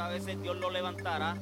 [0.00, 1.36] cuántas veces Dios lo levantará.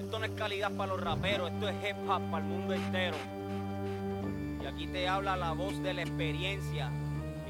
[0.00, 3.16] Esto no es calidad para los raperos, esto es hip hop para el mundo entero.
[4.62, 6.90] Y aquí te habla la voz de la experiencia,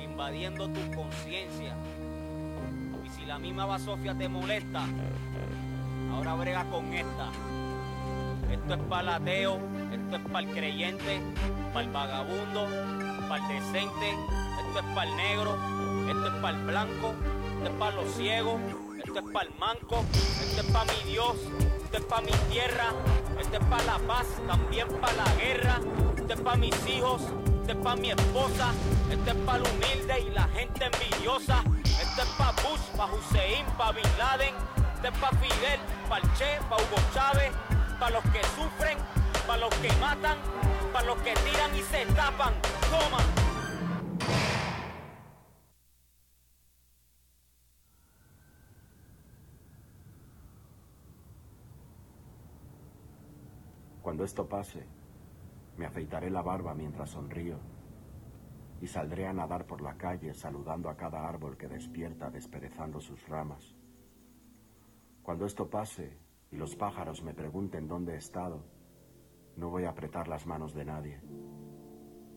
[0.03, 1.77] invadiendo tu conciencia.
[3.04, 4.87] Y si la misma basofia te molesta,
[6.13, 7.29] ahora brega con esta.
[8.51, 9.61] Esto es para el ateo,
[9.93, 11.21] esto es para el creyente,
[11.73, 12.67] para el vagabundo,
[13.29, 14.11] para el decente,
[14.67, 15.57] esto es para el negro,
[16.09, 17.15] esto es para el blanco,
[17.59, 18.61] esto es para los ciegos,
[19.11, 20.05] esto es para el manco,
[20.41, 21.34] esto es para mi Dios,
[21.82, 22.92] esto es para mi tierra,
[23.41, 25.80] esto es para la paz, también para la guerra,
[26.16, 28.73] esto es para mis hijos, esto es para mi esposa,
[29.10, 33.66] esto es para el humilde y la gente envidiosa, esto es para Bush, para Hussein,
[33.77, 34.55] para Bin Laden,
[34.95, 37.52] esto es para Fidel, para Che, para Hugo Chávez,
[37.98, 38.98] para los que sufren,
[39.45, 40.38] para los que matan,
[40.92, 42.55] para los que tiran y se tapan.
[42.88, 43.49] Toma.
[54.20, 54.84] Cuando esto pase,
[55.78, 57.56] me afeitaré la barba mientras sonrío
[58.82, 63.26] y saldré a nadar por la calle saludando a cada árbol que despierta desperezando sus
[63.30, 63.74] ramas.
[65.22, 66.18] Cuando esto pase
[66.50, 68.62] y los pájaros me pregunten dónde he estado,
[69.56, 71.22] no voy a apretar las manos de nadie.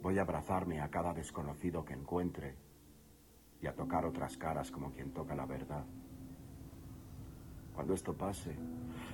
[0.02, 2.56] Voy a abrazarme a cada desconocido que encuentre
[3.60, 5.84] y a tocar otras caras como quien toca la verdad.
[7.74, 8.56] Cuando esto pase,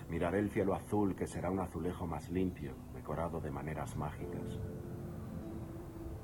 [0.10, 4.60] miraré el cielo azul que será un azulejo más limpio, decorado de maneras mágicas.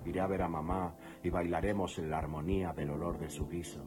[0.05, 3.83] Iré a ver a mamá y bailaremos en la armonía del olor de su guiso.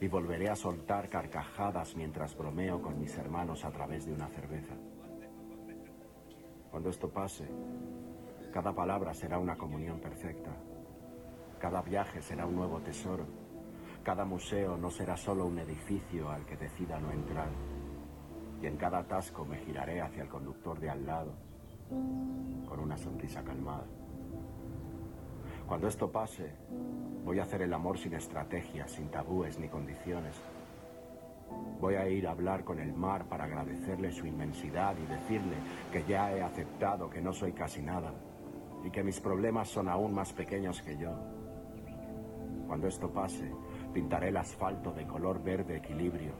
[0.00, 4.74] Y volveré a soltar carcajadas mientras bromeo con mis hermanos a través de una cerveza.
[6.70, 7.48] Cuando esto pase,
[8.52, 10.50] cada palabra será una comunión perfecta.
[11.60, 13.43] Cada viaje será un nuevo tesoro.
[14.04, 17.48] Cada museo no será solo un edificio al que decida no entrar.
[18.60, 21.32] Y en cada atasco me giraré hacia el conductor de al lado
[22.68, 23.86] con una sonrisa calmada.
[25.66, 26.52] Cuando esto pase,
[27.24, 30.36] voy a hacer el amor sin estrategias, sin tabúes ni condiciones.
[31.80, 35.56] Voy a ir a hablar con el mar para agradecerle su inmensidad y decirle
[35.90, 38.12] que ya he aceptado que no soy casi nada
[38.84, 41.10] y que mis problemas son aún más pequeños que yo.
[42.66, 43.50] Cuando esto pase,
[43.94, 46.32] pintaré el asfalto de color verde equilibrio,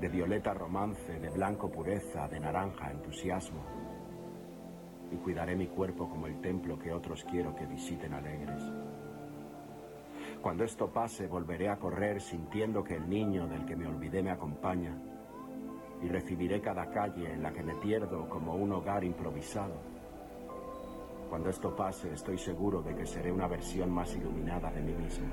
[0.00, 3.62] de violeta romance, de blanco pureza, de naranja entusiasmo.
[5.12, 8.62] Y cuidaré mi cuerpo como el templo que otros quiero que visiten alegres.
[10.40, 14.30] Cuando esto pase, volveré a correr sintiendo que el niño del que me olvidé me
[14.30, 14.96] acompaña.
[16.00, 19.74] Y recibiré cada calle en la que me pierdo como un hogar improvisado.
[21.28, 25.26] Cuando esto pase, estoy seguro de que seré una versión más iluminada de mí mismo.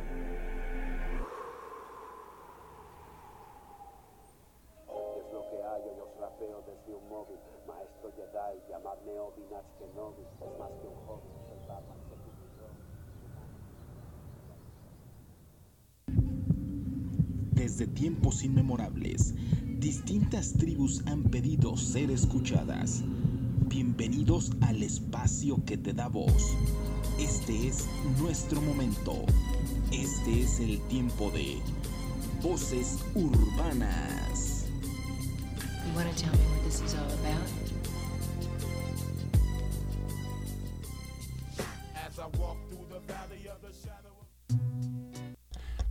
[17.65, 19.33] Desde tiempos inmemorables,
[19.79, 23.01] distintas tribus han pedido ser escuchadas.
[23.67, 26.55] Bienvenidos al espacio que te da voz.
[27.17, 27.87] Este es
[28.21, 29.25] nuestro momento.
[29.91, 31.57] Este es el tiempo de
[32.43, 34.67] voces urbanas.
[36.85, 37.64] You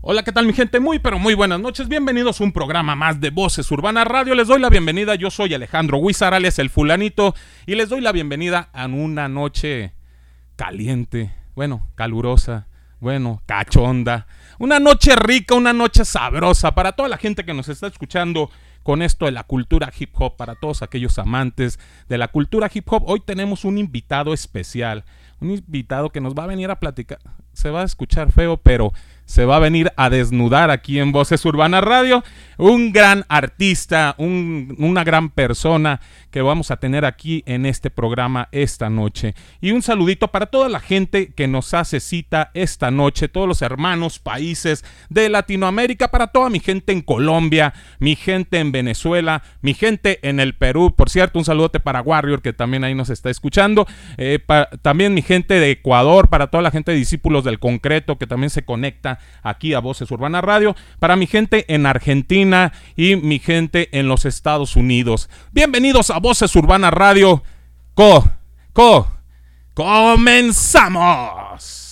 [0.06, 0.80] Hola, ¿qué tal mi gente?
[0.80, 1.88] Muy, pero muy buenas noches.
[1.88, 4.34] Bienvenidos a un programa más de Voces Urbanas Radio.
[4.34, 5.14] Les doy la bienvenida.
[5.14, 7.34] Yo soy Alejandro Huizarales, el fulanito,
[7.64, 9.94] y les doy la bienvenida a una noche
[10.56, 12.66] caliente, bueno, calurosa,
[13.00, 14.26] bueno, cachonda.
[14.58, 18.50] Una noche rica, una noche sabrosa para toda la gente que nos está escuchando
[18.82, 22.92] con esto de la cultura hip hop, para todos aquellos amantes de la cultura hip
[22.92, 23.04] hop.
[23.06, 25.06] Hoy tenemos un invitado especial,
[25.40, 27.20] un invitado que nos va a venir a platicar.
[27.54, 28.92] Se va a escuchar feo, pero
[29.26, 32.22] se va a venir a desnudar aquí en Voces Urbanas Radio.
[32.56, 36.00] Un gran artista, un- una gran persona
[36.30, 39.34] que vamos a tener aquí en este programa esta noche.
[39.60, 43.62] Y un saludito para toda la gente que nos hace cita esta noche, todos los
[43.62, 49.74] hermanos países de Latinoamérica, para toda mi gente en Colombia, mi gente en Venezuela, mi
[49.74, 50.94] gente en el Perú.
[50.96, 53.86] Por cierto, un saludote para Warrior que también ahí nos está escuchando.
[54.16, 54.38] Eh,
[54.82, 58.50] también mi gente de Ecuador, para toda la gente de Discípulos del Concreto que también
[58.50, 60.74] se conecta aquí a Voces Urbana Radio.
[60.98, 65.28] Para mi gente en Argentina y mi gente en los Estados Unidos.
[65.52, 67.42] Bienvenidos a Voces Urbana Radio.
[67.94, 68.24] Co,
[68.72, 69.08] co,
[69.74, 71.83] comenzamos.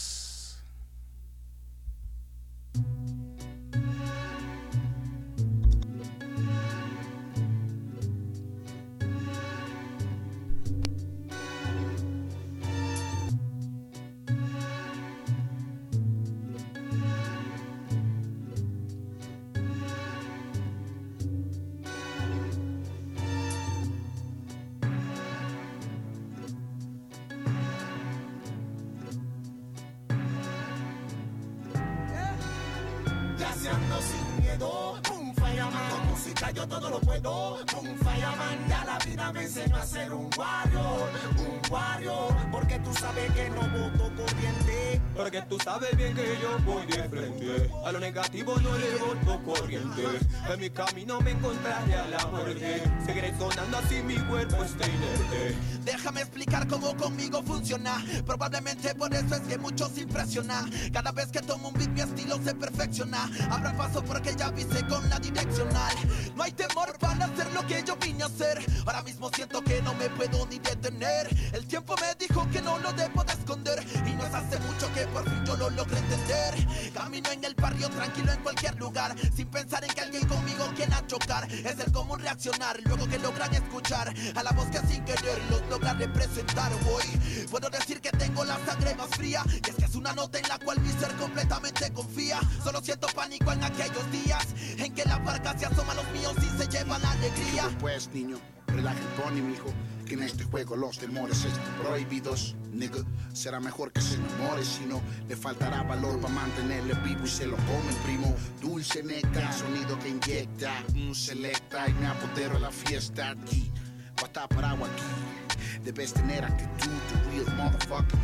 [36.54, 37.56] Yo todo lo puedo.
[37.80, 42.34] Un fireman ya la vida me enseñó a ser un warrior, un warrior.
[42.50, 45.00] Porque tú sabes que no voto corriente.
[45.16, 47.70] Porque tú sabes bien que yo voy de frente.
[47.84, 50.02] A lo negativo no le voto corriente.
[50.48, 52.82] En mi camino me encontraré a la muerte.
[53.04, 55.56] Seguiré sonando así mi cuerpo está inerte.
[55.84, 58.02] Déjame explicar cómo conmigo funciona.
[58.26, 60.70] Probablemente por eso es que muchos impresionan.
[60.92, 63.30] Cada vez que tomo un beat mi estilo se perfecciona.
[63.50, 65.94] Abra paso porque ya viste con la direccional.
[66.36, 68.58] No hay temor para hacer lo que yo vine a hacer.
[68.84, 71.28] Ahora mismo siento que no me puedo ni detener.
[71.52, 73.84] El tiempo me dijo que no lo debo de esconder.
[74.06, 76.92] Y no es hace mucho que por fin yo lo logré entender.
[76.92, 79.14] Camino en el barrio tranquilo en cualquier lugar.
[79.34, 81.50] Sin pensar en que alguien conmigo quiera chocar.
[81.52, 82.80] Es el común reaccionar.
[82.84, 87.46] Luego que logran escuchar a la voz que sin querer los logra representar hoy.
[87.50, 89.44] Puedo decir que tengo la sangre más fría.
[89.46, 92.40] Y es es una nota en la cual mi ser completamente confía.
[92.64, 94.46] Solo siento pánico en aquellos días
[94.78, 97.68] en que la barca se asoma a los míos y se lleva la alegría.
[97.80, 99.72] Pues niño, relaja el pony, mijo.
[100.06, 103.04] Que en este juego los temores están prohibidos, nigga.
[103.32, 107.46] Será mejor que se enamore, si no, le faltará valor para mantenerle vivo y se
[107.46, 108.34] lo come primo.
[108.60, 113.72] Dulce neta, sonido que inyecta, un selecta y me apodero la fiesta aquí.
[114.16, 118.18] Pa' estar parado aquí, debes tener actitud, the real motherfucker.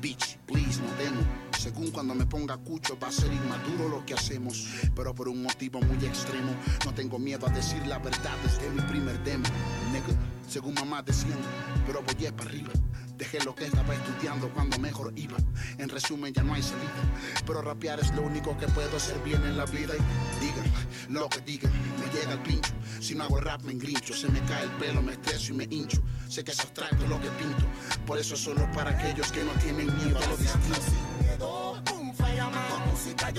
[0.00, 1.47] Bitch, please, no demo.
[1.58, 5.42] Según cuando me ponga cucho va a ser inmaduro lo que hacemos Pero por un
[5.42, 6.52] motivo muy extremo.
[6.84, 9.44] No tengo miedo a decir la verdad desde mi primer demo
[9.92, 10.16] Nigga,
[10.48, 11.38] según mamá decían
[11.84, 12.70] Pero voy para arriba.
[13.16, 15.36] Dejé lo que estaba estudiando cuando mejor iba.
[15.78, 17.02] En resumen ya no hay salida
[17.44, 19.94] Pero rapear es lo único que puedo hacer bien en la vida.
[19.96, 20.72] Y digan
[21.08, 22.72] lo que digan Me llega el pincho.
[23.00, 25.64] Si no hago rap me engrincho Se me cae el pelo, me estreso y me
[25.64, 26.00] hincho.
[26.28, 27.66] Sé que es abstracto lo que pinto
[28.06, 30.87] Por eso solo para aquellos que no tienen miedo a lo distinto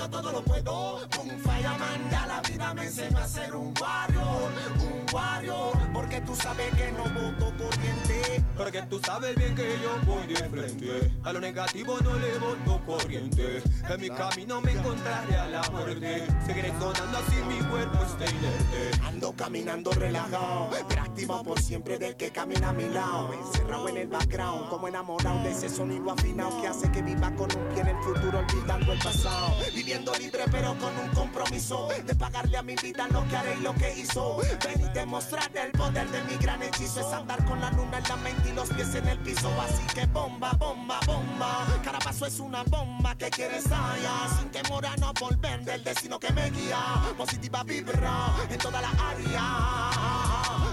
[0.00, 0.96] yo todo lo puedo.
[1.20, 4.50] Un fireman, ya la vida me enseñó a ser un warrior,
[4.80, 5.72] un warrior.
[5.92, 8.44] Porque tú sabes que no voto corriente.
[8.56, 11.12] Porque tú sabes bien que yo voy de frente.
[11.24, 13.62] A lo negativo no le voto corriente.
[13.88, 16.26] En mi camino me encontraré a la muerte.
[16.46, 19.04] Seguiré sonando así mi cuerpo está inerte.
[19.04, 23.32] Ando caminando relajado, pero activo por siempre del que camina a mi lado.
[23.32, 27.48] Encerrado en el background, como enamorado de ese sonido afinado que hace que viva con
[27.54, 29.56] un pie en el futuro, olvidando el pasado.
[29.90, 33.60] Viviendo libre, pero con un compromiso de pagarle a mi vida lo que haré y
[33.60, 34.36] lo que hizo.
[34.64, 37.00] Ven y demostrar el poder de mi gran hechizo.
[37.00, 39.50] Es andar con la luna en la mente y los pies en el piso.
[39.60, 41.66] Así que bomba, bomba, bomba.
[41.82, 44.30] Cada paso es una bomba que quieres hallar.
[44.38, 46.78] Sin temor a no volver del destino que me guía.
[47.18, 50.29] Positiva vibra en toda la área.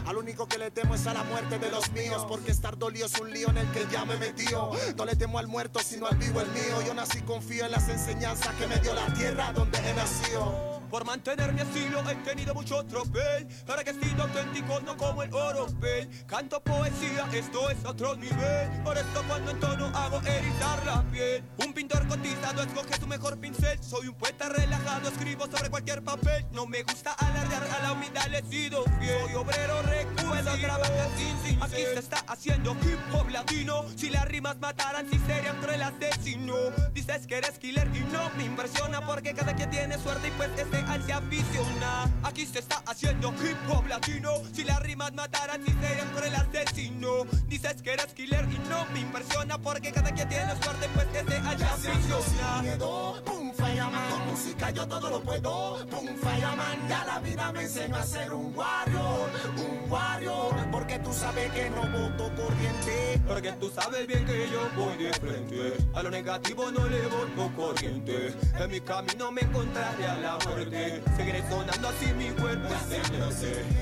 [0.08, 2.26] Al único que le temo es a la muerte de los míos.
[2.28, 4.72] Porque estar dolido es un lío en el que ya me metió.
[4.96, 6.82] No le temo al muerto, sino al vivo el mío.
[6.86, 10.77] Yo nací confío en las enseñanzas que me dio la tierra donde he nacido.
[10.90, 13.48] Por mantener mi estilo he tenido mucho tropel.
[13.66, 18.70] Para que he sido auténtico, no como el oropel Canto poesía, esto es otro nivel.
[18.84, 21.44] Por esto cuando entono hago erizar la piel.
[21.58, 23.82] Un pintor cotizado escoge su mejor pincel.
[23.84, 26.46] Soy un poeta relajado, escribo sobre cualquier papel.
[26.52, 29.18] No me gusta alardear, a la humildad le he sido fiel.
[29.26, 33.86] Soy obrero recuerdo, trabajar sin cincel Aquí se está haciendo hip hop latino.
[33.96, 36.56] Si las rimas mataran, si serían cruel asesino
[36.94, 40.50] Dices que eres killer y no me impresiona Porque cada quien tiene suerte y pues
[40.58, 45.64] este al se aficiona Aquí se está haciendo hip hop latino Si las rimas mataran,
[45.66, 50.30] si serían cruel asesino Dices que eres killer y no me impresiona Porque cada quien
[50.30, 54.10] tiene suerte pues al se aficiona miedo, pum, fireman.
[54.10, 56.88] Con música yo todo lo puedo, pum, fireman.
[56.90, 60.56] Ya la vida me enseñó a ser un warrior, un warrior.
[60.72, 63.22] Porque tú sabes que no voto corriente.
[63.28, 67.52] Porque tú sabes bien que yo voy de frente A lo negativo no le voto
[67.58, 73.18] corriente En mi camino me encontraré a la muerte Seguiré sonando así mi cuerpo inerte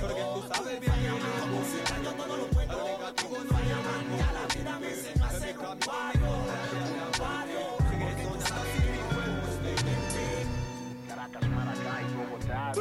[0.02, 4.18] Porque tú sabes bien que yo voy de frente A lo negativo no le voto
[4.18, 7.74] Ya la vida me a camino me a warrior.
[7.82, 9.46] muerte Seguiré sonando así mi cuerpo
[11.08, 12.72] Caracas, Maracay, Bogotá.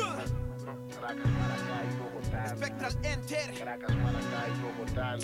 [1.01, 2.41] Caracas, Maracay, Bogotá.
[2.49, 5.17] Spectral Enter, Caracas, Maracay, Bogotá.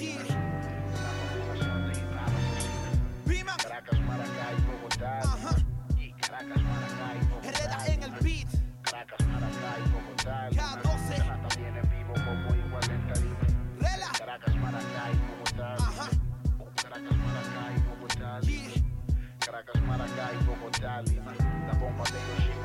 [3.58, 5.12] Caracas, Maracay, Bogotá.
[5.98, 6.99] Y Caracas, Maracay,
[22.00, 22.59] La bomba de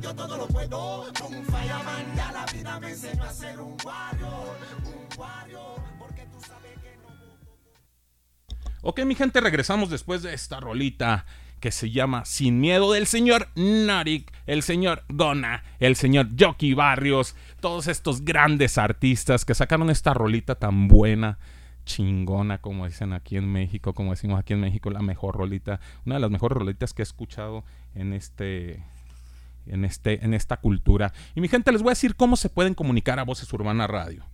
[0.00, 1.10] yo todo lo puedo.
[1.28, 5.08] Un la vida me a ser un un
[5.98, 7.08] porque tú sabes que no.
[8.82, 11.26] Ok, mi gente, regresamos después de esta rolita
[11.60, 17.34] que se llama Sin Miedo del señor Narik, el señor Gona, el señor Jockey Barrios,
[17.60, 21.38] todos estos grandes artistas que sacaron esta rolita tan buena,
[21.86, 26.16] chingona, como dicen aquí en México, como decimos aquí en México, la mejor rolita, una
[26.16, 27.64] de las mejores rolitas que he escuchado
[27.94, 28.84] en este
[29.66, 31.12] en este en esta cultura.
[31.34, 34.24] Y mi gente les voy a decir cómo se pueden comunicar a Voces Urbana Radio.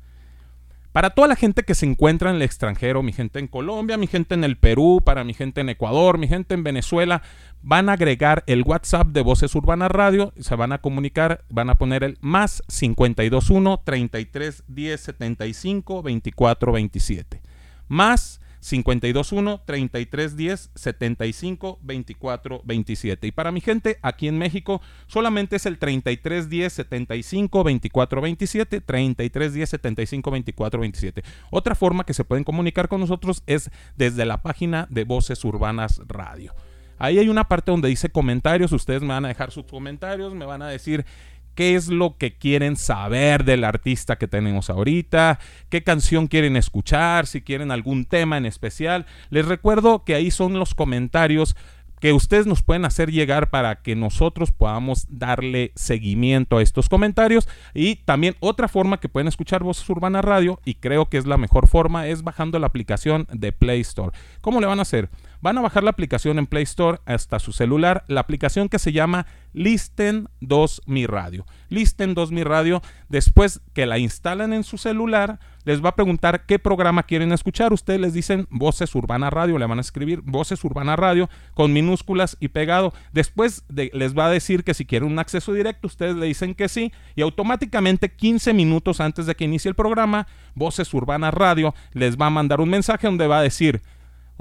[0.92, 4.08] Para toda la gente que se encuentra en el extranjero, mi gente en Colombia, mi
[4.08, 7.22] gente en el Perú, para mi gente en Ecuador, mi gente en Venezuela,
[7.62, 11.76] van a agregar el WhatsApp de Voces Urbana Radio, se van a comunicar, van a
[11.76, 17.40] poner el más 521 33 10 75 24 27.
[17.86, 23.26] Más 521 3310 75 24 27.
[23.26, 29.70] Y para mi gente aquí en México solamente es el 3310 75 24 27, 3310
[29.70, 31.22] 75 24 27.
[31.50, 36.00] Otra forma que se pueden comunicar con nosotros es desde la página de Voces Urbanas
[36.06, 36.54] Radio.
[37.00, 40.44] Ahí hay una parte donde dice comentarios, ustedes me van a dejar sus comentarios, me
[40.44, 41.06] van a decir
[41.54, 45.38] qué es lo que quieren saber del artista que tenemos ahorita,
[45.68, 49.06] qué canción quieren escuchar, si quieren algún tema en especial.
[49.30, 51.56] Les recuerdo que ahí son los comentarios
[52.00, 57.46] que ustedes nos pueden hacer llegar para que nosotros podamos darle seguimiento a estos comentarios.
[57.74, 61.36] Y también otra forma que pueden escuchar Voces Urbana Radio, y creo que es la
[61.36, 64.16] mejor forma, es bajando la aplicación de Play Store.
[64.40, 65.10] ¿Cómo le van a hacer?
[65.42, 68.92] Van a bajar la aplicación en Play Store hasta su celular, la aplicación que se
[68.92, 71.46] llama Listen 2 Mi Radio.
[71.70, 76.44] Listen 2 Mi Radio, después que la instalan en su celular, les va a preguntar
[76.46, 77.72] qué programa quieren escuchar.
[77.72, 82.36] Ustedes les dicen Voces Urbana Radio, le van a escribir Voces Urbana Radio con minúsculas
[82.38, 82.92] y pegado.
[83.12, 86.54] Después de- les va a decir que si quieren un acceso directo, ustedes le dicen
[86.54, 91.74] que sí y automáticamente 15 minutos antes de que inicie el programa, Voces Urbana Radio
[91.92, 93.82] les va a mandar un mensaje donde va a decir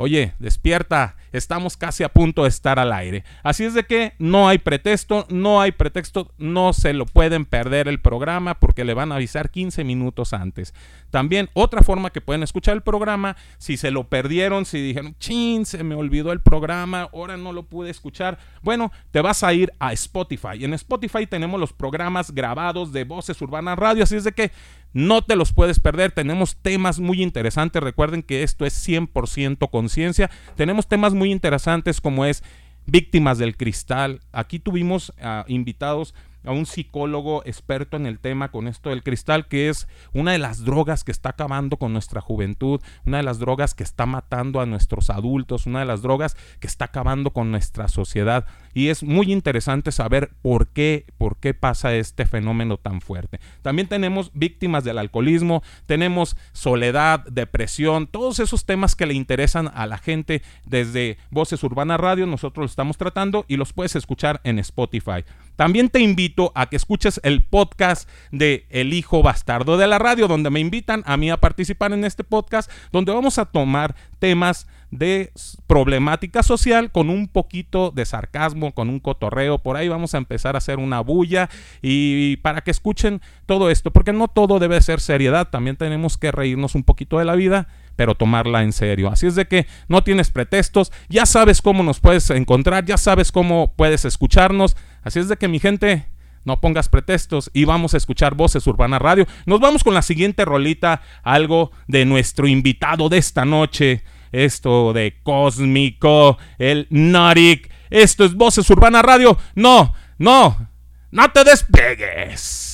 [0.02, 3.26] Oye, despierta, estamos casi a punto de estar al aire.
[3.44, 7.90] Así es de que no hay pretexto, no hay pretexto, no se lo pueden perder
[7.90, 10.74] el programa porque le van a avisar 15 minutos antes.
[11.10, 15.66] También otra forma que pueden escuchar el programa, si se lo perdieron, si dijeron, chin,
[15.66, 19.74] se me olvidó el programa, ahora no lo pude escuchar, bueno, te vas a ir
[19.80, 20.64] a Spotify.
[20.64, 24.52] En Spotify tenemos los programas grabados de Voces Urbanas Radio, así es de que
[24.94, 26.12] no te los puedes perder.
[26.12, 27.82] Tenemos temas muy interesantes.
[27.82, 30.30] Recuerden que esto es 100% conciencia.
[30.56, 32.44] Tenemos temas muy interesantes como es
[32.86, 34.22] víctimas del cristal.
[34.32, 39.48] Aquí tuvimos ah, invitados a un psicólogo experto en el tema con esto del cristal,
[39.48, 43.40] que es una de las drogas que está acabando con nuestra juventud, una de las
[43.40, 47.52] drogas que está matando a nuestros adultos, una de las drogas que está acabando con
[47.52, 48.46] nuestra sociedad.
[48.74, 53.40] Y es muy interesante saber por qué, por qué pasa este fenómeno tan fuerte.
[53.62, 59.86] También tenemos víctimas del alcoholismo, tenemos soledad, depresión, todos esos temas que le interesan a
[59.86, 64.60] la gente desde Voces Urbana Radio, nosotros los estamos tratando y los puedes escuchar en
[64.60, 65.24] Spotify.
[65.60, 70.30] También te invito a que escuches el podcast de El Hijo Bastardo de la Radio,
[70.30, 74.68] donde me invitan a mí a participar en este podcast, donde vamos a tomar temas
[74.90, 75.34] de
[75.68, 79.58] problemática social con un poquito de sarcasmo, con un cotorreo.
[79.58, 81.50] Por ahí vamos a empezar a hacer una bulla
[81.82, 86.32] y para que escuchen todo esto, porque no todo debe ser seriedad, también tenemos que
[86.32, 87.68] reírnos un poquito de la vida
[88.00, 89.10] pero tomarla en serio.
[89.10, 93.30] Así es de que no tienes pretextos, ya sabes cómo nos puedes encontrar, ya sabes
[93.30, 94.78] cómo puedes escucharnos.
[95.04, 96.08] Así es de que mi gente,
[96.46, 99.28] no pongas pretextos y vamos a escuchar Voces Urbana Radio.
[99.46, 104.06] Nos vamos con la siguiente rolita, algo de nuestro invitado de esta noche.
[104.32, 107.70] Esto de Cósmico, el Narik.
[107.90, 109.38] Esto es Voces Urbana Radio.
[109.56, 110.70] No, no,
[111.12, 112.69] no te despegues.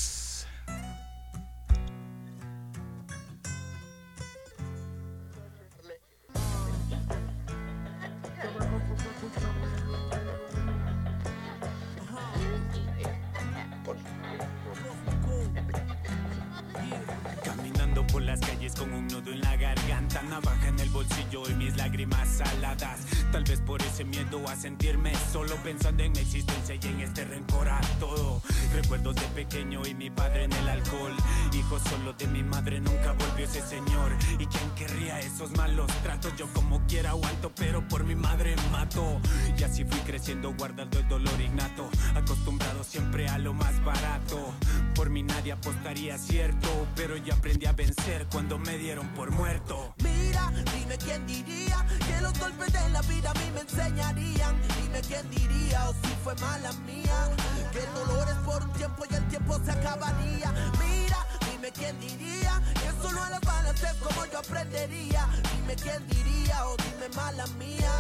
[20.36, 23.02] Garganta, navaja en el bolsillo y mis lágrimas saladas.
[23.32, 27.26] Tal vez por ese miedo a sentirme solo pensando en mi existencia y en este
[27.26, 28.42] rencor a todo.
[28.74, 31.14] Recuerdos de pequeño y mi padre en el alcohol.
[31.54, 34.14] Hijo solo de mi madre, nunca volvió ese señor.
[34.40, 36.34] ¿Y quién querría esos malos tratos?
[36.38, 39.20] Yo como quiera aguanto, pero por mi madre mato.
[39.58, 41.90] Y así fui creciendo guardando el dolor innato.
[42.16, 44.54] Acostumbrado siempre a lo más barato.
[44.96, 49.94] Por mí nadie apostaría cierto, pero yo aprendí a vencer cuando me dieron por muerto.
[50.02, 50.52] Mira,
[50.86, 54.56] dime quién diría que los golpes de la vida a mí me enseñarían.
[54.82, 57.30] Dime quién diría o si fue mala mía
[57.72, 60.52] Que el dolor es por un tiempo y el tiempo se acabaría.
[60.80, 65.28] Mira, dime quién diría que solo a las balas es como yo aprendería.
[65.56, 67.92] Dime quién diría o dime mala mía.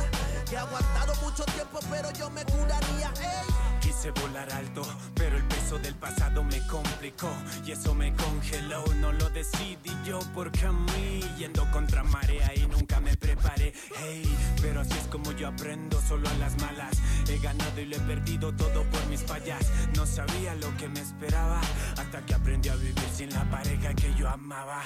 [0.47, 3.11] Que he aguantado mucho tiempo, pero yo me curaría.
[3.19, 3.74] Ey.
[3.85, 4.81] Quise volar alto,
[5.13, 7.31] pero el peso del pasado me complicó
[7.63, 8.83] y eso me congeló.
[8.99, 13.73] No lo decidí yo porque a mí yendo contra marea y nunca me preparé.
[13.99, 14.23] Hey,
[14.59, 16.97] pero así es como yo aprendo solo a las malas.
[17.29, 19.71] He ganado y lo he perdido todo por mis fallas.
[19.95, 21.61] No sabía lo que me esperaba
[21.95, 24.81] hasta que aprendí a vivir sin la pareja que yo amaba.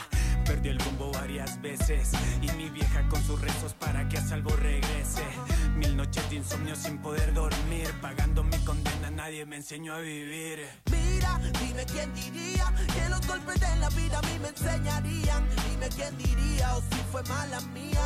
[0.45, 4.55] Perdí el rumbo varias veces y mi vieja con sus rezos para que a salvo
[4.57, 5.23] regrese.
[5.75, 8.88] Mil noches de insomnio sin poder dormir, pagando mi condena,
[9.19, 10.65] nadie me enseñó a vivir.
[10.89, 15.43] Mira, dime quién diría que los golpes de la vida a mí me enseñarían.
[15.69, 18.05] Dime quién diría o si fue mala mía.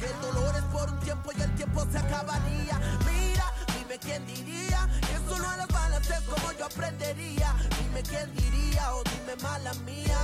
[0.00, 2.76] Que el dolor es por un tiempo y el tiempo se acabaría.
[3.06, 3.46] Mira,
[3.88, 7.54] dime quién diría que solo a las balas es como yo aprendería.
[7.80, 10.18] Dime quién diría o dime mala mía.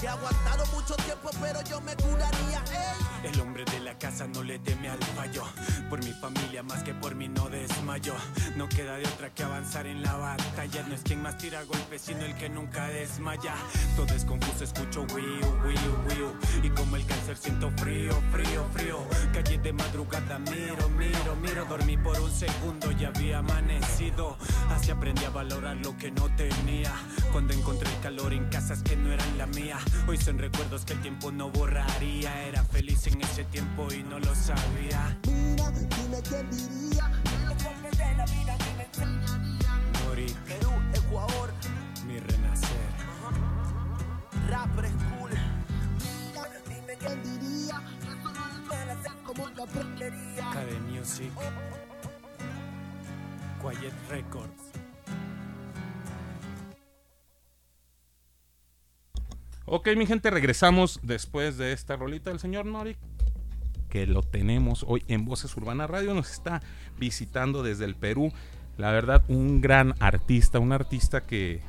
[0.00, 2.64] Que he aguantado mucho tiempo, pero yo me curaría.
[2.72, 3.30] Ey.
[3.30, 5.44] El hombre de la casa no le teme al fallo.
[5.88, 8.14] Por mi familia más que por mí no desmayo.
[8.56, 10.82] No queda de otra que avanzar en la batalla.
[10.88, 13.54] No es quien más tira golpes, sino el que nunca desmaya.
[13.94, 16.32] Todo es confuso, escucho wiu, wiu, wiu.
[16.64, 19.06] Y como el cáncer siento frío, frío, frío.
[19.32, 21.64] Calle de madrugada, miro, miro, miro.
[21.66, 24.36] Dormí por un segundo y había amanecido.
[24.70, 26.92] Así aprendí a valorar lo que no tenía.
[27.32, 29.78] Cuando encontré el calor en casas que no eran la mía.
[30.06, 32.46] Hoy son recuerdos que el tiempo no borraría.
[32.46, 35.18] Era feliz en ese tiempo y no lo sabía.
[35.26, 39.92] Mira, dime quién diría que los golpes de la vida mí me enseñarían.
[40.46, 41.52] Perú, Ecuador,
[42.06, 42.92] mi renacer.
[44.48, 45.30] rapper school.
[45.98, 50.50] Mira, dime quién diría que solo las como aprendería.
[50.52, 51.32] KD Music.
[53.62, 54.72] Quiet Records.
[59.64, 62.98] Ok, mi gente, regresamos después de esta rolita del señor Norik,
[63.88, 66.12] que lo tenemos hoy en Voces Urbana Radio.
[66.12, 66.60] Nos está
[66.98, 68.32] visitando desde el Perú.
[68.78, 71.60] La verdad, un gran artista, un artista que,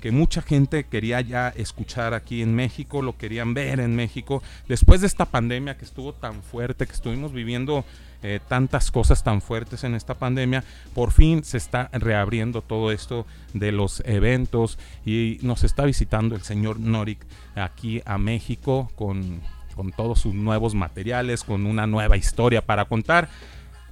[0.00, 4.42] que mucha gente quería ya escuchar aquí en México, lo querían ver en México.
[4.68, 7.84] Después de esta pandemia que estuvo tan fuerte, que estuvimos viviendo
[8.22, 13.26] eh, tantas cosas tan fuertes en esta pandemia, por fin se está reabriendo todo esto
[13.54, 19.40] de los eventos y nos está visitando el señor Norik aquí a México con,
[19.76, 23.28] con todos sus nuevos materiales, con una nueva historia para contar.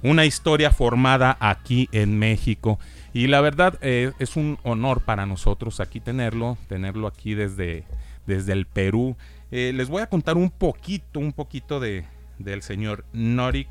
[0.03, 2.77] Una historia formada aquí en México.
[3.13, 7.85] Y la verdad eh, es un honor para nosotros aquí tenerlo, tenerlo aquí desde,
[8.25, 9.15] desde el Perú.
[9.49, 12.03] Eh, les voy a contar un poquito, un poquito de,
[12.37, 13.69] del señor Norik,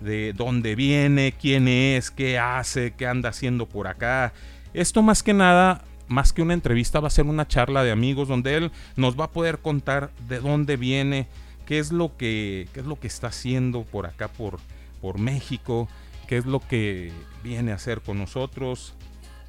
[0.00, 4.32] de dónde viene, quién es, qué hace, qué anda haciendo por acá.
[4.74, 8.28] Esto más que nada, más que una entrevista, va a ser una charla de amigos
[8.28, 11.28] donde él nos va a poder contar de dónde viene,
[11.66, 14.58] qué es lo que, qué es lo que está haciendo por acá, por,
[15.00, 15.88] por México,
[16.26, 18.94] qué es lo que viene a hacer con nosotros,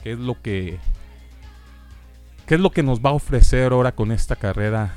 [0.04, 0.80] qué es lo que
[2.46, 4.96] qué es lo que nos va a ofrecer ahora con esta carrera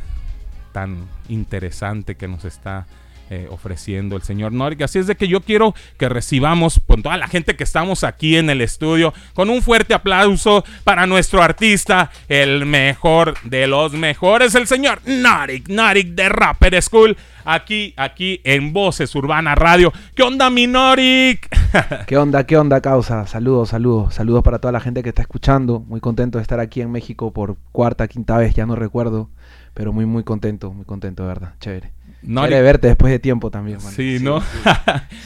[0.72, 2.86] tan interesante que nos está
[3.30, 4.82] eh, ofreciendo el señor Norik.
[4.82, 8.36] Así es de que yo quiero que recibamos con toda la gente que estamos aquí
[8.36, 14.54] en el estudio con un fuerte aplauso para nuestro artista, el mejor de los mejores,
[14.54, 19.92] el señor Norik, Norik de Rapper School, aquí, aquí en Voces Urbana Radio.
[20.14, 21.48] ¿Qué onda, mi Norik?
[22.06, 23.26] ¿Qué onda, qué onda, causa?
[23.26, 25.80] Saludos, saludos, saludos para toda la gente que está escuchando.
[25.80, 29.30] Muy contento de estar aquí en México por cuarta, quinta vez, ya no recuerdo.
[29.74, 31.54] Pero muy, muy contento, muy contento, de verdad.
[31.60, 31.92] Chévere.
[32.26, 33.90] Norik- Chévere verte después de tiempo también, mano.
[33.90, 34.40] Sí, ¿no?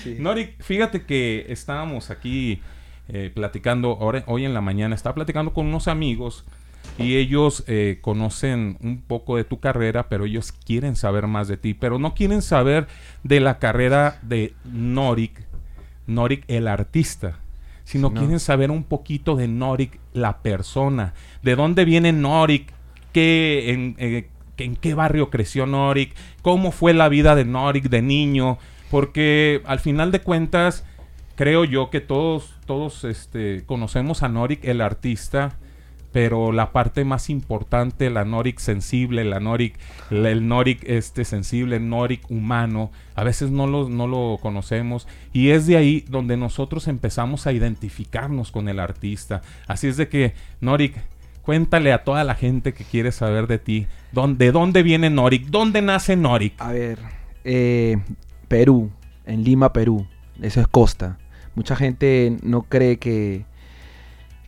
[0.03, 0.17] sí.
[0.19, 2.61] Norik, fíjate que estábamos aquí
[3.09, 6.45] eh, platicando, ahora, hoy en la mañana, estaba platicando con unos amigos
[6.99, 11.57] y ellos eh, conocen un poco de tu carrera, pero ellos quieren saber más de
[11.57, 12.87] ti, pero no quieren saber
[13.23, 15.41] de la carrera de Norik,
[16.07, 17.39] Norik el artista,
[17.85, 18.19] sino no.
[18.19, 22.73] quieren saber un poquito de Norik la persona, de dónde viene Norik,
[23.13, 24.29] qué, en, eh,
[24.65, 28.59] en qué barrio creció Norik, cómo fue la vida de Norik de niño,
[28.91, 30.85] porque al final de cuentas
[31.37, 35.57] creo yo que todos todos este conocemos a Norik el artista,
[36.13, 39.79] pero la parte más importante, la Norik sensible, la Norik
[40.11, 45.51] el Norik este sensible, el Norik humano, a veces no lo, no lo conocemos y
[45.51, 49.43] es de ahí donde nosotros empezamos a identificarnos con el artista.
[49.67, 50.97] Así es de que Norik
[51.49, 55.47] Cuéntale a toda la gente que quiere saber de ti, ¿dónde, ¿de dónde viene Norik?
[55.47, 56.61] ¿Dónde nace Norik?
[56.61, 56.99] A ver,
[57.43, 57.97] eh,
[58.49, 58.91] Perú,
[59.25, 60.07] en Lima, Perú.
[60.43, 61.17] Eso es costa.
[61.55, 63.47] Mucha gente no cree que,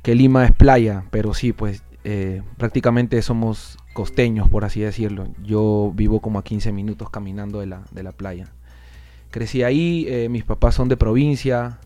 [0.02, 5.26] que Lima es playa, pero sí, pues eh, prácticamente somos costeños, por así decirlo.
[5.42, 8.52] Yo vivo como a 15 minutos caminando de la, de la playa.
[9.30, 11.78] Crecí ahí, eh, mis papás son de provincia,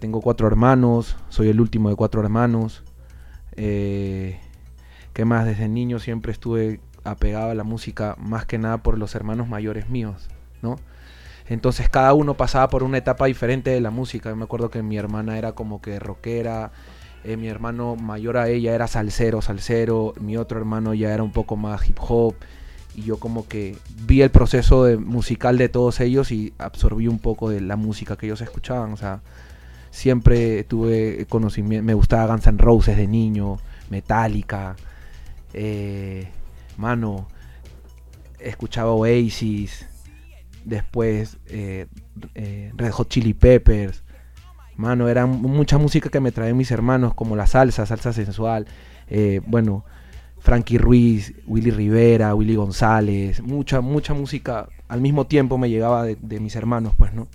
[0.00, 2.84] tengo cuatro hermanos, soy el último de cuatro hermanos.
[3.56, 4.38] Eh,
[5.12, 5.46] ¿Qué más?
[5.46, 9.88] Desde niño siempre estuve apegado a la música, más que nada por los hermanos mayores
[9.88, 10.28] míos,
[10.62, 10.76] ¿no?
[11.48, 14.30] Entonces cada uno pasaba por una etapa diferente de la música.
[14.30, 16.72] Yo me acuerdo que mi hermana era como que rockera,
[17.24, 21.32] eh, mi hermano mayor a ella era salsero, salsero, mi otro hermano ya era un
[21.32, 22.34] poco más hip hop.
[22.94, 27.50] Y yo como que vi el proceso musical de todos ellos y absorbí un poco
[27.50, 28.92] de la música que ellos escuchaban.
[28.92, 29.20] O sea,
[29.90, 33.58] siempre tuve conocimiento, me gustaba Guns N' Roses de niño,
[33.90, 34.76] Metallica,
[35.52, 36.28] eh,
[36.76, 37.28] mano,
[38.38, 39.86] escuchaba Oasis,
[40.64, 41.86] después eh,
[42.34, 44.02] eh, Red Hot Chili Peppers,
[44.76, 48.66] mano, era mucha música que me traían mis hermanos, como la salsa, salsa sensual,
[49.46, 49.84] bueno,
[50.38, 56.40] Frankie Ruiz, Willy Rivera, Willy González, mucha, mucha música al mismo tiempo me llegaba de
[56.40, 57.28] mis hermanos, pues, ¿no?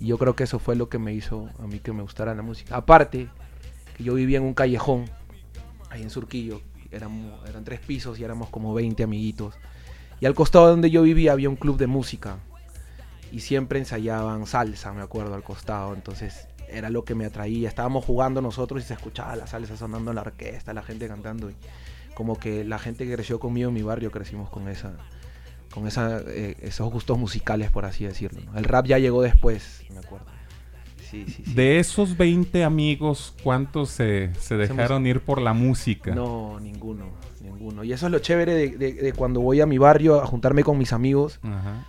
[0.00, 2.34] Y yo creo que eso fue lo que me hizo a mí que me gustara
[2.34, 2.76] la música.
[2.76, 3.28] Aparte,
[3.96, 5.04] que yo vivía en un callejón,
[5.90, 9.54] ahí en Surquillo, éramos, eran tres pisos y éramos como 20 amiguitos.
[10.20, 12.38] Y al costado donde yo vivía había un club de música.
[13.32, 15.94] Y siempre ensayaban salsa, me acuerdo, al costado.
[15.94, 17.68] Entonces era lo que me atraía.
[17.68, 21.50] Estábamos jugando nosotros y se escuchaba la salsa sonando en la orquesta, la gente cantando.
[21.50, 21.56] Y
[22.14, 24.94] como que la gente que creció conmigo en mi barrio crecimos con esa
[25.74, 28.40] con esa, eh, esos gustos musicales, por así decirlo.
[28.46, 28.56] ¿no?
[28.58, 30.26] El rap ya llegó después, me acuerdo.
[31.10, 31.54] Sí, sí, sí.
[31.54, 36.14] De esos 20 amigos, ¿cuántos se, se dejaron ir por la música?
[36.14, 37.06] No, ninguno,
[37.42, 37.84] ninguno.
[37.84, 40.64] Y eso es lo chévere de, de- de cuando voy a mi barrio a juntarme
[40.64, 41.38] con mis amigos.
[41.42, 41.84] Ajá.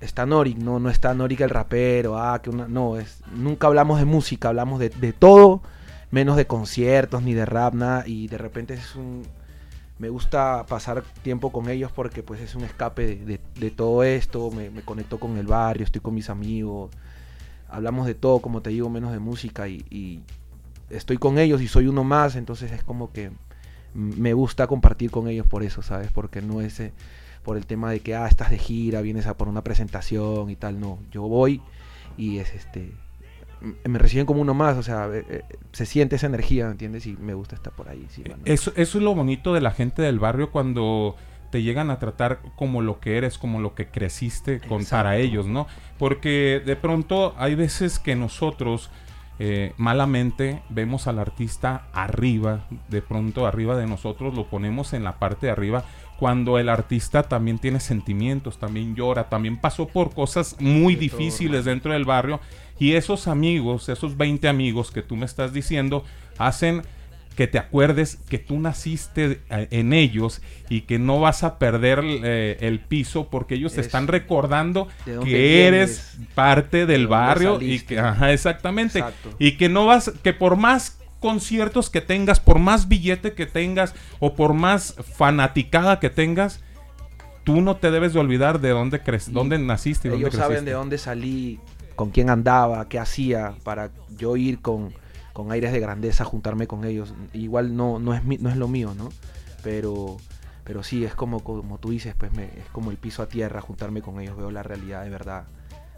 [0.00, 3.98] Está Norik, no, no está Norik el rapero, ah, que una, no, es, nunca hablamos
[3.98, 5.60] de música, hablamos de, de todo,
[6.12, 9.22] menos de conciertos, ni de rap, nada, y de repente es un,
[9.98, 14.70] me gusta pasar tiempo con ellos porque pues es un escape de, todo esto, me,
[14.82, 16.90] conecto con el barrio, estoy con mis amigos,
[17.68, 20.22] hablamos de todo, como te digo, menos de música y,
[20.90, 23.30] estoy con ellos y soy uno más, entonces es como que
[23.92, 26.10] me gusta compartir con ellos por eso, ¿sabes?
[26.12, 26.92] Porque no es eh,
[27.42, 30.56] por el tema de que, ah, estás de gira, vienes a por una presentación y
[30.56, 31.60] tal, no, yo voy
[32.16, 32.92] y es este...
[33.84, 35.42] Me reciben como uno más, o sea, eh, eh,
[35.72, 37.06] se siente esa energía, ¿entiendes?
[37.06, 38.06] Y me gusta estar por ahí.
[38.10, 38.42] Sí, mano.
[38.44, 41.16] Eso, eso es lo bonito de la gente del barrio cuando
[41.50, 45.46] te llegan a tratar como lo que eres, como lo que creciste con, para ellos,
[45.46, 45.66] ¿no?
[45.98, 48.90] Porque de pronto hay veces que nosotros
[49.38, 55.18] eh, malamente vemos al artista arriba, de pronto arriba de nosotros, lo ponemos en la
[55.18, 55.84] parte de arriba,
[56.18, 61.18] cuando el artista también tiene sentimientos, también llora, también pasó por cosas muy De todo,
[61.18, 62.40] difíciles dentro del barrio
[62.78, 66.04] y esos amigos, esos 20 amigos que tú me estás diciendo,
[66.38, 66.82] hacen
[67.36, 72.00] que te acuerdes que tú naciste eh, en ellos y que no vas a perder
[72.04, 76.30] eh, el piso porque ellos te están recordando ¿De dónde que eres vienes?
[76.34, 79.30] parte del dónde barrio y que ajá, exactamente Exacto.
[79.38, 83.94] y que no vas que por más conciertos que tengas, por más billete que tengas
[84.18, 86.60] o por más fanaticada que tengas,
[87.44, 90.48] tú no te debes de olvidar de dónde crees, dónde naciste y dónde Ellos saben
[90.48, 90.70] creciste.
[90.70, 91.60] de dónde salí,
[91.98, 94.94] con quién andaba, qué hacía, para yo ir con,
[95.32, 97.12] con aires de grandeza, juntarme con ellos.
[97.32, 99.08] Igual no, no, es, mi- no es lo mío, ¿no?
[99.64, 100.16] Pero,
[100.62, 103.60] pero sí, es como, como tú dices, pues me, es como el piso a tierra,
[103.60, 105.46] juntarme con ellos, veo la realidad de verdad,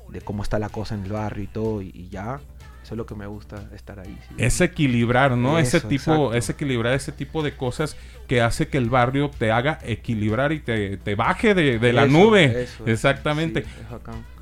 [0.08, 2.40] de cómo está la cosa en el barrio y todo, y, y ya,
[2.82, 4.18] eso es lo que me gusta, estar ahí.
[4.26, 4.34] sí.
[4.38, 5.58] Es equilibrar, ¿no?
[5.58, 6.34] ese tipo, exacto.
[6.34, 7.94] es equilibrar ese tipo de cosas
[8.26, 12.04] que hace que el barrio te haga equilibrar y te, te baje de, de la
[12.04, 12.62] Eso, nube.
[12.62, 13.64] eso, Exactamente.
[13.64, 13.68] sí.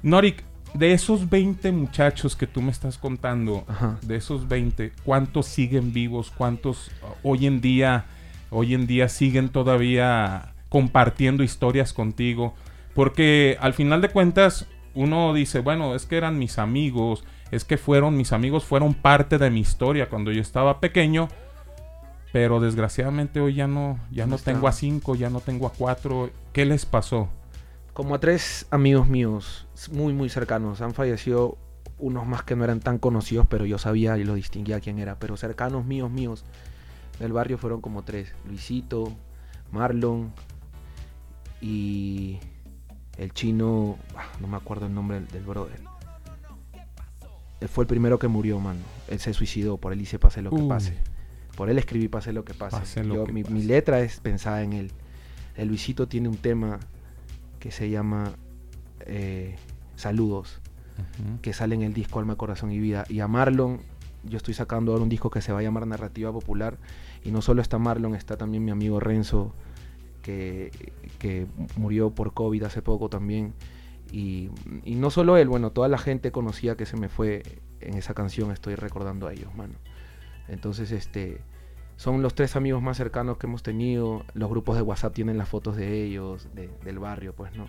[0.02, 3.98] Norik, de esos 20 muchachos que tú me estás contando, Ajá.
[4.02, 6.32] de esos 20, ¿cuántos siguen vivos?
[6.36, 8.06] ¿Cuántos uh, hoy en día,
[8.50, 12.54] hoy en día siguen todavía compartiendo historias contigo?
[12.94, 17.78] Porque al final de cuentas, uno dice, bueno, es que eran mis amigos, es que
[17.78, 21.28] fueron mis amigos, fueron parte de mi historia cuando yo estaba pequeño.
[22.32, 26.30] Pero desgraciadamente hoy ya no, ya No tengo a cinco, ya no tengo a cuatro.
[26.52, 27.28] ¿Qué les pasó?
[27.94, 30.80] Como a tres amigos míos, muy, muy cercanos.
[30.80, 31.56] Han fallecido
[31.98, 35.18] unos más que no eran tan conocidos, pero yo sabía y lo distinguía quién era.
[35.18, 36.44] Pero cercanos míos, míos,
[37.20, 38.32] del barrio fueron como tres.
[38.46, 39.12] Luisito,
[39.72, 40.32] Marlon
[41.60, 42.38] y
[43.16, 45.80] el chino, ah, no me acuerdo el nombre del, del brother.
[47.60, 48.80] Él fue el primero que murió, mano.
[49.08, 50.94] Él se suicidó, por él hice pase lo que pase.
[51.56, 52.76] Por él escribí pase lo que pase.
[52.76, 53.54] Pase lo Yo- que mi, pase.
[53.54, 54.92] mi letra es pensada en él.
[55.56, 56.78] El Luisito tiene un tema
[57.58, 58.30] que se llama
[59.00, 59.56] eh,
[59.98, 60.60] Saludos,
[61.42, 63.04] que sale en el disco Alma, Corazón y Vida.
[63.08, 63.80] Y a Marlon
[64.24, 66.76] yo estoy sacando ahora un disco que se va a llamar Narrativa Popular.
[67.24, 69.52] Y no solo está Marlon, está también mi amigo Renzo,
[70.22, 70.70] que,
[71.18, 73.54] que murió por COVID hace poco también.
[74.12, 74.50] Y,
[74.84, 77.42] y no solo él, bueno, toda la gente conocía que se me fue
[77.80, 79.74] en esa canción, estoy recordando a ellos, mano.
[80.48, 81.40] Entonces, este,
[81.96, 84.24] son los tres amigos más cercanos que hemos tenido.
[84.34, 87.68] Los grupos de WhatsApp tienen las fotos de ellos, de- del barrio, pues, ¿no?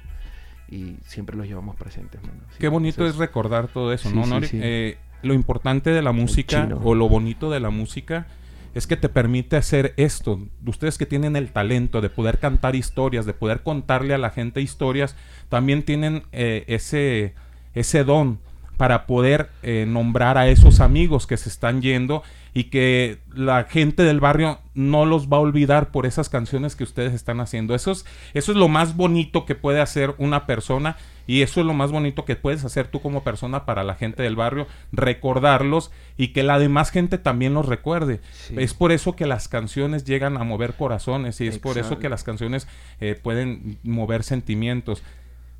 [0.71, 2.39] Y siempre los llevamos presentes, mano.
[2.51, 4.47] Sí, Qué bonito entonces- es recordar todo eso, Sí, ¿no, Nori?
[4.47, 4.59] sí.
[4.61, 8.27] Eh, lo importante de la música o lo bonito de la música
[8.75, 10.39] es que te permite hacer esto.
[10.65, 14.61] Ustedes que tienen el talento de poder cantar historias, de poder contarle a la gente
[14.61, 15.15] historias,
[15.49, 17.33] también tienen eh, ese,
[17.73, 18.39] ese don
[18.79, 24.03] para poder eh, nombrar a esos amigos que se están yendo y que la gente
[24.03, 27.75] del barrio no los va a olvidar por esas canciones que ustedes están haciendo.
[27.75, 30.95] Eso es, eso es lo más bonito que puede hacer una persona
[31.27, 34.23] y eso es lo más bonito que puedes hacer tú como persona para la gente
[34.23, 38.21] del barrio, recordarlos y que la demás gente también los recuerde.
[38.31, 38.55] Sí.
[38.57, 42.07] Es por eso que las canciones llegan a mover corazones y es por eso que
[42.07, 42.65] las canciones
[43.01, 45.03] eh, pueden mover sentimientos.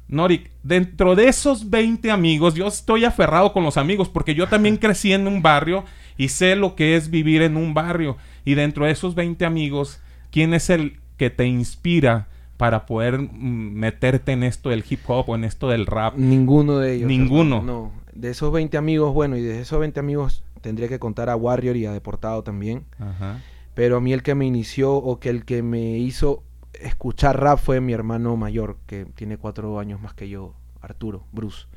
[0.09, 4.77] Norik, dentro de esos 20 amigos, yo estoy aferrado con los amigos porque yo también
[4.77, 5.85] crecí en un barrio
[6.17, 8.17] y sé lo que es vivir en un barrio.
[8.43, 13.73] Y dentro de esos 20 amigos, ¿quién es el que te inspira para poder mm,
[13.75, 16.15] meterte en esto del hip hop o en esto del rap?
[16.17, 17.07] Ninguno de ellos.
[17.07, 17.61] Ninguno.
[17.61, 17.91] No.
[18.11, 21.77] De esos 20 amigos, bueno, y de esos 20 amigos tendría que contar a Warrior
[21.77, 22.83] y a Deportado también.
[22.97, 23.41] Ajá.
[23.75, 26.43] Pero a mí el que me inició o que el que me hizo
[26.81, 31.67] escuchar rap fue mi hermano mayor, que tiene cuatro años más que yo, Arturo, Bruce.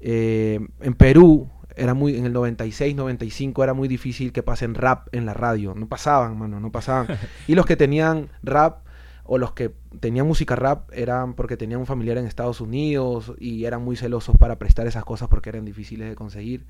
[0.00, 5.08] Eh, en Perú, era muy, en el 96, 95 era muy difícil que pasen rap
[5.12, 5.74] en la radio.
[5.74, 7.06] No pasaban, mano, no pasaban.
[7.46, 8.84] y los que tenían rap
[9.24, 13.64] o los que tenían música rap eran porque tenían un familiar en Estados Unidos y
[13.64, 16.66] eran muy celosos para prestar esas cosas porque eran difíciles de conseguir.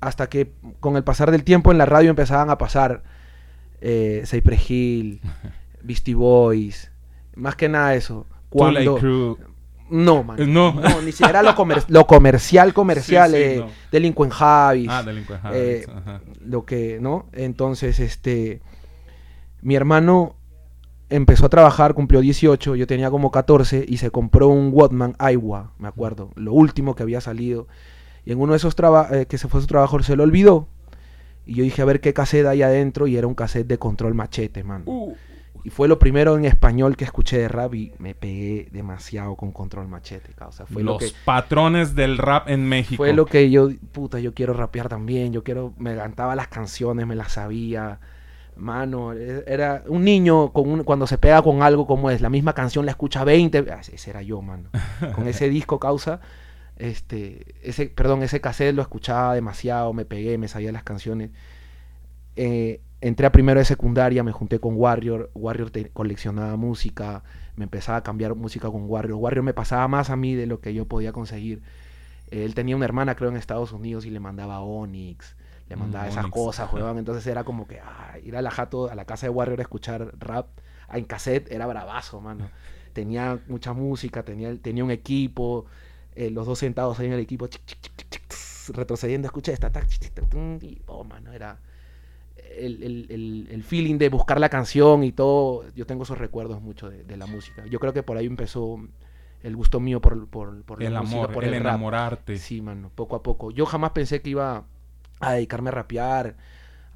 [0.00, 3.02] Hasta que con el pasar del tiempo en la radio empezaban a pasar
[3.80, 5.20] eh, Cypress Hill,
[5.86, 6.90] Beastie Boys,
[7.34, 8.26] más que nada eso.
[8.50, 9.38] Too Cuando, Crew.
[9.90, 10.40] no, man.
[10.40, 10.80] Eh, no.
[11.04, 13.30] ni siquiera lo, comer- lo comercial, comercial.
[13.30, 13.66] Sí, sí, eh, no.
[14.34, 14.88] Habits.
[14.92, 16.20] Ah, Delinquent eh, ajá.
[16.44, 17.26] lo que, ¿no?
[17.32, 18.60] Entonces, este.
[19.62, 20.36] Mi hermano
[21.08, 25.72] empezó a trabajar, cumplió 18, yo tenía como 14 y se compró un Walkman Aiwa,
[25.78, 27.66] me acuerdo, lo último que había salido.
[28.24, 30.68] Y en uno de esos trabajos, que se fue a su trabajo, se lo olvidó.
[31.44, 33.06] Y yo dije, a ver qué cassette hay adentro.
[33.06, 34.82] Y era un cassette de control machete, man.
[34.84, 35.14] Uh.
[35.66, 39.50] Y fue lo primero en español que escuché de rap y me pegué demasiado con
[39.50, 40.64] control machete, causa.
[40.64, 42.98] Fue lo Los que patrones del rap en México.
[42.98, 47.04] fue lo que yo, puta, yo quiero rapear también, yo quiero, me cantaba las canciones,
[47.08, 47.98] me las sabía.
[48.54, 52.30] Mano, e- era un niño con un- cuando se pega con algo como es, la
[52.30, 54.68] misma canción la escucha 20, ah, ese era yo, mano.
[55.16, 56.20] Con ese disco causa,
[56.76, 61.30] este, ese, perdón, ese cassette lo escuchaba demasiado, me pegué, me sabía las canciones.
[62.36, 67.22] Eh, entré a primero de secundaria, me junté con Warrior, Warrior te- coleccionaba música,
[67.56, 69.18] me empezaba a cambiar música con Warrior.
[69.18, 71.62] Warrior me pasaba más a mí de lo que yo podía conseguir.
[72.30, 75.36] Él tenía una hermana, creo, en Estados Unidos y le mandaba Onyx,
[75.68, 76.98] le Mm, mandaba esas Onyx, cosas, weón.
[76.98, 79.62] Entonces era como que ah, ir a la jato, a la casa de Warrior a
[79.62, 80.48] escuchar rap
[80.92, 82.50] en cassette era bravazo, mano.
[82.92, 85.66] Tenía mucha música, tenía, tenía un equipo,
[86.14, 88.22] eh, los dos sentados ahí en el equipo, chic, chic, chic,
[88.74, 89.86] retrocediendo, escuché esta, tac,
[90.86, 91.58] oh, mano, era
[92.58, 95.64] el, el- el- el feeling de buscar la canción y todo.
[95.74, 97.66] Yo tengo esos recuerdos mucho de, de la música.
[97.66, 98.78] Yo creo que por ahí empezó
[99.42, 101.86] el gusto mío por, por, por la El música, amor, por el rap.
[101.86, 102.32] enamorarte.
[102.32, 103.50] Sí, mano, poco a poco.
[103.50, 104.64] Yo jamás pensé que iba
[105.20, 106.36] a dedicarme a rapear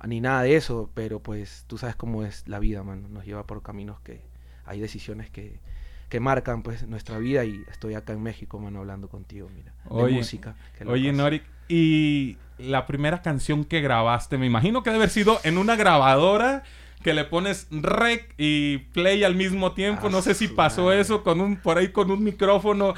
[0.06, 3.08] ni nada de eso, pero pues tú sabes cómo es la vida, mano.
[3.08, 4.22] Nos lleva por caminos que
[4.64, 5.60] hay decisiones que,
[6.08, 9.90] que marcan pues nuestra vida y estoy acá en México, mano, hablando contigo, mira, de
[9.90, 10.56] Oye, música.
[10.78, 11.12] que lo Oye.
[11.12, 15.76] Norik, y la primera canción que grabaste, me imagino que debe haber sido en una
[15.76, 16.64] grabadora
[17.02, 20.08] que le pones rec y play al mismo tiempo.
[20.08, 21.00] Ah, no sé si pasó madre.
[21.00, 22.94] eso con un por ahí con un micrófono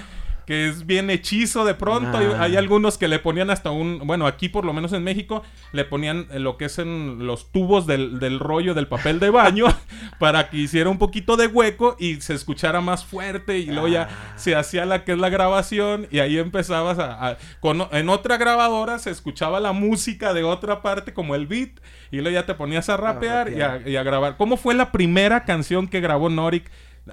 [0.46, 2.18] que es bien hechizo de pronto.
[2.18, 2.42] Hay, Nah.
[2.42, 5.84] hay algunos que le ponían hasta un, bueno, aquí por lo menos en México le
[5.84, 9.66] ponían eh, lo que es en los tubos del, del rollo del papel de baño
[10.18, 14.08] para que hiciera un poquito de hueco y se escuchara más fuerte y luego ya
[14.10, 14.32] Ah.
[14.36, 18.36] se hacía la que es la grabación y ahí empezabas a, a- con, en otra
[18.36, 21.70] grabadora se escuchaba la música de otra parte como el beat
[22.10, 24.36] y luego ya te ponías a rapear y a, y a grabar.
[24.36, 26.70] ¿Cómo fue la primera canción que grabó Norik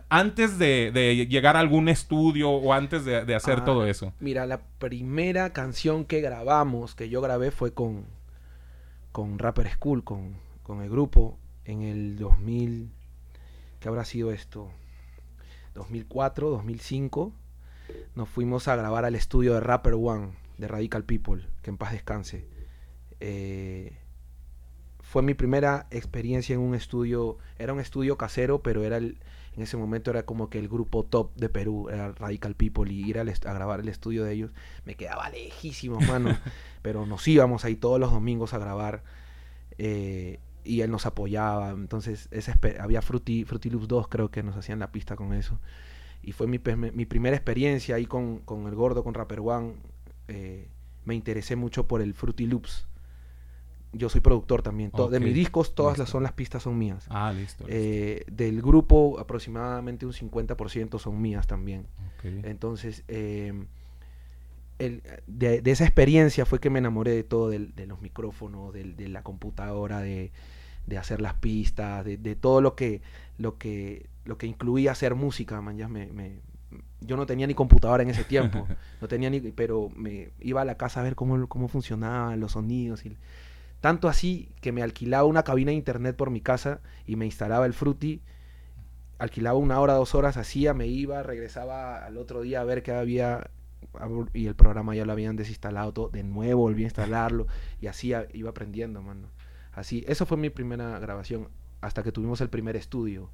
[0.10, 4.14] antes de, de llegar a algún estudio o antes de, de hacer Ah, todo eso?
[4.20, 8.06] Mira, la primera canción que grabamos, que yo grabé, fue con,
[9.12, 12.92] con Rapper School, con, con el grupo, en el 2000.
[13.80, 14.70] ¿Qué habrá sido esto?
[15.76, 17.32] 2004, 2005.
[18.16, 21.92] Nos fuimos a grabar al estudio de Rapper One, de Radical People, que en paz
[21.94, 22.46] descanse.
[23.20, 23.98] eh,
[25.02, 29.18] fue mi primera experiencia en un estudio, era un estudio casero, pero era el,
[29.60, 33.08] en ese momento era como que el grupo top de Perú, era Radical People, y
[33.10, 34.52] ir est- a, grabar el estudio de ellos
[34.86, 36.36] me quedaba lejísimo, mano,
[36.82, 39.04] pero nos íbamos ahí todos los domingos a grabar,
[39.78, 44.56] eh, y él nos apoyaba, entonces esa había Fruity, Fruity Loops 2, creo que nos
[44.56, 45.60] hacían la pista con eso,
[46.24, 46.60] y fue mi,
[46.94, 49.74] mi primera experiencia ahí con, con el gordo, con Rapper One,
[50.30, 50.68] eh,
[51.06, 52.89] me interesé mucho por el Fruity Loops.
[53.92, 54.92] Yo soy productor también.
[55.10, 57.06] De mis discos, todas las son las pistas son mías.
[57.10, 57.64] Ah, listo.
[57.66, 57.76] listo.
[57.82, 61.88] Eh, del grupo, aproximadamente un 50% son mías también.
[62.20, 62.26] Ok.
[62.46, 63.52] Entonces, eh,
[64.78, 68.74] el- de, de esa experiencia fue que me enamoré de todo, del- de los micrófonos,
[68.74, 70.32] del- de la computadora, de,
[70.88, 73.02] de hacer las pistas, de, de todo lo que,
[73.38, 76.40] lo que, lo que incluía hacer música, man, ya me, me-
[77.02, 78.68] yo no tenía ni computadora en ese tiempo,
[79.02, 82.52] no tenía ni, pero me iba a la casa a ver cómo, cómo funcionaban los
[82.54, 83.18] sonidos y
[83.82, 87.66] tanto así que me alquilaba una cabina de internet por mi casa y me instalaba
[87.66, 88.22] el Fruity
[89.20, 92.94] alquilaba una hora, dos horas, hacía, me iba, regresaba al otro día a ver qué
[92.94, 93.52] había
[94.34, 97.48] y el programa ya lo habían desinstalado todo, de nuevo volví a instalarlo
[97.82, 99.30] y así iba aprendiendo, mano.
[99.74, 101.50] Así, eso fue mi primera grabación
[101.82, 103.30] hasta que tuvimos el primer estudio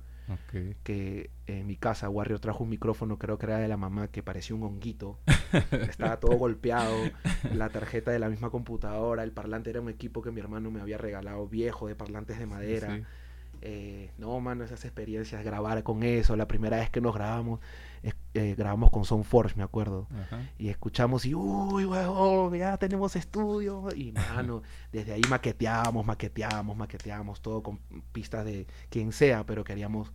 [0.83, 4.23] Que en mi casa Warrior trajo un micrófono, creo que era de la mamá, que
[4.23, 5.19] parecía un honguito.
[5.71, 6.95] Estaba todo golpeado,
[7.53, 10.81] la tarjeta de la misma computadora, el parlante era un equipo que mi hermano me
[10.81, 12.95] había regalado viejo de parlantes de madera.
[12.95, 13.03] sí.
[13.61, 17.59] Eh, no, mano, esas experiencias, grabar con eso, la primera vez que nos grabamos,
[18.33, 20.07] eh, grabamos con Soundforge, me acuerdo.
[20.27, 20.41] Ajá.
[20.59, 23.87] Y escuchamos y, uy, huevón, ya tenemos estudio.
[23.95, 27.79] Y, mano, desde ahí maqueteábamos, maqueteábamos, maqueteábamos, todo con
[28.11, 30.11] pistas de quien sea, pero queríamos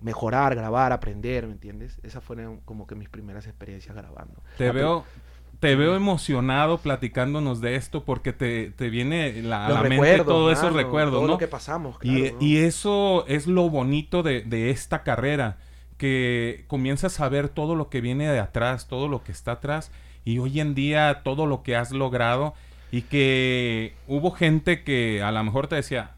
[0.00, 1.98] mejorar, grabar, aprender, ¿me entiendes?
[2.02, 4.42] Esas fueron como que mis primeras experiencias grabando.
[4.56, 5.04] Te pri- veo,
[5.58, 10.72] te veo emocionado platicándonos de esto porque te, te viene la- la mente todos esos
[10.72, 11.32] recuerdos, todo ¿no?
[11.32, 12.46] lo que pasamos, y, claro, ¿no?
[12.46, 15.58] y eso es lo bonito de, de esta carrera,
[15.98, 19.90] que comienzas a ver todo lo que viene de atrás, todo lo que está atrás,
[20.24, 22.54] y hoy en día todo lo que has logrado,
[22.90, 26.12] y que hubo gente que a lo mejor te decía,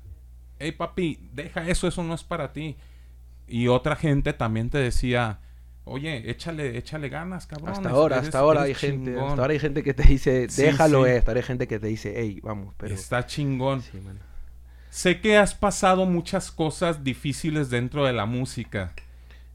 [0.61, 2.77] hey papi, deja eso, eso no es para ti.
[3.49, 5.41] Y otra gente también te decía,
[5.85, 7.71] oye, échale, échale ganas, cabrón.
[7.71, 9.29] Hasta ahora, eres- hasta ahora hay gente, chingón".
[9.31, 11.11] hasta ahora hay gente que te dice, Sí, déjalo sí.
[11.11, 13.83] esto, hay gente que te dice, hey, vamos, pero Está chingón.
[13.83, 13.99] sí.
[14.91, 18.93] Sé que has pasado muchas cosas difíciles dentro de la música.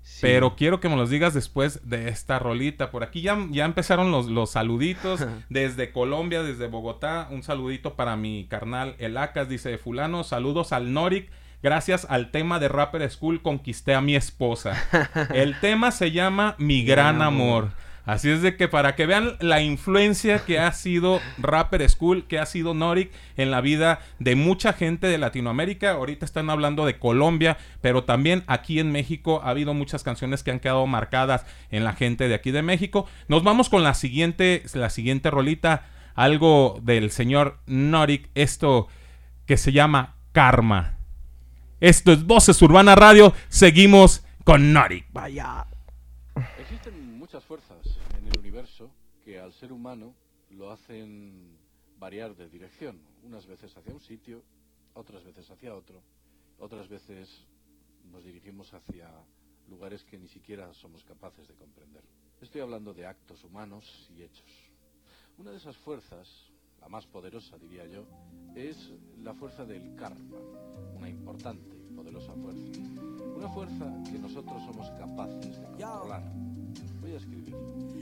[0.06, 0.20] Sí.
[0.22, 2.92] Pero quiero que me los digas después de esta rolita.
[2.92, 5.26] Por aquí ya, ya empezaron los, los saluditos.
[5.50, 7.28] desde Colombia, desde Bogotá.
[7.32, 9.50] Un saludito para mi carnal El Acas.
[9.50, 11.32] Dice fulano, saludos al Noric.
[11.64, 14.76] Gracias al tema de Rapper School conquisté a mi esposa.
[15.34, 17.72] El tema se llama Mi Gran Amor.
[18.06, 22.38] Así es de que para que vean la influencia que ha sido Rapper School, que
[22.38, 25.92] ha sido Noric en la vida de mucha gente de Latinoamérica.
[25.92, 30.52] Ahorita están hablando de Colombia, pero también aquí en México ha habido muchas canciones que
[30.52, 33.08] han quedado marcadas en la gente de aquí de México.
[33.28, 38.88] Nos vamos con la siguiente, la siguiente rolita, algo del señor Noric, esto
[39.48, 41.00] que se llama Karma.
[41.80, 43.34] Esto es Voces Urbana Radio.
[43.50, 45.08] Seguimos con Noric.
[45.12, 45.66] Vaya.
[46.60, 47.85] Existen muchas fuerzas
[49.26, 50.14] que al ser humano
[50.52, 51.58] lo hacen
[51.98, 54.44] variar de dirección, unas veces hacia un sitio,
[54.94, 56.00] otras veces hacia otro,
[56.60, 57.28] otras veces
[58.12, 59.10] nos dirigimos hacia
[59.68, 62.04] lugares que ni siquiera somos capaces de comprender.
[62.40, 64.46] Estoy hablando de actos humanos y hechos.
[65.40, 66.30] Una de esas fuerzas,
[66.80, 68.06] la más poderosa diría yo,
[68.54, 68.92] es
[69.24, 70.38] la fuerza del karma,
[70.96, 72.80] una importante y poderosa fuerza.
[73.36, 76.32] Una fuerza que nosotros somos capaces de controlar.
[77.06, 77.56] Voy a escribir.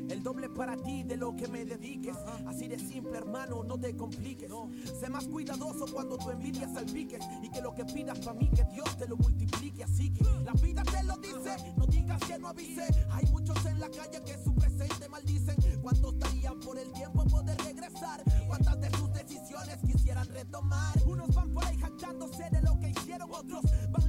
[0.10, 2.16] El doble para ti de lo que me dediques.
[2.48, 4.50] Así de simple, hermano, no te compliques.
[4.98, 7.20] Sé más cuidadoso cuando tu envidia salpiques.
[7.42, 9.84] Y que lo que pidas para mí, que Dios te lo multiplique.
[9.84, 11.74] Así que la vida te lo dice.
[11.76, 12.88] No digas que no avise.
[13.12, 15.58] Hay muchos en la calle que su presente maldicen.
[15.82, 18.24] ¿Cuántos estarían por el tiempo poder regresar?
[18.48, 20.94] ¿Cuántas de sus decisiones quisieran retomar?
[21.06, 23.30] Unos van por ahí jactándose de lo que hicieron.
[23.30, 24.03] Otros van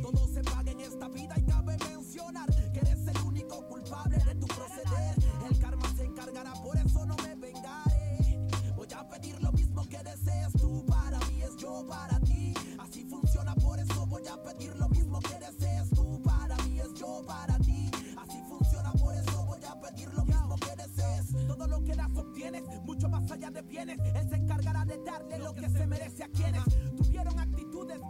[0.00, 4.34] Todo se paga en esta vida y cabe mencionar que eres el único culpable de
[4.36, 5.16] tu proceder.
[5.50, 8.38] El karma se encargará, por eso no me vengaré.
[8.76, 12.54] Voy a pedir lo mismo que desees tú para mí, es yo para ti.
[12.78, 16.94] Así funciona, por eso voy a pedir lo mismo que desees tú para mí, es
[16.94, 17.90] yo para ti.
[18.16, 21.46] Así funciona, por eso voy a pedir lo mismo que desees.
[21.48, 23.98] Todo lo que das obtienes, mucho más allá de bienes.
[24.14, 26.62] Él se encargará de darle lo que se merece a quienes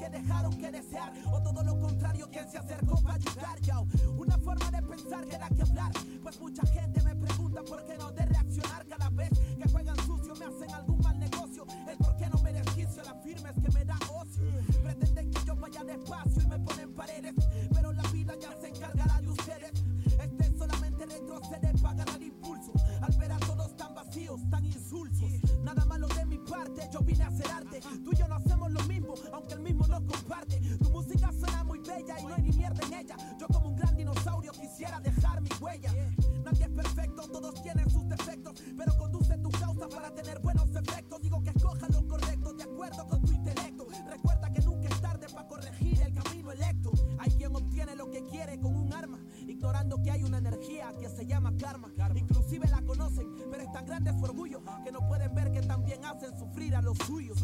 [0.04, 1.12] que dejaron que desear.
[1.32, 3.60] O todo lo contrario, quien se acercó para ayudar.
[3.60, 3.86] Yo,
[4.18, 5.92] una forma de pensar da que hablar.
[6.22, 7.03] Pues mucha gente
[37.40, 38.62] todos tienen sus defectos.
[38.76, 41.20] Pero conduce tu causa para tener buenos efectos.
[41.20, 43.88] Digo que escoja lo correcto, de acuerdo con tu intelecto.
[44.08, 46.92] Recuerda que nunca es tarde para corregir el camino electo.
[47.18, 49.18] Hay quien obtiene lo que quiere con un arma,
[49.48, 51.88] ignorando que hay una energía que se llama karma.
[52.14, 56.04] Inclusive la conocen, pero es tan grande su orgullo que no pueden ver que también
[56.04, 57.38] hacen sufrir a los suyos.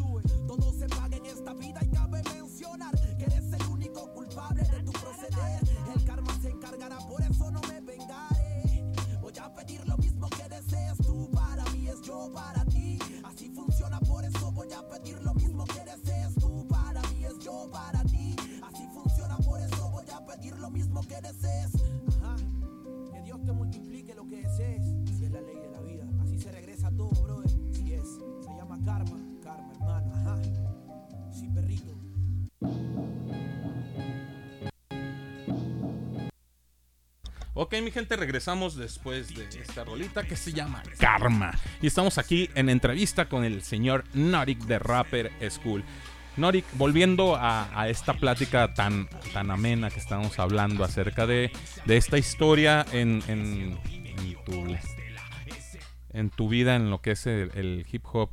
[37.73, 41.57] Ok, mi gente, regresamos después de esta rolita que se llama Karma.
[41.81, 45.81] Y estamos aquí en entrevista con el señor Norik de Rapper School.
[46.35, 51.49] Norik, volviendo a, a esta plática tan, tan amena que estábamos hablando acerca de,
[51.85, 54.77] de esta historia en, en- en tu,
[56.11, 58.31] en tu vida, en lo que es el, el hip hop.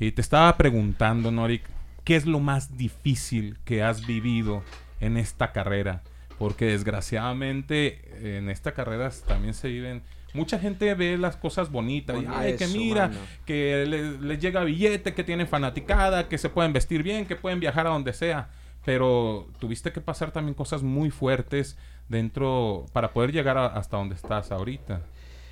[0.00, 1.62] Y te estaba preguntando, Norik,
[2.04, 4.62] ¿qué es lo más difícil que has vivido
[5.00, 6.02] en esta carrera?
[6.38, 10.02] Porque desgraciadamente en esta carrera también se viven...
[10.34, 12.22] Mucha gente ve las cosas bonitas.
[12.22, 13.20] y, Ay, que mira, mano.
[13.46, 17.60] que le- les llega billete, que tienen fanaticada, que se pueden vestir bien, que pueden
[17.60, 18.50] viajar a donde sea.
[18.84, 21.78] Pero tuviste que pasar también cosas muy fuertes
[22.10, 25.00] dentro para poder llegar a- hasta donde estás ahorita.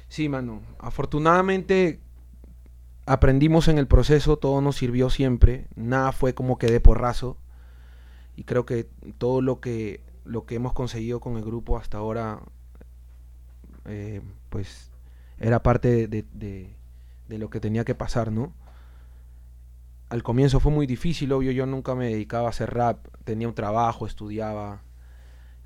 [0.08, 0.60] Sí, mano.
[0.78, 1.98] Afortunadamente
[3.06, 7.38] aprendimos en el proceso, todo nos sirvió siempre, nada fue como que de porrazo.
[8.36, 12.40] Y creo que todo lo que lo que hemos conseguido con el grupo hasta ahora,
[13.84, 14.20] eh,
[14.50, 14.90] pues
[15.38, 16.74] era parte de,
[17.28, 18.52] lo que tenía que pasar, ¿no?
[20.08, 23.54] Al comienzo fue muy difícil, obvio, yo nunca me dedicaba a hacer rap, tenía un
[23.54, 24.82] trabajo, estudiaba,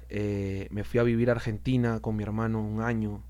[0.08, 3.22] eh, me fui a vivir a Argentina con mi hermano un año.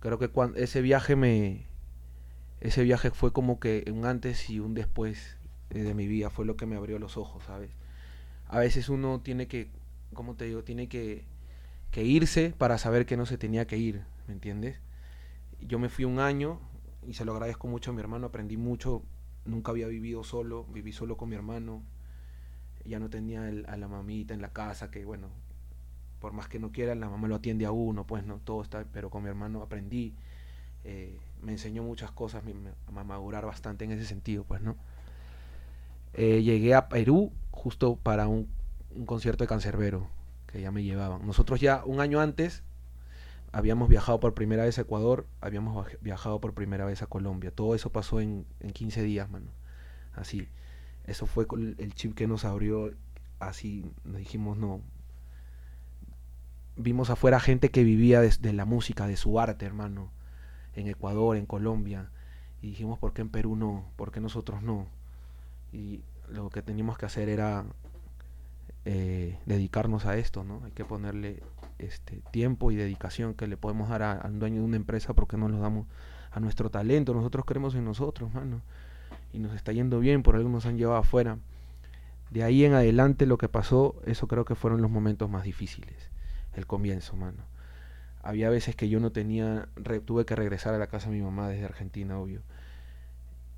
[0.00, 1.66] Creo que cuan- ese viaje me,
[2.60, 5.36] ese viaje fue como que un antes y un después
[5.70, 7.70] eh, de mi vida, fue lo que me abrió los ojos, ¿sabes?
[8.48, 9.68] A veces uno tiene que,
[10.14, 10.62] ¿cómo te digo?
[10.64, 11.24] Tiene que,
[11.90, 14.78] que irse para saber que no se tenía que ir, ¿me entiendes?
[15.60, 16.60] Yo me fui un año
[17.06, 19.02] y se lo agradezco mucho a mi hermano, aprendí mucho,
[19.46, 21.82] nunca había vivido solo, viví solo con mi hermano,
[22.84, 25.28] ya no tenía a la mamita en la casa, que bueno,
[26.20, 28.84] por más que no quiera, la mamá lo atiende a uno, pues no, todo está,
[28.92, 30.14] pero con mi hermano aprendí,
[30.84, 34.76] eh, me enseñó muchas cosas, me, me- a madurar bastante en ese sentido, pues no.
[36.14, 38.48] Eh, llegué a Perú justo para un,
[38.96, 40.08] un concierto de Cancerbero,
[40.46, 41.26] que ya me llevaban.
[41.26, 42.62] Nosotros ya un año antes
[43.52, 47.50] habíamos viajado por primera vez a Ecuador, habíamos viaj- viajado por primera vez a Colombia.
[47.50, 49.46] Todo eso pasó en, en 15 días, mano.
[50.14, 50.48] Así.
[51.04, 51.46] Eso fue
[51.78, 52.92] el chip que nos abrió.
[53.40, 54.80] Así nos dijimos, no.
[56.76, 60.10] Vimos afuera gente que vivía de, de la música, de su arte, hermano.
[60.74, 62.10] En Ecuador, en Colombia.
[62.62, 63.84] Y dijimos, ¿por qué en Perú no?
[63.96, 64.86] ¿Por qué nosotros no?
[65.72, 67.64] Y lo que teníamos que hacer era
[68.84, 70.62] eh, dedicarnos a esto, ¿no?
[70.64, 71.42] Hay que ponerle
[71.78, 75.36] este tiempo y dedicación que le podemos dar a- al dueño de una empresa porque
[75.36, 75.86] no lo damos
[76.30, 77.14] a nuestro talento.
[77.14, 78.60] Nosotros creemos en nosotros, mano.
[79.32, 81.38] Y nos está yendo bien, por algo nos han llevado afuera.
[82.30, 86.10] De ahí en adelante lo que pasó, eso creo que fueron los momentos más difíciles.
[86.54, 87.44] El comienzo, mano.
[88.22, 89.68] Había veces que yo no tenía,
[90.06, 92.42] tuve que regresar a la casa de mi mamá desde Argentina, obvio.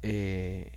[0.02, 0.72] Eh,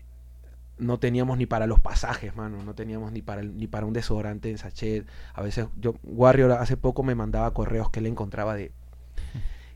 [0.80, 3.94] no teníamos ni para los pasajes, mano, no teníamos ni para el- ni para un
[3.94, 5.08] desodorante en sachet.
[5.34, 8.72] A veces yo Warrior hace poco me mandaba correos que él encontraba de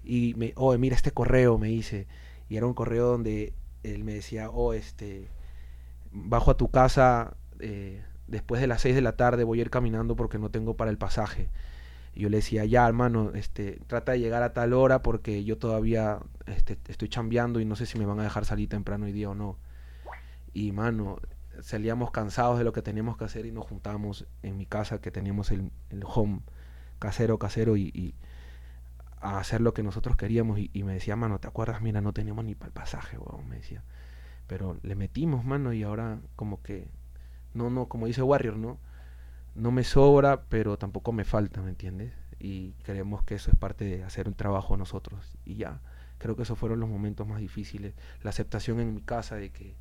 [0.04, 2.08] y me, oh, mira este correo, me dice,
[2.50, 5.28] y era un correo donde él me decía, "Oh, este
[6.12, 9.70] bajo a tu casa eh, después de las 6 de la tarde, voy a ir
[9.70, 11.50] caminando porque no tengo para el pasaje."
[12.16, 15.58] Y yo le decía, "Ya, hermano, este trata de llegar a tal hora porque yo
[15.58, 19.12] todavía este, estoy chambeando y no sé si me van a dejar salir temprano hoy
[19.14, 19.58] día o no."
[20.54, 21.18] Y mano,
[21.62, 25.12] salíamos cansados de lo que teníamos que hacer y nos juntábamos en mi casa que
[25.12, 26.42] teníamos el, el home
[27.00, 28.16] casero, casero y, y
[29.20, 31.82] a hacer lo que nosotros queríamos y, y me decía, mano, ¿te acuerdas?
[31.82, 33.84] Mira, no teníamos ni para el pasaje, weón, me decía.
[34.48, 36.90] Pero le metimos, mano, y ahora como que,
[37.54, 38.80] no, no, como dice Warrior, ¿no?
[39.56, 42.14] No me sobra, pero tampoco me falta, ¿me entiendes?
[42.40, 45.38] Y creemos que eso es parte de hacer un trabajo nosotros.
[45.46, 45.82] Y ya,
[46.18, 47.94] creo que esos fueron los momentos más difíciles.
[48.24, 49.76] La aceptación en mi casa de que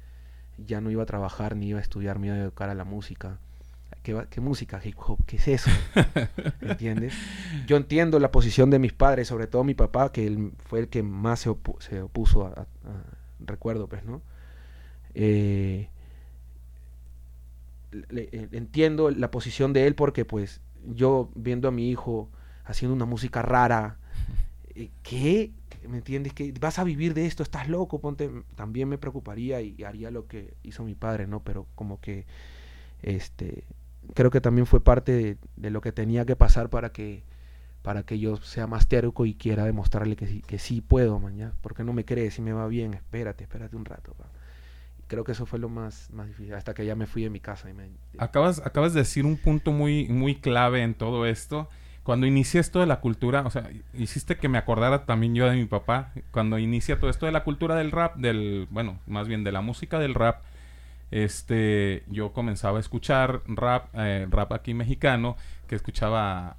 [0.66, 2.84] ya no iba a trabajar, ni iba a estudiar, me iba a educar a la
[2.84, 3.38] música.
[4.02, 4.80] ¿Qué, va- qué música?
[4.82, 5.70] Hip hop, ¿qué es eso?
[6.62, 7.12] ¿Me entiendes?
[7.66, 10.88] Yo entiendo la posición de mis padres, sobre todo mi papá, que él fue el
[10.88, 12.66] que más se, opu- se opuso a, a- a-
[13.40, 14.22] recuerdo, pues, ¿no?
[15.14, 15.88] Eh,
[18.10, 20.60] le- eh, entiendo la posición de él porque, pues,
[20.94, 22.28] yo viendo a mi hijo
[22.64, 23.98] haciendo una música rara,
[24.74, 25.50] eh, ¿qué?
[25.90, 26.32] ¿Me entiendes?
[26.32, 27.42] que vas a vivir de esto?
[27.42, 28.00] ¿Estás loco?
[28.00, 31.40] Ponte, también me preocuparía y haría lo que hizo mi padre, ¿no?
[31.40, 32.26] Pero como que,
[33.02, 33.64] este,
[34.14, 37.24] creo que también fue parte de, lo que tenía que pasar para que
[37.82, 41.54] para que yo sea más terco y quiera demostrarle que sí, que sí puedo, mañana.
[41.62, 44.12] Porque no me crees si me va bien, espérate, espérate un rato.
[44.12, 44.26] pa.
[45.06, 47.40] Creo que eso fue lo más, más difícil, hasta que ya me fui de mi
[47.40, 47.70] casa.
[48.18, 51.70] Acabas, acabas de decir un punto muy, muy clave en todo esto.
[52.10, 55.54] Cuando inicié esto de la cultura, o sea, hiciste que me acordara también yo de
[55.54, 56.10] mi papá.
[56.32, 59.60] Cuando inicia todo esto de la cultura del rap, del, bueno, más bien de la
[59.60, 60.42] música del rap,
[61.12, 65.36] este, yo comenzaba a escuchar rap, eh, rap aquí mexicano,
[65.68, 66.56] que escuchaba,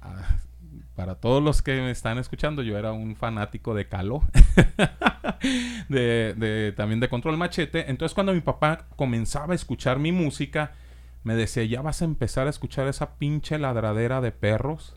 [0.96, 4.22] para todos los que me están escuchando, yo era un fanático de Caló,
[5.90, 7.90] de, de- también de Control Machete.
[7.90, 10.72] Entonces cuando mi papá comenzaba a escuchar mi música,
[11.24, 14.96] me decía, ya vas a empezar a escuchar esa pinche ladradera de perros.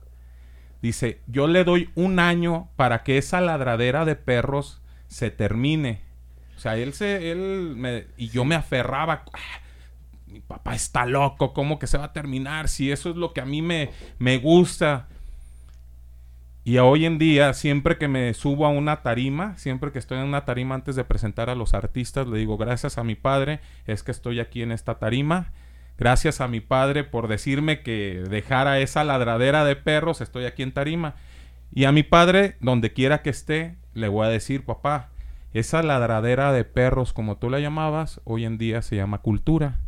[0.85, 6.01] Dice, yo le doy un año para que esa ladradera de perros se termine.
[6.55, 9.23] O sea, él se, él me, y yo me aferraba.
[9.33, 9.61] "Ah,
[10.27, 12.67] mi papá está loco, ¿cómo que se va a terminar?
[12.69, 15.07] Si eso es lo que a mí me, me gusta.
[16.63, 20.25] Y hoy en día, siempre que me subo a una tarima, siempre que estoy en
[20.25, 24.03] una tarima antes de presentar a los artistas, le digo, gracias a mi padre, es
[24.03, 25.51] que estoy aquí en esta tarima.
[25.97, 30.73] Gracias a mi padre por decirme que dejara esa ladradera de perros, estoy aquí en
[30.73, 31.15] tarima.
[31.73, 35.09] Y a mi padre, donde quiera que esté, le voy a decir, papá,
[35.53, 39.79] esa ladradera de perros, como tú la llamabas, hoy en día se llama cultura.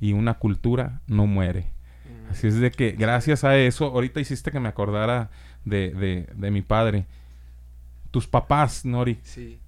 [0.00, 1.66] Y una cultura no muere.
[2.30, 5.30] Así es de que gracias a eso, ahorita hiciste que me acordara
[5.64, 7.06] de, de- de mi padre.
[8.10, 9.18] Tus papás, Nori.
[9.22, 9.58] Sí.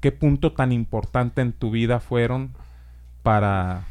[0.00, 2.52] ¿Qué punto tan importante en tu vida fueron
[3.22, 3.84] para,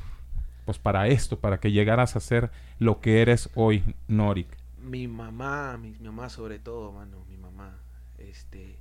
[0.65, 4.47] pues para esto, para que llegaras a ser lo que eres hoy, Norik?
[4.79, 7.77] Mi mamá, mi, mamá sobre todo, mano, mi mamá.
[8.17, 8.79] Este,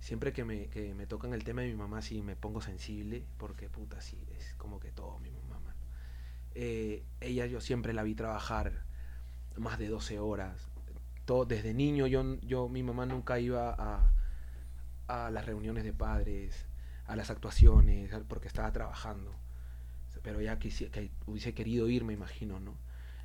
[0.00, 3.24] siempre que me, que me tocan el tema de mi mamá, sí me pongo sensible,
[3.36, 5.74] porque puta, sí, es como que todo mi mamá.
[6.54, 8.84] Eh, ella yo siempre la vi trabajar
[9.56, 10.68] más de 12 horas.
[11.26, 14.10] Todo, desde niño yo, yo, mi mamá nunca iba a,
[15.06, 16.66] a las reuniones de padres,
[17.06, 19.34] a las actuaciones, porque estaba trabajando.
[20.22, 22.74] Pero ya quisi- que hubiese querido ir, me imagino, ¿no?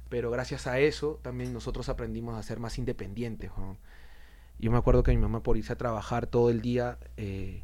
[0.09, 3.51] Pero gracias a eso también nosotros aprendimos a ser más independientes.
[3.57, 3.77] ¿no?
[4.59, 7.63] Yo me acuerdo que mi mamá por irse a trabajar todo el día, eh,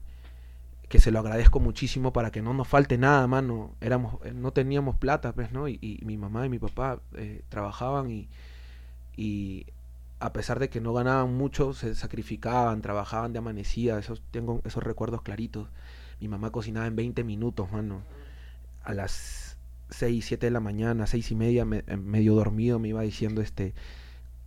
[0.90, 3.76] que se lo agradezco muchísimo para que no nos falte nada, mano.
[3.80, 5.70] Éramos, eh, no teníamos plata, pues, ¿no?
[5.70, 8.28] Y, mi mamá y mi papá eh, trabajaban y,
[9.16, 9.66] y
[10.20, 13.98] a pesar de que no ganaban mucho, se sacrificaban, trabajaban de amanecida.
[14.00, 15.70] Esos, tengo esos recuerdos claritos.
[16.20, 18.02] Mi mamá cocinaba en 20 minutos, mano.
[18.84, 19.58] A las
[19.90, 23.42] 6, 7 de la mañana, 6 y media, me- eh, medio dormido, me iba diciendo
[23.42, 23.74] este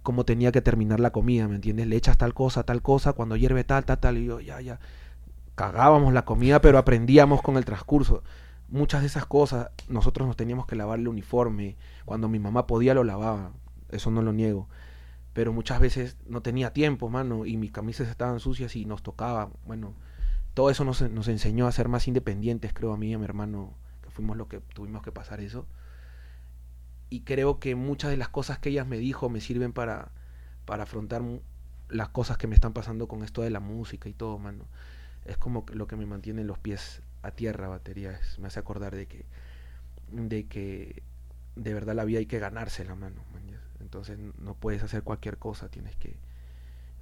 [0.02, 1.86] cómo tenía que terminar la comida, ¿me entiendes?
[1.86, 4.80] Le echas tal cosa, tal cosa, cuando hierve tal, tal, tal, y yo, ya, ya.
[5.54, 8.22] Cagábamos la comida, pero aprendíamos con el transcurso.
[8.68, 11.76] Muchas de esas cosas, nosotros nos teníamos que lavar el uniforme.
[12.04, 13.52] Cuando mi mamá podía, lo lavaba.
[13.90, 14.68] Eso no lo niego.
[15.32, 19.50] Pero muchas veces no tenía tiempo, mano, y mis camisas estaban sucias y nos tocaba.
[19.66, 19.94] Bueno,
[20.54, 23.24] todo eso nos, nos enseñó a ser más independientes, creo, a mí y a mi
[23.24, 23.74] hermano,
[24.14, 25.66] fuimos los que tuvimos que pasar eso
[27.10, 30.10] y creo que muchas de las cosas que ellas me dijo me sirven para,
[30.64, 31.22] para afrontar
[31.88, 34.64] las cosas que me están pasando con esto de la música y todo, mano.
[35.24, 38.12] Es como lo que me mantiene los pies a tierra, batería.
[38.12, 39.26] Es- me hace acordar de que,
[40.12, 41.02] de que
[41.56, 43.22] de verdad la vida hay que ganársela, mano.
[43.80, 46.16] Entonces no puedes hacer cualquier cosa, tienes que,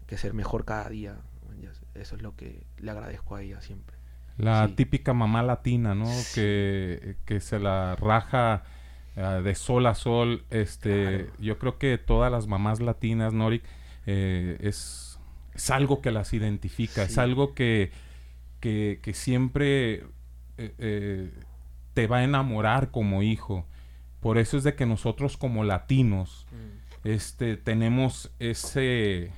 [0.06, 1.16] que ser mejor cada día.
[1.94, 3.96] Eso es lo que le agradezco a ella siempre.
[4.42, 4.74] La Sí.
[4.74, 6.06] típica mamá latina, ¿no?
[6.34, 8.64] Que, que se la raja
[9.16, 10.44] eh, de sol a sol.
[10.50, 13.62] Este, Yo creo que todas las mamás latinas, Norik,
[14.06, 15.18] eh, es,
[15.54, 17.92] es algo que las identifica, es algo que,
[18.60, 20.04] que, que siempre
[20.58, 21.30] eh, eh,
[21.94, 23.66] te va a enamorar como hijo.
[24.20, 26.46] Por eso es de que nosotros como latinos
[27.04, 29.30] este, tenemos ese,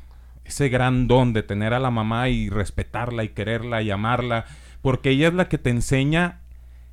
[0.44, 4.44] ese gran don de tener a la mamá y respetarla y quererla y amarla,
[4.84, 6.40] porque ella es la que te enseña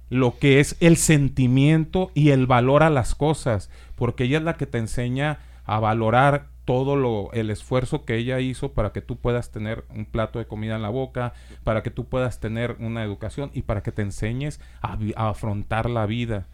[0.10, 4.56] lo que es el sentimiento y el valor a las cosas, porque ella es la
[4.56, 9.18] que te enseña a valorar todo lo, el esfuerzo que ella hizo para que tú
[9.18, 11.34] puedas tener un plato de comida en la boca,
[11.66, 16.06] para que tú puedas tener una educación y para que te enseñes a, afrontar la
[16.06, 16.48] vida.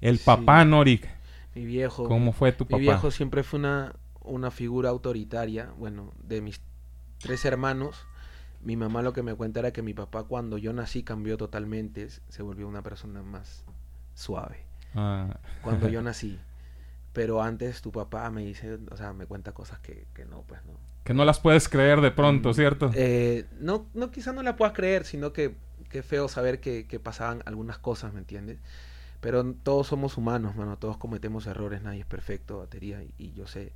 [0.00, 0.24] El Sí.
[0.24, 1.08] papá, Norik,
[1.56, 2.04] Mi viejo.
[2.06, 2.76] ¿cómo fue tu papá?
[2.76, 5.72] Mi viejo siempre fue una, una figura autoritaria.
[5.78, 6.60] Bueno, de mis
[7.18, 8.06] tres hermanos,
[8.66, 12.08] mi mamá lo que me cuenta era que mi papá cuando yo nací cambió totalmente,
[12.10, 13.64] se volvió una persona más
[14.14, 14.64] suave.
[14.92, 15.38] Ah.
[15.62, 16.40] Cuando yo nací.
[17.12, 20.64] Pero antes tu papá me dice, o sea, me cuenta cosas que, que no, pues
[20.64, 20.72] no.
[21.04, 22.90] Que no las puedes creer de pronto, ¿cierto?
[22.92, 25.54] Eh, no, no, quizá no la puedas creer, sino que
[25.88, 28.58] qué feo saber que, que pasaban algunas cosas, ¿me entiendes?
[29.20, 33.46] Pero todos somos humanos, mano, todos cometemos errores, nadie es perfecto, batería, y, y yo
[33.46, 33.72] sé,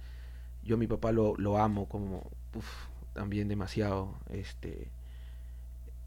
[0.65, 4.91] yo a mi papá lo, lo amo como, uf, también demasiado, este,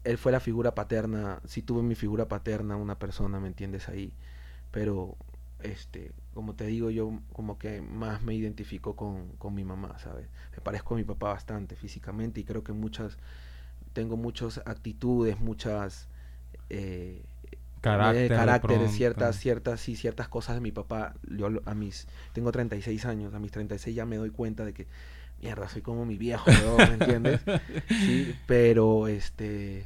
[0.04, 3.88] él fue la figura paterna, sí tuve mi figura paterna, una persona, ¿me entiendes?
[3.88, 4.12] Ahí,
[4.70, 5.16] pero,
[5.62, 10.28] este, como te digo, yo como que más me identifico con, con mi mamá, ¿sabes?
[10.52, 13.16] Me parezco a mi papá bastante físicamente y creo que muchas,
[13.92, 16.08] tengo muchas actitudes, muchas...
[16.70, 17.22] Eh,
[17.80, 18.88] Carácter, pronto.
[18.88, 21.14] ciertas, ciertas, sí, ciertas cosas de mi papá.
[21.28, 24.86] Yo a mis, tengo 36 años, a mis 36 ya me doy cuenta de que,
[25.44, 26.44] mierda, soy como mi viejo,
[26.78, 27.40] ¿me entiendes?
[27.88, 29.84] Sí, pero este,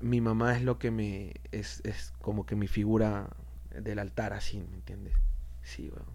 [0.00, 3.28] mi mamá es lo que me, es, es como que mi figura
[3.78, 5.14] del altar así, ¿me entiendes?
[5.62, 6.06] Sí, weón.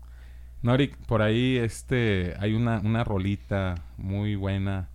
[0.62, 4.90] Norik, por ahí este hay una, una rolita muy buena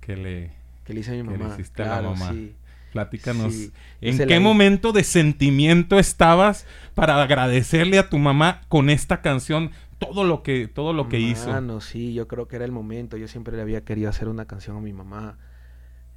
[0.00, 0.50] que le,
[0.84, 2.32] Que le hice a mi que le mamá, a claro, la mamá.
[2.32, 2.54] sí.
[2.92, 8.88] Platícanos, Sí, ¿en la qué momento de sentimiento estabas para agradecerle a tu mamá con
[8.88, 11.34] esta canción todo lo que, todo lo que?
[11.46, 13.16] Mano, sí, yo creo que era el momento.
[13.16, 15.38] Yo siempre le había querido hacer una canción a mi mamá.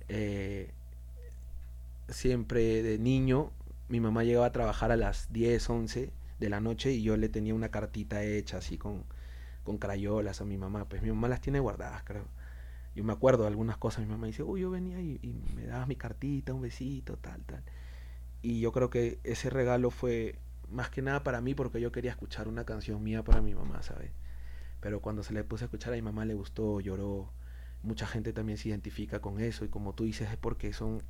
[0.07, 0.71] Eh,
[2.09, 3.51] siempre de niño,
[3.89, 7.29] mi mamá llegaba a trabajar a las 10, 11 de la noche y yo le
[7.29, 9.03] tenía una cartita hecha así con,
[9.63, 10.85] con crayolas a mi mamá.
[10.85, 12.25] Pues mi mamá las tiene guardadas, creo.
[12.95, 14.05] Yo me acuerdo de algunas cosas.
[14.05, 17.41] Mi mamá dice, uy, yo venía y, y me dabas mi cartita, un besito, tal,
[17.45, 17.63] tal.
[18.41, 20.35] Y yo creo que ese regalo fue
[20.71, 23.83] más que nada para mí porque yo quería escuchar una canción mía para mi mamá,
[23.83, 24.11] ¿sabes?
[24.81, 27.31] Pero cuando se le puse a escuchar a mi mamá le gustó, lloró.
[27.83, 31.03] Mucha gente también se identifica con eso y como tú dices es porque son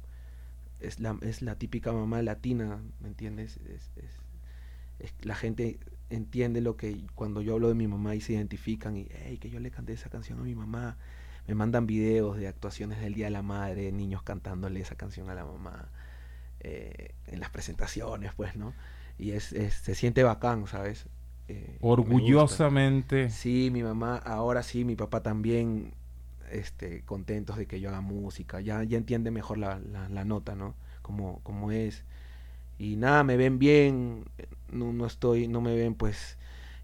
[0.80, 3.58] es la, es la típica mamá latina, ¿me entiendes?
[3.68, 4.22] Es, es-
[5.22, 9.08] la gente entiende lo que cuando yo hablo de mi mamá y se identifican y
[9.12, 10.98] hey, que yo le canté esa canción a mi mamá.
[11.48, 15.36] Me mandan videos de actuaciones del Día de la Madre, niños cantándole esa canción a
[15.36, 15.90] la mamá
[16.62, 18.74] eh, en las presentaciones, pues, ¿no?
[19.22, 21.08] Y es, es- se siente bacán, ¿sabes?
[21.48, 21.80] Eh.
[21.82, 23.30] Orgullosamente.
[23.30, 25.94] Sí, mi mamá, ahora sí, mi papá también,
[26.52, 30.56] este, contentos de que yo haga música, ya, ya entiende mejor la, la, la nota,
[30.56, 30.76] ¿no?
[31.02, 32.04] Como, como es.
[32.80, 34.26] Y nada, me ven bien,
[34.72, 36.38] no, no estoy, no me ven pues,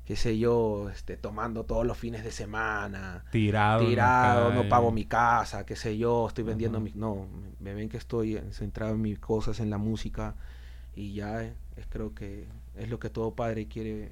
[0.05, 3.25] qué sé yo, este, tomando todos los fines de semana.
[3.31, 6.85] Tirado Tirado, no pago mi casa, qué sé yo, estoy vendiendo Ajá.
[6.85, 6.95] mis...
[6.95, 7.27] No,
[7.61, 10.35] me- me ven que estoy centrado en mis cosas, en la música,
[10.95, 14.09] y ya eh, es, creo que es lo que todo padre quiere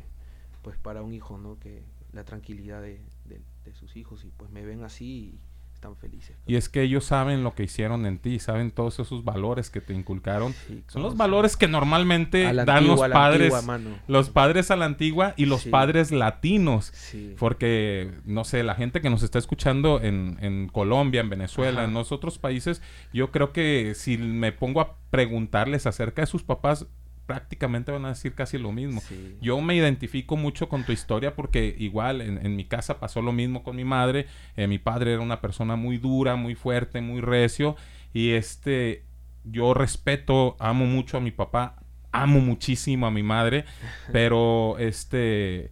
[0.61, 1.59] pues para un hijo, ¿no?
[1.59, 5.39] Que la tranquilidad de, de- de sus hijos y pues me ven así y
[5.74, 6.38] están felices.
[6.47, 9.82] Y es que ellos saben lo que hicieron en ti, saben todos esos valores que
[9.82, 10.53] te inculcaron.
[10.68, 11.18] Sí, Son los sí.
[11.18, 13.89] valores que normalmente dan antigua, los padres, antigua, mano.
[14.07, 15.70] los padres a la antigua y los Sí.
[15.70, 16.86] padres latinos.
[16.93, 17.36] Sí.
[17.38, 21.88] Porque, no sé, la gente que nos está escuchando en, en Colombia, en Venezuela, Ajá.
[21.89, 22.82] en los otros países,
[23.13, 26.86] yo creo que si me pongo a preguntarles acerca de sus papás,
[27.26, 29.01] prácticamente van a decir casi lo mismo.
[29.01, 29.38] Sí.
[29.41, 33.32] Yo me identifico mucho con tu historia porque igual en, en mi casa pasó lo
[33.32, 34.28] mismo con mi madre.
[34.55, 37.76] Eh, mi padre era una persona muy dura, muy fuerte, muy recio.
[38.13, 39.03] Y este,
[39.43, 41.76] yo respeto, amo mucho a mi papá,
[42.11, 43.65] amo muchísimo a mi madre,
[44.11, 45.71] pero este,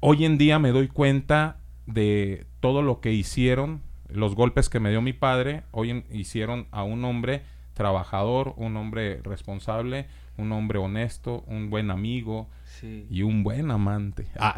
[0.00, 4.90] hoy en día me doy cuenta de todo lo que hicieron, los golpes que me
[4.90, 7.42] dio mi padre, hoy en- hicieron a un hombre
[7.74, 10.06] trabajador, un hombre responsable,
[10.38, 12.48] un hombre honesto, un buen amigo
[12.80, 13.06] Sí.
[13.10, 14.26] y un buen amante.
[14.38, 14.54] Ah.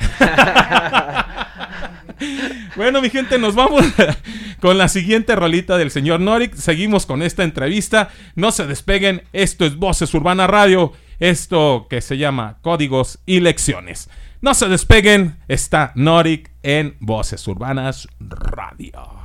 [2.77, 3.85] bueno, mi gente, nos vamos
[4.61, 6.55] con la siguiente rolita del señor Norik.
[6.55, 8.09] Seguimos con esta entrevista.
[8.35, 9.23] No se despeguen.
[9.33, 10.93] Esto es Voces Urbana Radio.
[11.21, 14.11] Esto que se llama Códigos y Lecciones.
[14.41, 15.37] No se despeguen.
[15.49, 19.18] Está Norik en Voces Urbanas Radio.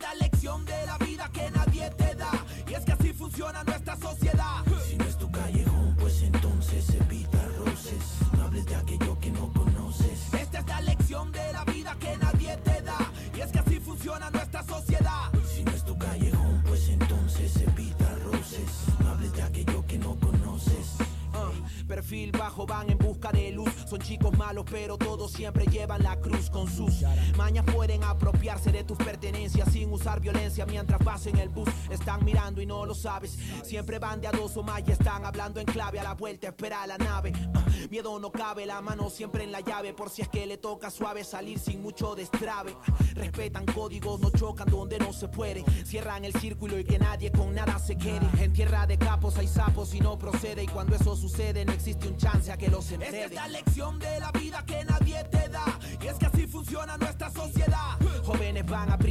[0.00, 0.64] cada lección
[22.32, 23.70] bajo van en busca de luz.
[23.88, 27.02] Son chicos malos, pero todos siempre llevan la cruz con sus
[27.36, 27.64] mañas.
[27.72, 31.68] Pueden apropiarse de tus pertenencias sin usar violencia mientras vas en el bus.
[31.88, 33.38] Están mirando y no lo sabes.
[33.62, 36.00] Siempre van de a dos o más y están hablando en clave.
[36.00, 37.32] A la vuelta espera la nave.
[37.88, 39.92] Miedo no cabe, la mano siempre en la llave.
[39.92, 42.76] Por si es que le toca suave salir sin mucho destrave.
[43.14, 45.64] Respetan códigos, no chocan donde no se puede.
[45.84, 48.28] Cierran el círculo y que nadie con nada se quede.
[48.40, 50.64] En tierra de capos hay sapos y no procede.
[50.64, 53.24] Y cuando eso sucede, no existe un chance a que los enrede.
[53.24, 55.78] Esta es la lección de la vida que nadie te da.
[56.02, 57.59] Y es que así funciona nuestra sociedad.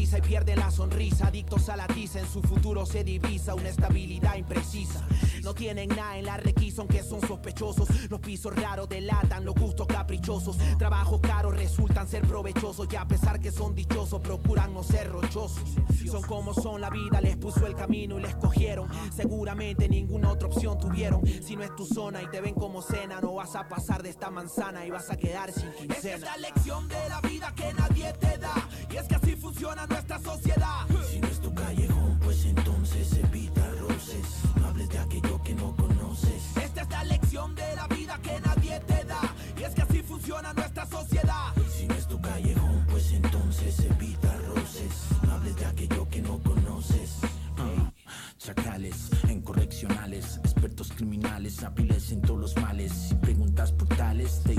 [0.10, 1.28] Prisa y pierden la sonrisa.
[1.28, 5.06] Adictos a la tiza, en su futuro se divisa una estabilidad imprecisa.
[5.44, 7.88] No tienen nada en la requisa, aunque son sospechosos.
[8.10, 10.58] Los pisos raros delatan los gustos caprichosos.
[10.80, 12.88] Trabajos caros resultan ser provechosos.
[12.92, 15.62] Y a pesar que son dichosos, procuran no ser rochosos.
[16.10, 18.90] Son como son, la vida les puso el camino y les cogieron.
[19.16, 21.22] Seguramente ninguna otra opción tuvieron.
[21.28, 24.10] Si no es tu zona y te ven como cena, no vas a pasar de
[24.10, 26.16] esta manzana y vas a quedar sin quincena.
[26.16, 28.69] Es la lección de la vida que nadie te da.
[28.92, 30.86] Y es que así funciona nuestra sociedad.
[31.10, 34.26] Si no es tu callejón, pues entonces evita roces.
[34.60, 36.58] No hables de aquello que no conoces.
[36.58, 39.22] Esta es la lección de la vida que nadie te da.
[39.58, 41.54] Y es que así funciona nuestra sociedad.
[41.78, 44.94] Si no es tu callejón, pues entonces evita roces.
[45.24, 47.18] No hables de aquello que no conoces.
[47.58, 47.92] Ah,
[48.38, 52.92] Chacales en correccionales, expertos criminales, hábiles en todos los males.
[53.10, 54.59] Si preguntas portales, te dicen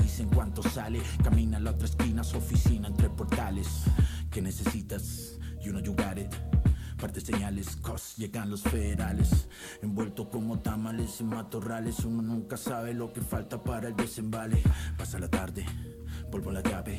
[0.71, 1.01] sale.
[1.23, 3.67] Camina a la otra esquina, su oficina entre portales.
[4.31, 5.37] ¿Qué necesitas?
[5.61, 6.33] You know you got it.
[6.97, 9.49] Partes señales, cos, llegan los federales.
[9.81, 12.05] Envuelto como tamales en matorrales.
[12.05, 14.61] Uno nunca sabe lo que falta para el desembale.
[14.97, 15.65] Pasa la tarde,
[16.31, 16.97] polvo la llave.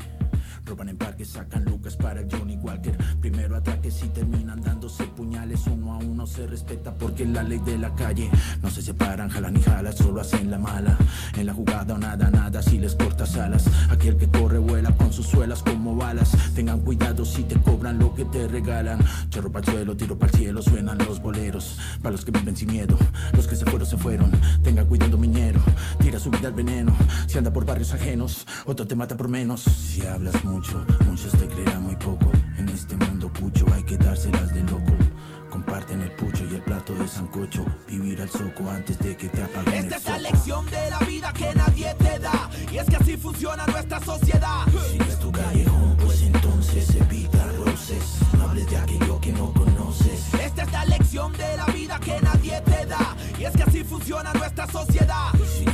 [0.65, 2.97] Roban en parques, sacan lucas para el Johnny Walker.
[3.21, 5.67] Primero atraques y terminan dándose puñales.
[5.67, 8.31] Uno a uno se respeta porque es la ley de la calle.
[8.63, 10.97] No se separan, jalan y jalan, solo hacen la mala.
[11.37, 13.65] En la jugada o nada, nada, si les cortas alas.
[13.91, 16.31] Aquel que corre vuela con sus suelas como balas.
[16.55, 19.01] Tengan cuidado si te cobran lo que te regalan.
[19.31, 21.77] Chorro para el suelo, tiro para el cielo, suenan los boleros.
[22.03, 22.97] Para los que viven sin miedo,
[23.33, 24.31] los que se fueron, se fueron.
[24.63, 25.61] Tengan cuidado, miñero.
[25.99, 26.95] Tira su vida al veneno.
[27.27, 29.63] Si anda por barrios ajenos, otro te mata por menos.
[29.63, 32.31] Si hablas mucho, muchos te creerán muy poco.
[32.59, 34.93] En este mundo pucho hay que dárselas de loco.
[35.51, 37.65] Comparten el pucho y el plato de sancocho.
[37.89, 40.99] Vivir al soco antes de que te apaguen Esta el es la lección de la
[41.01, 42.51] vida que nadie te da.
[42.71, 44.67] Y es que así funciona nuestra sociedad.
[44.91, 48.19] Si es tu callejón, pues entonces evita roces.
[48.37, 50.35] No hables de aquello que no conoces.
[50.35, 53.17] Esta es la lección de la vida que nadie te da.
[53.39, 55.31] Y es que así funciona nuestra sociedad.
[55.59, 55.65] Si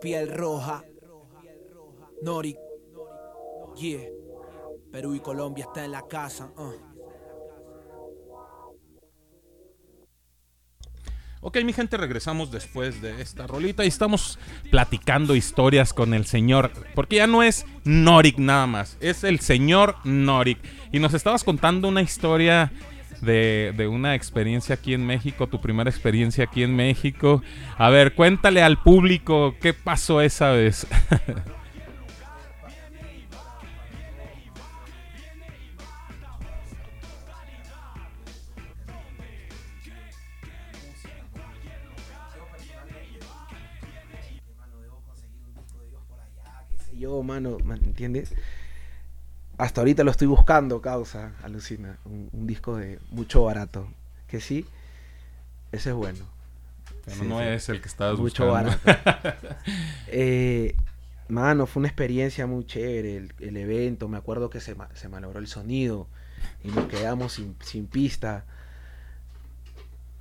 [0.00, 0.84] piel roja.
[2.22, 2.58] Noric.
[3.76, 4.08] Yeah.
[4.90, 6.50] Perú y Colombia está en la casa.
[6.56, 6.96] uh.
[11.42, 14.38] Ok, mi gente, regresamos después de esta rolita y estamos
[14.70, 19.94] platicando historias con el señor, porque ya no es Norik nada más, es el señor
[20.02, 20.58] Norik.
[20.90, 22.72] Y nos estabas contando una historia
[23.20, 27.42] de, de una experiencia aquí en México, tu primera experiencia aquí en México.
[27.76, 30.86] A ver, cuéntale al público qué pasó esa vez.
[46.98, 48.34] Yo, mano, ¿me entiendes?
[49.58, 51.98] Hasta ahorita lo estoy buscando, causa, alucina.
[52.04, 53.88] Un, un disco de mucho barato.
[54.28, 54.66] Que sí,
[55.72, 56.24] ese es bueno.
[57.04, 57.44] Pero Sí, no sí.
[57.46, 58.76] es el que estabas Mucho buscando.
[58.84, 59.38] barato.
[60.08, 60.76] Eh,
[61.28, 64.08] mano, fue una experiencia muy chévere el, el evento.
[64.08, 66.06] Me acuerdo que se, se malogró el sonido
[66.62, 68.44] y nos quedamos sin, sin pista.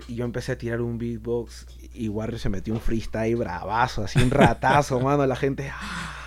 [0.08, 4.20] Y yo empecé a tirar un beatbox y Warrior se metió un freestyle bravazo, así
[4.22, 5.26] un ratazo, mano.
[5.26, 5.70] La gente.
[5.74, 6.22] ¡ah!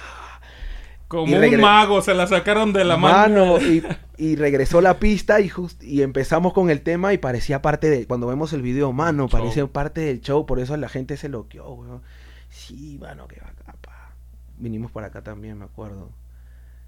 [1.09, 3.55] Como un mago, se la sacaron de la mano.
[3.57, 3.83] Mano, y,
[4.19, 8.07] y regresó la pista y, just- y empezamos con el tema y parecía parte de...
[8.07, 11.71] Cuando vemos el video, mano, parecía parte del show, por eso la gente se loqueó,
[11.73, 12.03] weón.
[12.51, 14.13] Sí, mano, que va acá, pa.
[14.59, 16.11] Vinimos por acá también, me acuerdo.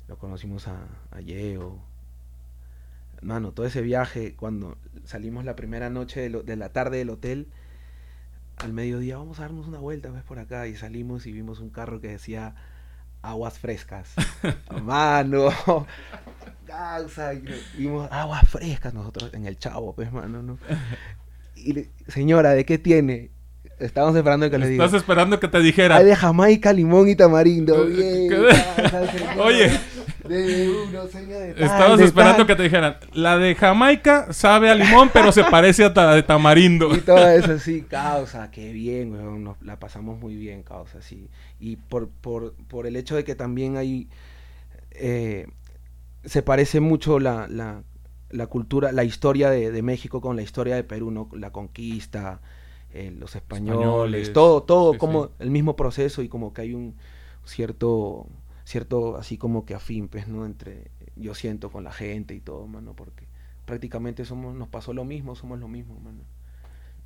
[0.06, 0.76] Lo conocimos a,
[1.12, 1.78] a Yeo.
[3.22, 7.10] Mano, todo ese viaje, cuando salimos la primera noche de, lo- de la tarde del
[7.10, 7.48] hotel,
[8.58, 11.70] al mediodía vamos a darnos una vuelta, ves por acá, y salimos y vimos un
[11.70, 12.54] carro que decía
[13.22, 14.10] aguas frescas.
[14.82, 15.50] mano.
[17.76, 20.58] Y vimos aguas frescas nosotros en el chavo, pues, mano, ¿no?
[21.56, 23.30] Y le- señora, ¿de qué tiene?
[23.78, 24.84] Estábamos esperando que le diga.
[24.84, 25.96] Estás esperando que te dijera.
[25.96, 27.76] Hay de Jamaica, limón y tamarindo.
[29.38, 29.79] Oye.
[30.30, 32.46] De uno, señor, de tal, Estabas de esperando tal.
[32.46, 36.22] que te dijeran, la de Jamaica sabe a limón, pero se parece a la de
[36.22, 36.94] tamarindo.
[36.94, 41.28] Y todo eso, sí, causa, qué bien, weón, nos la pasamos muy bien, causa, sí.
[41.58, 44.08] Y por, por, por el hecho de que también hay,
[44.92, 45.46] eh,
[46.24, 47.82] se parece mucho la, la,
[48.30, 51.28] la cultura, la historia de, de México con la historia de Perú, ¿no?
[51.32, 52.40] La conquista,
[52.92, 55.32] eh, los españoles, Españoles, todo, todo sí, como sí.
[55.40, 56.96] el mismo proceso y como que hay un
[57.44, 58.26] cierto,
[58.70, 60.46] cierto, así como que afín, pues, ¿no?
[60.46, 63.26] Entre, yo siento con la gente y todo, mano, porque
[63.66, 66.24] prácticamente somos, nos pasó lo mismo, somos lo mismo, mano.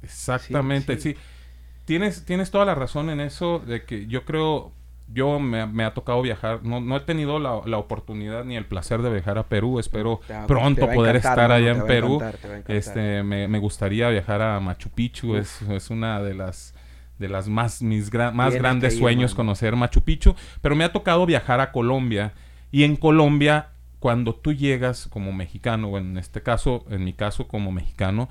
[0.03, 1.17] Exactamente, sí.
[1.17, 1.17] Sí,
[1.87, 4.73] Tienes, tienes toda la razón en eso de que yo creo,
[5.13, 8.67] yo me, me ha tocado viajar, no, no he tenido la, la oportunidad ni el
[8.67, 12.25] placer de viajar a Perú, espero va- pronto poder encantar, estar allá en Perú.
[12.25, 13.01] encantar, encantar.
[13.01, 16.74] Este, me, me gustaría viajar a Machu Picchu, es, es una de las
[17.19, 19.37] de las más mis gra- más grandes sueños mano.
[19.37, 22.33] conocer Machu Picchu, pero me ha tocado viajar a Colombia
[22.73, 23.69] y en Colombia
[24.01, 28.29] cuando tú llegas como mexicano, o en este caso, en mi caso como mexicano,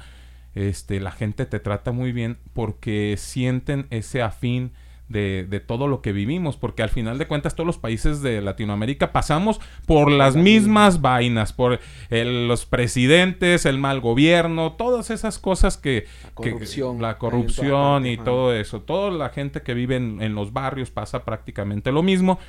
[0.54, 4.72] este, la gente te trata muy bien porque sienten ese afín
[5.14, 8.42] de, de todo lo que vivimos, porque al final de cuentas todos los países de
[8.42, 15.40] Latinoamérica pasamos por las mismas vainas, por el- los presidentes, el mal gobierno, todas esas
[15.40, 16.06] cosas que...
[16.42, 18.82] que- corrupción, la corrupción y todo eso.
[18.82, 22.40] Toda la gente que vive en, en los barrios pasa prácticamente lo mismo.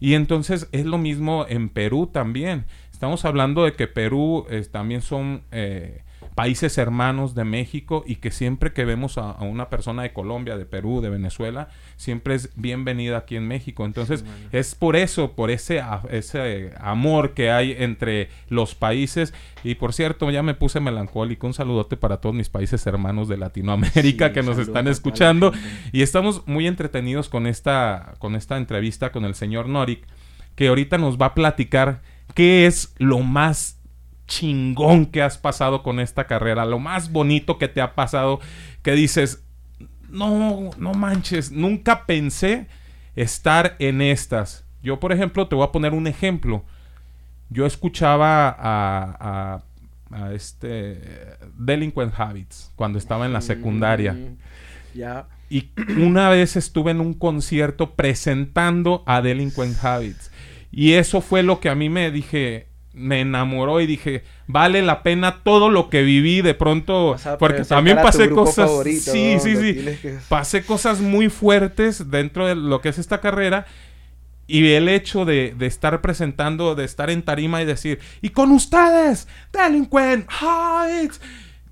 [0.00, 2.64] Y entonces es lo mismo en Perú también.
[2.92, 6.02] Estamos hablando de que Perú eh, también son eh,
[6.36, 10.56] países hermanos de México y que siempre que vemos a, a una persona de Colombia,
[10.58, 13.84] de Perú, de Venezuela, siempre es bienvenida aquí en México.
[13.86, 14.22] Entonces
[14.52, 19.32] es por eso, por ese, a- ese amor que hay entre los países.
[19.64, 21.46] Y por cierto, ya me puse melancólico.
[21.46, 25.52] Un saludote para todos mis países hermanos de Latinoamérica Sí, que nos están escuchando.
[25.90, 30.04] Y estamos muy entretenidos con esta, con esta entrevista con el señor Norik,
[30.54, 32.02] que ahorita nos va a platicar
[32.34, 33.75] qué es lo más
[34.26, 38.40] chingón que has pasado con esta carrera, lo más bonito que te ha pasado,
[38.82, 39.44] que dices,
[40.08, 42.66] no, no manches, nunca pensé
[43.14, 44.64] estar en estas.
[44.82, 46.64] Yo, por ejemplo, te voy a poner un ejemplo.
[47.48, 49.62] Yo escuchaba a,
[50.10, 51.00] a, a este
[51.56, 54.12] Delinquent Habits cuando estaba en la secundaria.
[54.12, 54.36] Mm,
[54.94, 55.26] Ya.
[55.48, 60.32] Y una vez estuve en un concierto presentando a Delinquent Habits.
[60.72, 62.66] Y eso fue lo que a mí me dije,
[62.96, 67.14] me enamoró y dije, vale la pena todo lo que viví de pronto.
[67.38, 68.70] Porque también pasé cosas.
[68.70, 69.40] favorito, sí, ¿no?
[69.40, 69.74] sí, sí.
[70.00, 73.66] que- Pasé cosas muy fuertes dentro de lo que es esta carrera.
[74.48, 78.50] Y el hecho de, de estar presentando, de estar en tarima y decir, y con
[78.52, 81.20] ustedes, Delinquent Heights.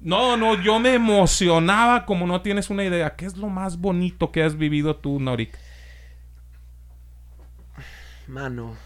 [0.01, 3.15] No, no, yo me emocionaba como no tienes una idea.
[3.17, 5.57] ¿Qué es lo más bonito que has vivido tú, Norik?
[8.27, 8.77] Mano,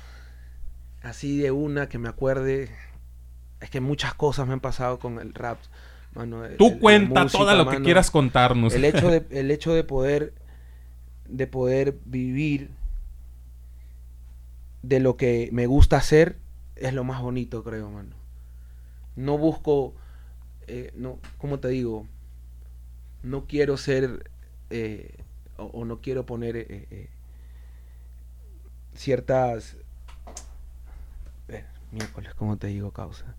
[1.09, 2.71] así de una que me acuerde,
[3.61, 5.59] es que muchas cosas me han pasado con el rap.
[6.15, 8.73] Mano, el- Tú el- cuenta música, todo lo que quieras contarnos.
[8.75, 10.33] El hecho de, el hecho de poder,
[11.29, 12.71] de poder vivir
[14.83, 16.37] de lo que me gusta hacer
[16.77, 18.15] es lo más bonito, creo, mano.
[19.17, 19.95] No busco,
[20.69, 22.07] eh, no, ¿cómo te digo?
[23.23, 24.31] No quiero ser
[24.71, 25.13] eh,
[25.57, 27.09] o, o no quiero poner eh,
[28.95, 29.77] ciertas,
[31.93, 33.35] miércoles, ¿cómo te digo, causa?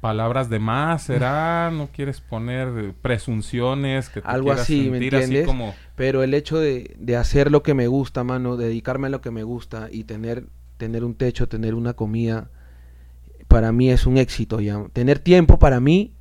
[0.00, 1.70] Palabras de más, ¿será?
[1.72, 5.46] ¿No quieres poner presunciones que algo así, ¿me sentir así entiendes?
[5.46, 9.20] como Pero el hecho de, de hacer lo que me gusta, mano, dedicarme a lo
[9.20, 10.46] que me gusta y tener,
[10.76, 12.50] tener un techo, tener una comida,
[13.52, 14.82] para mí es un éxito ya.
[14.92, 16.14] Tener tiempo para mí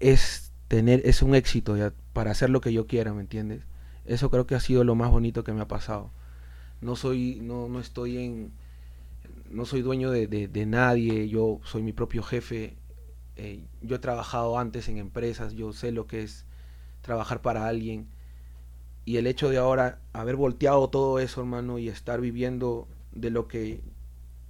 [0.00, 3.62] es tener, es un éxito ya, para hacer lo que yo quiera, ¿me entiendes?
[4.04, 6.10] Eso creo que ha sido lo más bonito que me ha pasado.
[6.80, 8.52] No soy, no, no estoy en,
[9.50, 12.76] no soy dueño de, de- nadie, yo soy mi propio jefe.
[13.36, 16.46] eh, yo he trabajado antes en empresas, yo sé lo que es
[17.02, 18.08] trabajar para alguien.
[19.04, 23.48] Y el hecho de ahora haber volteado todo eso, hermano, y estar viviendo de lo
[23.48, 23.82] que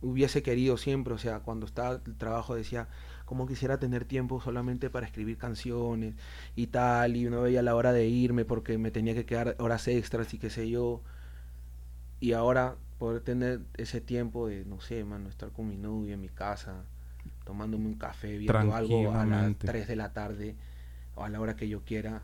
[0.03, 2.89] hubiese querido siempre, o sea, cuando estaba el trabajo decía,
[3.27, 6.15] como quisiera tener tiempo solamente para escribir canciones
[6.57, 9.89] y tal, y no veía la hora de irme porque me tenía que quedar horas
[9.89, 11.03] extras y qué sé yo.
[12.21, 16.21] Y ahora poder tener ese tiempo de, no sé, mano, estar con mi novia en
[16.21, 16.85] mi casa,
[17.45, 19.67] tomándome un café, viendo algo a las Tranquilamente.
[19.67, 20.55] 3 de la tarde
[21.15, 22.23] o a la hora que yo quiera.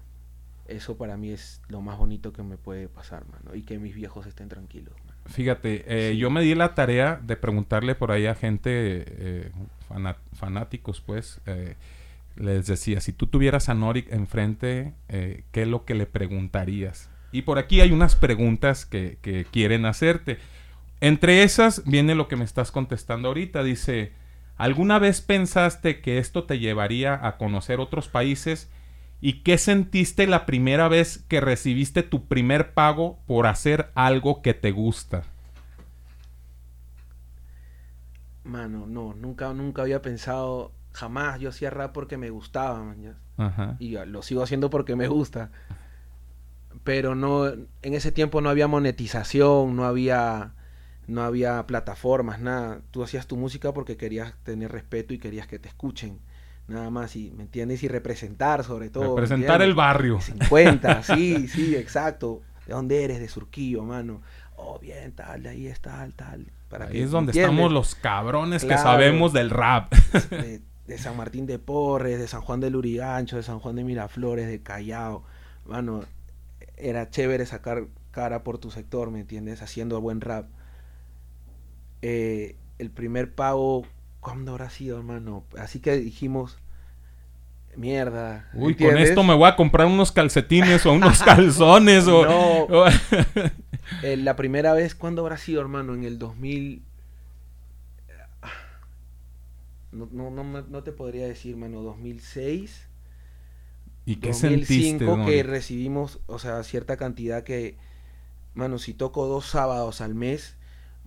[0.68, 3.54] Eso para mí es lo más bonito que me puede pasar, mano.
[3.54, 5.16] Y que mis viejos estén tranquilos, mano.
[5.24, 9.52] Fíjate, eh, yo me di la tarea de preguntarle por ahí a gente, eh,
[10.34, 11.74] fanáticos, pues, eh,
[12.36, 17.08] les decía, si tú tuvieras a Norik enfrente, eh, ¿qué es lo que le preguntarías?
[17.32, 20.38] Y por aquí hay unas preguntas que, que quieren hacerte.
[21.00, 23.62] Entre esas viene lo que me estás contestando ahorita.
[23.62, 24.12] Dice,
[24.56, 28.70] ¿alguna vez pensaste que esto te llevaría a conocer otros países?
[29.20, 34.54] ¿Y qué sentiste la primera vez que recibiste tu primer pago por hacer algo que
[34.54, 35.22] te gusta?
[38.44, 43.16] Mano, no, nunca, nunca había pensado, jamás yo hacía rap porque me gustaba, man.
[43.36, 43.76] Ajá.
[43.78, 45.50] Y lo sigo haciendo porque me gusta.
[46.84, 50.52] Pero no, en ese tiempo no había monetización, no había,
[51.06, 52.80] no había plataformas, nada.
[52.90, 56.18] Tú hacías tu música porque querías tener respeto y querías que te escuchen.
[56.68, 57.82] Nada más, y, ¿me entiendes?
[57.84, 59.04] Y representar sobre todo.
[59.04, 60.20] ¿me Representar el barrio.
[60.20, 62.42] 50, sí, sí, exacto.
[62.66, 63.20] ¿De dónde eres?
[63.20, 64.20] De Surquillo, mano.
[64.56, 66.46] Oh, bien, tal, de ahí es tal, tal.
[66.68, 67.50] Para Ahí que- es donde ¿entiendes?
[67.52, 69.92] estamos los cabrones que sabemos del rap.
[70.30, 73.84] de, de San Martín de Porres, de San Juan de Lurigancho, de San Juan de
[73.84, 75.22] Miraflores, de Callao.
[75.66, 76.02] Mano,
[76.76, 79.62] era chévere sacar cara por tu sector, ¿me entiendes?
[79.62, 80.48] Haciendo buen rap.
[82.02, 83.86] Eh, el primer pago,
[84.20, 85.44] ¿cuándo habrá sido, hermano?
[85.58, 86.58] Así que dijimos,
[87.76, 88.48] mierda.
[88.54, 92.24] Uy, con esto me voy a comprar unos calcetines o unos calzones o...
[92.24, 92.62] No.
[92.64, 92.86] o-
[94.02, 95.94] Eh, la primera vez, ¿cuándo habrá sido, hermano?
[95.94, 96.82] En el 2000...
[99.92, 102.88] No, no, no, no te podría decir, mano, 2006.
[104.04, 107.76] ¿Y qué 2005 sentiste, que recibimos, o sea, cierta cantidad que,
[108.54, 110.56] mano, si toco dos sábados al mes,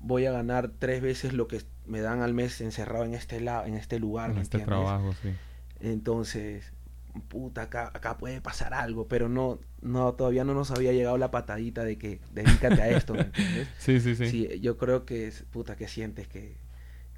[0.02, 3.66] voy a ganar tres veces lo que me dan al mes encerrado en este lado,
[3.66, 4.66] en este lugar, En ¿me este entiendes?
[4.66, 5.38] trabajo, sí.
[5.80, 6.74] Entonces,
[7.30, 11.32] puta, acá, acá puede pasar algo, pero no, no, todavía no nos había llegado la
[11.32, 13.70] patadita de que dedícate a esto, ¿me entiendes?
[13.78, 14.60] Sí, sí, sí.
[14.62, 16.56] yo creo que es, puta, que sientes que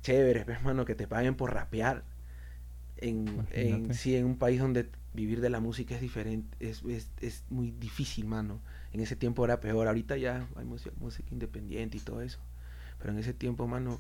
[0.02, 2.04] chévere, ves, mano, que te paguen por rapear
[2.98, 7.10] en, en, sí, en un país donde vivir de la música es diferente, es, es,
[7.22, 8.60] es muy difícil, mano.
[8.94, 12.40] En ese tiempo era peor, ahorita ya hay música, música independiente y todo eso.
[13.02, 14.00] Pero en ese tiempo, mano,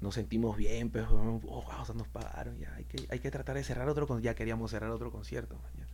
[0.00, 3.30] nos sentimos bien, pero oh, wow, o sea, nos pagaron, ya hay que, hay que
[3.32, 5.86] tratar de cerrar otro con ya queríamos cerrar otro concierto, man.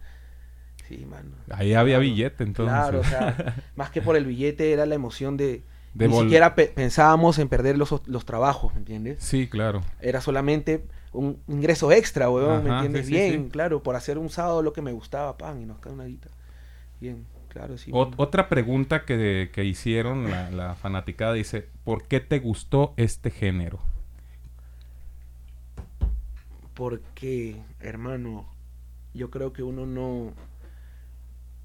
[0.89, 1.31] Sí, mano.
[1.51, 2.91] Ahí había Claro, billete, entonces.
[2.91, 3.39] Claro, o sea,
[3.77, 5.65] más que por el billete era la emoción de,
[5.95, 9.19] De ni siquiera pe- pensábamos en perder los, los trabajos, ¿me entiendes?
[9.19, 9.83] Sí, claro.
[10.01, 13.07] Era solamente un ingreso extra, weón, ¿me entiendes?
[13.07, 13.51] sí, sí, Bien, sí.
[13.51, 16.31] claro, por hacer un sábado lo que me gustaba, pan, y nos cae una guita.
[17.01, 17.91] Bien, claro, sí.
[17.93, 23.31] Ot- otra pregunta que, que hicieron la, la fanaticada dice, ¿por qué te gustó este
[23.31, 23.79] género?
[26.75, 28.47] Porque, hermano,
[29.15, 30.33] yo creo que uno no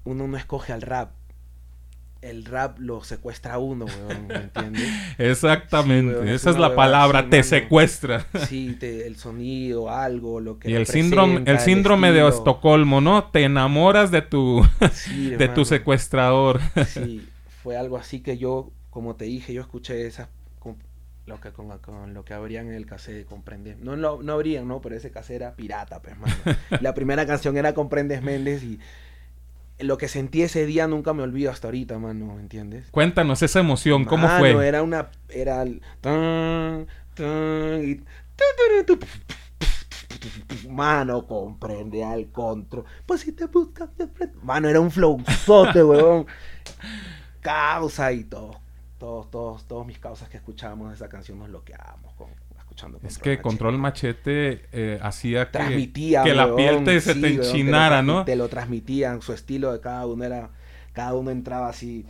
[0.04, 1.10] uno no escoge al rap.
[2.20, 4.88] El rap lo secuestra a uno, weón, ¿me entiendes?
[5.18, 7.48] Exactamente, weón, esa es la palabra, así, te mano.
[7.48, 8.26] secuestra.
[8.48, 12.26] Sí, te- el sonido, algo, lo que Y el síndrome, el síndrome de.
[12.28, 13.30] Estocolmo, ¿no?
[13.30, 16.60] Te enamoras de tu, Sí, de tu secuestrador.
[16.88, 17.28] Sí,
[17.62, 20.76] fue algo así que yo, como te dije, yo escuché esas con
[21.26, 23.76] lo que con, con lo que abrían en el cassette, comprende.
[23.80, 26.34] No lo, no abrían, no, pero ese cassette era pirata, pues, mano.
[26.80, 28.80] La primera canción era Comprendes Méndez y
[29.78, 32.90] lo que sentí ese día nunca me olvido hasta ahorita, mano, ¿me entiendes?
[32.90, 34.66] Cuéntanos esa emoción, ¿cómo Mano, fue?
[34.66, 35.64] Era una era
[36.00, 36.86] tan,
[37.82, 38.00] y
[40.68, 42.84] Mano, comprende al control.
[43.06, 44.38] Pues si te buscas de frente.
[44.42, 46.26] Mano, era un flowzote, weón.
[47.40, 48.60] Causa y todo.
[48.98, 52.28] Todos, todos, todos mis causas que escuchábamos esa canción nos bloqueábamos con,
[53.02, 53.38] Es que.
[53.40, 55.58] Control Machete eh, hacía que,
[56.34, 58.24] la piel te, se te enchinara, ¿no?
[58.24, 60.50] Te lo transmitían, su estilo de cada uno era,
[60.92, 62.06] cada uno entraba así,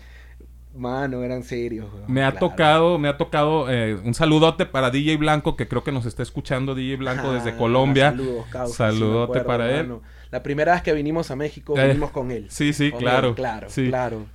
[0.77, 1.93] mano, eran serios.
[1.93, 2.49] weón, Me ha claro.
[2.49, 6.23] tocado, me ha tocado eh, un saludote para DJ Blanco, que creo que nos está
[6.23, 8.11] escuchando DJ Blanco desde Ah, Colombia.
[8.11, 9.93] Saludos, causa, Saludote acuerdo, para él.
[10.31, 12.47] La primera vez que vinimos a México, Eh, vinimos con él.
[12.51, 13.89] sí, sí, Con claro, él, claro, sí.
[13.89, 14.27] claro.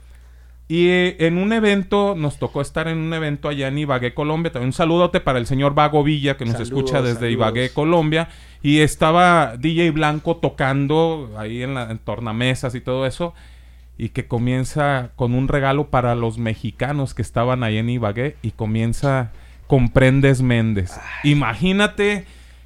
[0.74, 4.52] Y eh, en un evento, nos tocó estar en un evento allá en Ibagué, Colombia.
[4.52, 7.32] También un saludote para el señor Vago Villa, que nos Saludos, escucha desde saludos.
[7.32, 8.30] Ibagué, Colombia.
[8.64, 13.36] Y estaba DJ Blanco tocando ahí en, la, en tornamesas y todo eso.
[14.00, 18.38] Y que comienza con un regalo para los mexicanos que estaban ahí en Ibagué.
[18.42, 19.32] Y comienza
[19.68, 21.00] Comprendes Méndez.
[21.24, 22.26] Imagínate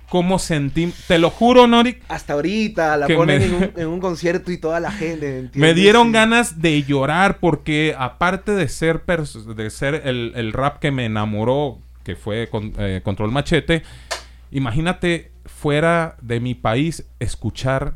[0.10, 0.94] cómo sentí.
[1.08, 4.58] Te lo juro, Nori, Hasta ahorita la ponen me- en, un, en un concierto y
[4.58, 5.28] toda la gente.
[5.28, 5.76] Me ¿entiendes?
[5.76, 6.14] dieron Sí.
[6.14, 11.80] ganas de llorar porque aparte de ser, de ser el, el rap que me enamoró,
[12.04, 13.84] que fue con- eh, Control Machete,
[14.52, 17.96] imagínate fuera de mi país escuchar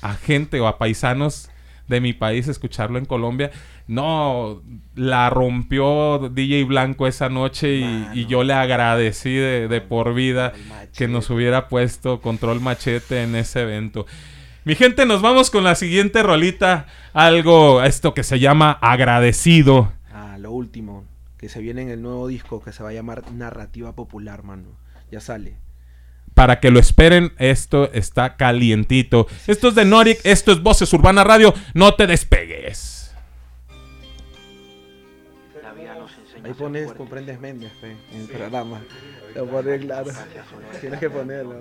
[0.00, 1.48] a gente o a paisanos
[1.88, 3.50] de mi país, escucharlo en Colombia.
[3.88, 4.62] No,
[4.94, 10.52] la rompió DJ Blanco esa noche y, y yo le agradecí de, de por vida
[10.94, 14.06] que nos hubiera puesto control machete en ese evento.
[14.64, 16.86] Mi gente, nos vamos con la siguiente rolita.
[17.14, 19.92] Algo, esto que se llama agradecido.
[20.12, 21.04] Ah, lo último,
[21.36, 24.68] que se viene en el nuevo disco que se va a llamar Narrativa Popular, mano.
[25.10, 25.56] Ya sale.
[26.34, 29.26] Para que lo esperen, esto está calientito.
[29.48, 31.52] Esto es de Norik, esto es Voces Urbana Radio.
[31.74, 33.01] No te despegues.
[36.44, 38.82] Ahí pones, comprendes Méndez, fe, en el programa.
[39.34, 40.10] Lo pones claro.
[40.80, 41.54] Tienes que ponerlo.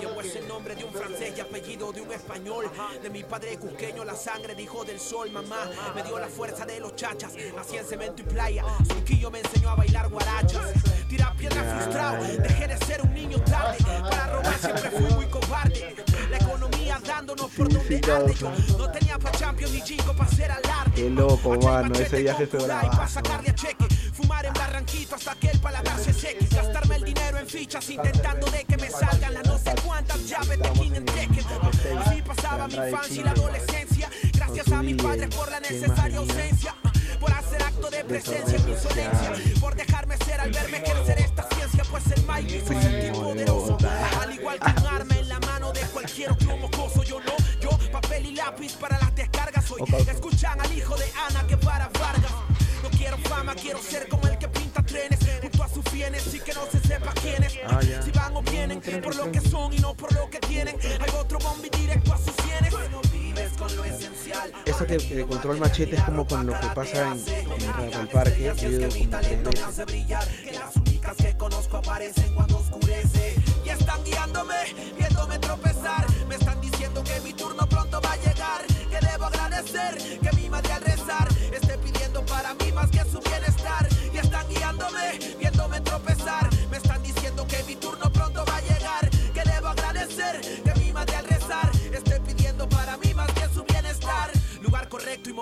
[0.00, 2.70] Llevo ese nombre de un francés y apellido de un español.
[3.02, 5.30] De mi padre cusqueño, la sangre dijo del sol.
[5.30, 7.34] Mamá me dio la fuerza de los chachas.
[7.54, 8.64] Nací en cemento y playa.
[8.88, 10.72] Surquillo me enseñó a bailar guarachas.
[11.08, 12.24] Tirar piedra frustrado.
[12.24, 13.78] Dejé de ser un niño tarde.
[13.84, 15.94] Para robar siempre fui muy cobarde.
[16.32, 18.34] La economía dándonos por donde arde.
[18.34, 20.92] Yo no tenía pa' champion ni chico pa' hacer alarde.
[20.94, 21.94] Qué loco, mano.
[21.94, 23.86] Ese viaje pa' sacarle a cheque.
[24.14, 26.46] Fumar en Barranquito hasta que el paladar se seque.
[26.46, 30.58] Gastarme el dinero en fichas intentando de que me salgan las no sé cuántas llaves
[30.58, 31.44] de King and Tekken.
[31.98, 34.10] Así pasaba mi infancia y la adolescencia.
[34.32, 36.74] Gracias a mis padres por la necesaria ausencia.
[37.20, 39.32] Por hacer acto de presencia en mi insolencia.
[39.60, 41.84] Por dejarme ser al verme ejercer esta ciencia.
[41.90, 43.76] Pues el Mike me hizo sentir poderoso.
[44.22, 45.31] Al igual que un arma en la
[45.72, 47.02] de cualquier otro mocoso.
[47.02, 49.70] Yo no, yo papel y lápiz para las descargas.
[49.70, 52.32] Hoy escuchan al hijo de Ana que para Vargas.
[52.82, 56.40] No quiero fama, quiero ser como el que pinta trenes junto a sus fienes y
[56.40, 57.56] que no se sepa quiénes.
[57.68, 58.02] Ah, ya.
[58.02, 60.76] Si van o vienen por lo que son y no por lo que tienen.
[61.00, 62.72] Hay otro bombi directo a sus sienes.
[62.90, 64.52] No vives con lo esencial.
[64.66, 67.24] Eso que de control machete es como con lo que pasa en,
[67.84, 68.44] en el parque.
[68.44, 69.62] Yo como tres me veces.
[69.64, 73.36] hace brillar, que las únicas que conozco aparecen cuando oscurece.
[73.64, 74.56] Y están guiándome,
[74.98, 75.38] viéndome
[79.62, 80.91] agradecer que mi madre al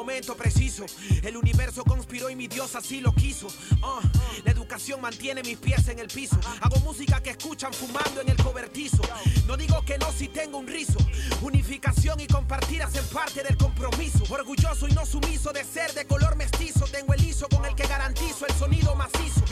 [0.01, 0.87] momento preciso.
[1.23, 3.49] El universo conspiró y mi Dios así lo quiso.
[3.83, 4.01] Ah,
[4.47, 6.41] la educación mantiene mis pies en el piso.
[6.63, 9.03] Hago música que escuchan fumando en el cobertizo.
[9.47, 10.97] No digo que no si tengo un rizo.
[11.43, 14.25] Unificación y compartir hacen parte del compromiso.
[14.31, 16.87] Orgulloso y no sumiso de ser de color mestizo.
[16.87, 19.43] Tengo el hizo con el que garantizo el sonido macizo.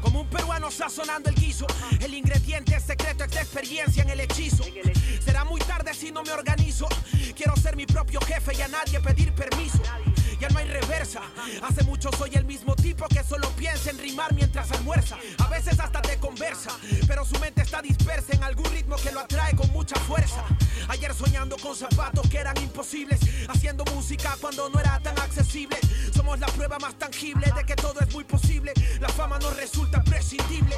[0.00, 1.68] Como un peruano sazonando el guiso.
[2.00, 4.64] El ingrediente secreto es de experiencia en el hechizo.
[5.24, 6.88] Será muy tarde si no me organizo.
[7.36, 9.83] Quiero ser mi propio jefe y a nadie pedir permiso.
[10.40, 11.22] Ya no hay reversa.
[11.62, 15.16] Hace mucho soy el mismo tipo que solo piensa en rimar mientras almuerza.
[15.38, 16.70] A veces hasta te conversa,
[17.06, 20.44] pero su mente está dispersa en algún ritmo que lo atrae con mucha fuerza.
[20.88, 25.76] Ayer soñando con zapatos que eran imposibles, haciendo música cuando no era tan accesible.
[26.14, 28.72] Somos la prueba más tangible de que todo es muy posible.
[29.00, 30.76] La fama no resulta prescindible.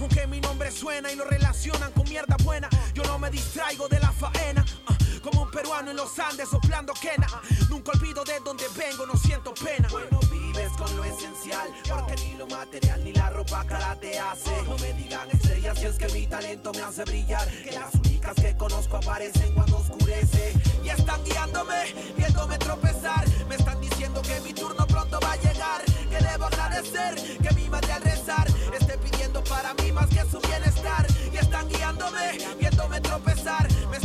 [0.00, 4.00] Aunque mi nombre suena y lo relacionan con mierda buena, yo no me distraigo de
[4.00, 4.64] la faena.
[4.86, 7.26] Ah, Como un peruano en los Andes soplando quena.
[7.68, 9.88] Nunca olvido de dónde vengo, no siento pena.
[9.90, 14.62] Bueno, vives con lo esencial, porque ni lo material ni la ropa cara te hace.
[14.62, 17.48] No me digan estrellas si es que mi talento me hace brillar.
[17.48, 20.54] Que las únicas que conozco aparecen cuando oscurece.
[20.84, 23.24] Y están guiándome, viéndome tropezar.
[23.48, 25.82] Me están diciendo que mi turno pronto va a llegar.
[25.84, 28.46] Que debo agradecer que mi madre al rezar
[28.78, 31.06] esté pidiendo para mí más que su bienestar.
[31.32, 33.68] Y están guiándome, viéndome tropezar.
[33.90, 33.96] Me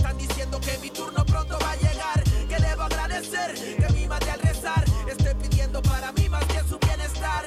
[0.84, 2.24] mi turno pronto va a llegar.
[2.50, 6.78] Que debo agradecer que mi madre al rezar esté pidiendo para mí más que su
[6.78, 7.46] bienestar.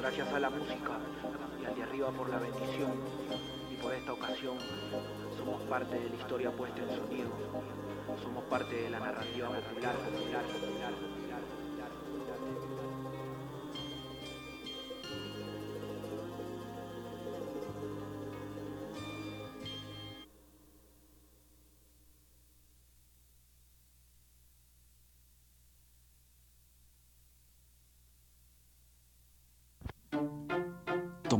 [0.00, 0.98] Gracias a la música
[1.62, 2.92] y al de arriba por la bendición.
[3.70, 4.58] Y por esta ocasión
[5.38, 7.30] somos parte de la historia puesta en sonido.
[8.22, 11.42] Somos parte de la narrativa popular, popular, popular, popular,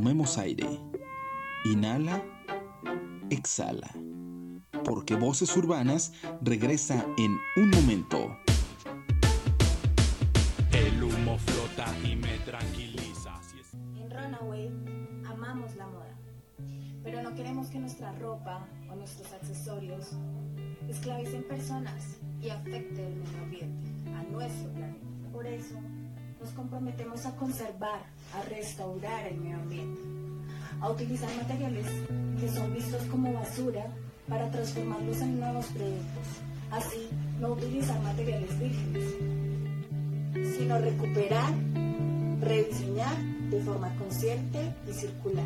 [0.05, 0.67] Tomemos aire.
[1.63, 2.23] Inhala,
[3.31, 3.89] exhala.
[4.83, 6.13] Porque Voces Urbanas
[6.43, 8.37] regresa en un momento.
[10.71, 13.41] El humo flota y me tranquiliza.
[13.95, 14.69] En Runaway
[15.25, 16.15] amamos la moda,
[17.03, 20.11] pero no queremos que nuestra ropa o nuestros accesorios
[20.87, 25.07] esclavicen personas y afecten el medio ambiente, a nuestro planeta.
[25.33, 25.79] Por eso
[26.45, 28.01] nos comprometemos a conservar,
[28.35, 29.99] a restaurar el medio ambiente,
[30.79, 31.87] a utilizar materiales
[32.39, 33.87] que son vistos como basura
[34.29, 36.27] para transformarlos en nuevos productos,
[36.71, 37.09] Así,
[37.39, 39.03] no utilizar materiales vírgenes,
[40.55, 41.53] sino recuperar,
[42.41, 43.17] rediseñar
[43.49, 45.45] de forma consciente y circular.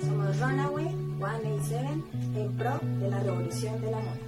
[0.00, 0.88] Somos Runaway
[1.18, 1.88] 187
[2.36, 4.27] en pro de la revolución de la moda.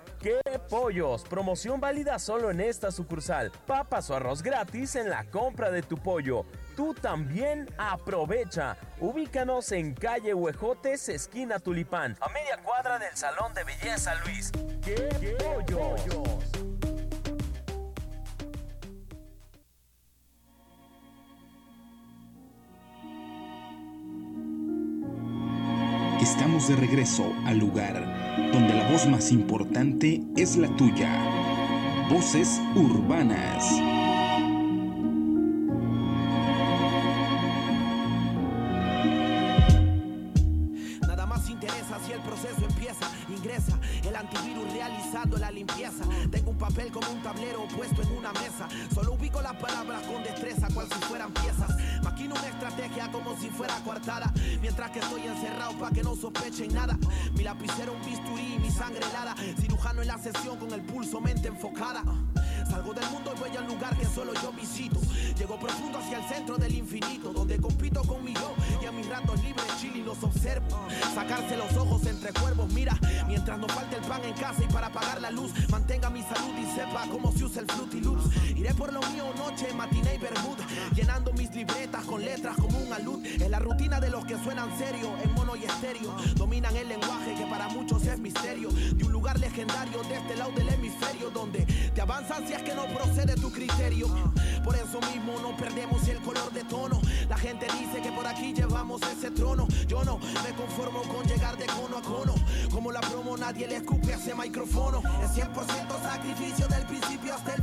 [0.21, 0.39] ¡Qué
[0.69, 1.23] pollos!
[1.23, 3.51] Promoción válida solo en esta sucursal.
[3.65, 6.45] Papas o arroz gratis en la compra de tu pollo.
[6.75, 8.77] Tú también aprovecha.
[8.99, 14.51] Ubícanos en calle Huejotes, esquina Tulipán, a media cuadra del Salón de Belleza Luis.
[14.83, 16.41] ¡Qué, pollos!
[26.21, 31.09] Estamos de regreso al lugar donde la voz más importante es la tuya.
[32.09, 33.65] Voces urbanas.
[41.01, 43.09] Nada más interesa si el proceso empieza.
[43.29, 46.03] Ingresa el antivirus realizando la limpieza.
[46.29, 48.67] Tengo un papel como un tablero puesto en una mesa.
[48.93, 51.71] Solo ubico las palabras con destreza, cual si fueran piezas.
[52.21, 54.31] Maquino una estrategia como si fuera coartada.
[54.61, 56.97] Mientras que estoy encerrado para que no sospechen nada.
[57.35, 59.35] Mi lapicero, un bisturí, mi sangre helada.
[59.59, 62.03] Cirujano en la sesión con el pulso, mente enfocada.
[62.71, 64.97] Salgo del mundo y voy al lugar que solo yo visito.
[65.37, 69.09] Llego profundo hacia el centro del infinito, donde compito con mi yo y a mis
[69.09, 70.87] ratos libres chill y los observo.
[71.13, 74.87] Sacarse los ojos entre cuervos, mira, mientras no falte el pan en casa y para
[74.87, 78.23] apagar la luz, mantenga mi salud y sepa cómo se usa el Fruity Loops.
[78.55, 80.57] Iré por lo mío noche, matiné y bermud,
[80.95, 83.25] llenando mis libretas con letras como un alud.
[83.25, 86.15] Es la rutina de los que suenan serio, en mono y estéreo.
[86.35, 88.69] Dominan el lenguaje que para muchos es misterio.
[88.69, 92.85] De un lugar legendario de este lado del hemisferio, donde te avanzan si que no
[92.87, 94.07] procede tu criterio.
[94.63, 97.01] Por eso mismo no perdemos el color de tono.
[97.29, 99.67] La gente dice que por aquí llevamos ese trono.
[99.87, 102.35] Yo no me conformo con llegar de cono a cono.
[102.71, 105.01] Como la promo, nadie le escupe a ese micrófono.
[105.23, 107.60] Es 100% sacrificio del principio hasta el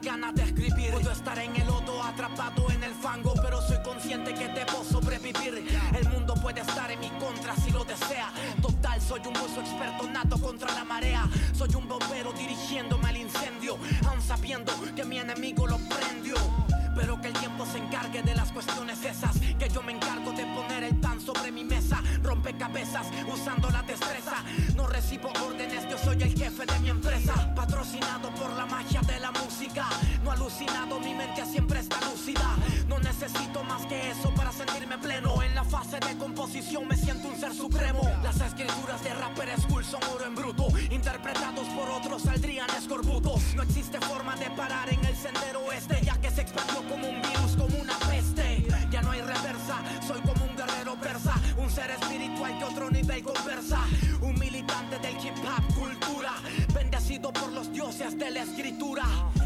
[0.00, 0.92] menos la gana de escribir.
[0.92, 5.66] Puedo estar en el lodo, atrapado en el fango, pero soy consciente que debo sobrevivir.
[5.96, 8.30] El mundo puede estar en mi contra si lo desea.
[8.60, 11.28] Total, soy un buzo experto nato contra la marea.
[11.52, 13.78] Soy un bombero dirigiéndome al incendio,
[14.08, 16.36] aun sabiendo que mi enemigo lo prendió.
[16.96, 19.38] Pero que el tiempo se encargue de las cuestiones esas.
[19.58, 20.44] Que yo me encargo de
[22.40, 24.36] Rompecabezas usando la destreza.
[24.74, 27.54] No recibo órdenes, yo soy el jefe de mi empresa.
[27.54, 29.86] Patrocinado por la magia de la música.
[30.24, 32.56] No alucinado, mi mente siempre está lúcida.
[32.88, 35.42] No necesito más que eso para sentirme pleno.
[35.42, 38.00] En la fase de composición me siento un ser supremo.
[38.22, 40.68] Las escrituras de Rapper School son oro en bruto.
[40.90, 43.54] Interpretados por otros saldrían escorbutos.
[43.54, 45.69] No existe forma de parar en el sendero
[51.74, 53.78] Ser espiritual que otro nivel conversa.
[54.22, 56.32] Un militante del hip hop cultura.
[56.74, 59.04] Bendecido por los dioses de la escritura.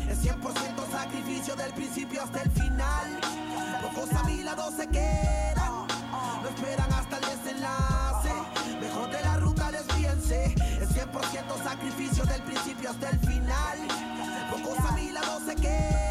[0.08, 3.20] Es 100% sacrificio del principio hasta el final.
[3.82, 4.38] Pocos a mi
[4.76, 5.86] se quedan.
[6.42, 8.32] No esperan hasta el desenlace.
[8.80, 10.54] Mejor de la ruta desvíense.
[10.80, 13.78] Es 100% sacrificio del principio hasta el final.
[14.50, 16.03] Pocos a mi lado se quedan.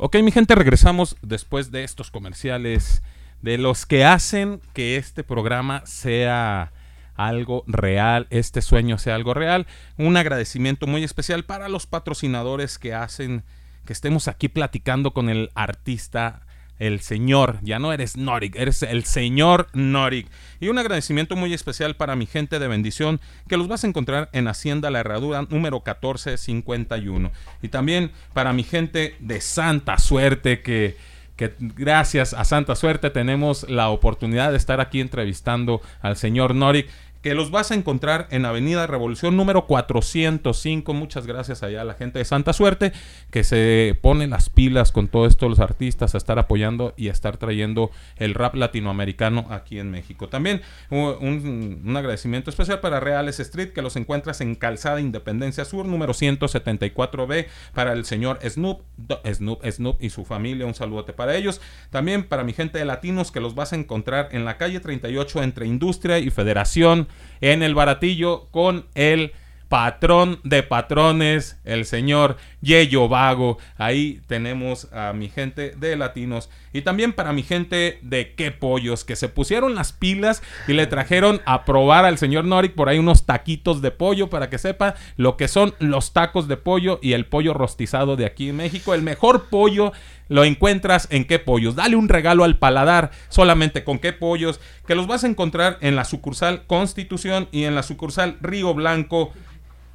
[0.00, 3.02] Ok, mi gente, regresamos después de estos comerciales
[3.42, 6.70] de los que hacen que este programa sea
[7.16, 9.66] algo real, este sueño sea algo real.
[9.96, 13.42] Un agradecimiento muy especial para los patrocinadores que hacen
[13.86, 16.42] que estemos aquí platicando con el artista
[16.78, 20.28] el señor, ya no eres Norik, eres el señor Norik.
[20.60, 24.28] Y un agradecimiento muy especial para mi gente de bendición, que los vas a encontrar
[24.32, 27.30] en Hacienda La Herradura número 1451.
[27.62, 30.96] Y también para mi gente de Santa Suerte, que,
[31.36, 36.88] que gracias a Santa Suerte tenemos la oportunidad de estar aquí entrevistando al señor Norik
[37.22, 40.94] que los vas a encontrar en Avenida Revolución número 405.
[40.94, 42.92] Muchas gracias allá a la gente de Santa Suerte
[43.30, 47.12] que se pone las pilas con todos estos los artistas a estar apoyando y a
[47.12, 50.28] estar trayendo el rap latinoamericano aquí en México.
[50.28, 55.86] También un, un agradecimiento especial para Reales Street que los encuentras en Calzada Independencia Sur
[55.86, 58.82] número 174B para el señor Snoop,
[59.24, 60.66] Snoop, Snoop y su familia.
[60.66, 61.60] Un saludote para ellos.
[61.90, 65.42] También para mi gente de Latinos que los vas a encontrar en la calle 38
[65.42, 67.07] entre Industria y Federación
[67.40, 69.32] en el baratillo con el
[69.68, 73.58] patrón de patrones, el señor Yeyo Vago.
[73.76, 79.04] Ahí tenemos a mi gente de latinos y también para mi gente de qué pollos
[79.04, 82.98] que se pusieron las pilas y le trajeron a probar al señor Norik por ahí
[82.98, 87.12] unos taquitos de pollo para que sepa lo que son los tacos de pollo y
[87.12, 88.94] el pollo rostizado de aquí en México.
[88.94, 89.92] El mejor pollo
[90.28, 91.74] lo encuentras en qué pollos.
[91.74, 95.96] Dale un regalo al paladar solamente con qué pollos, que los vas a encontrar en
[95.96, 99.32] la sucursal Constitución y en la sucursal Río Blanco.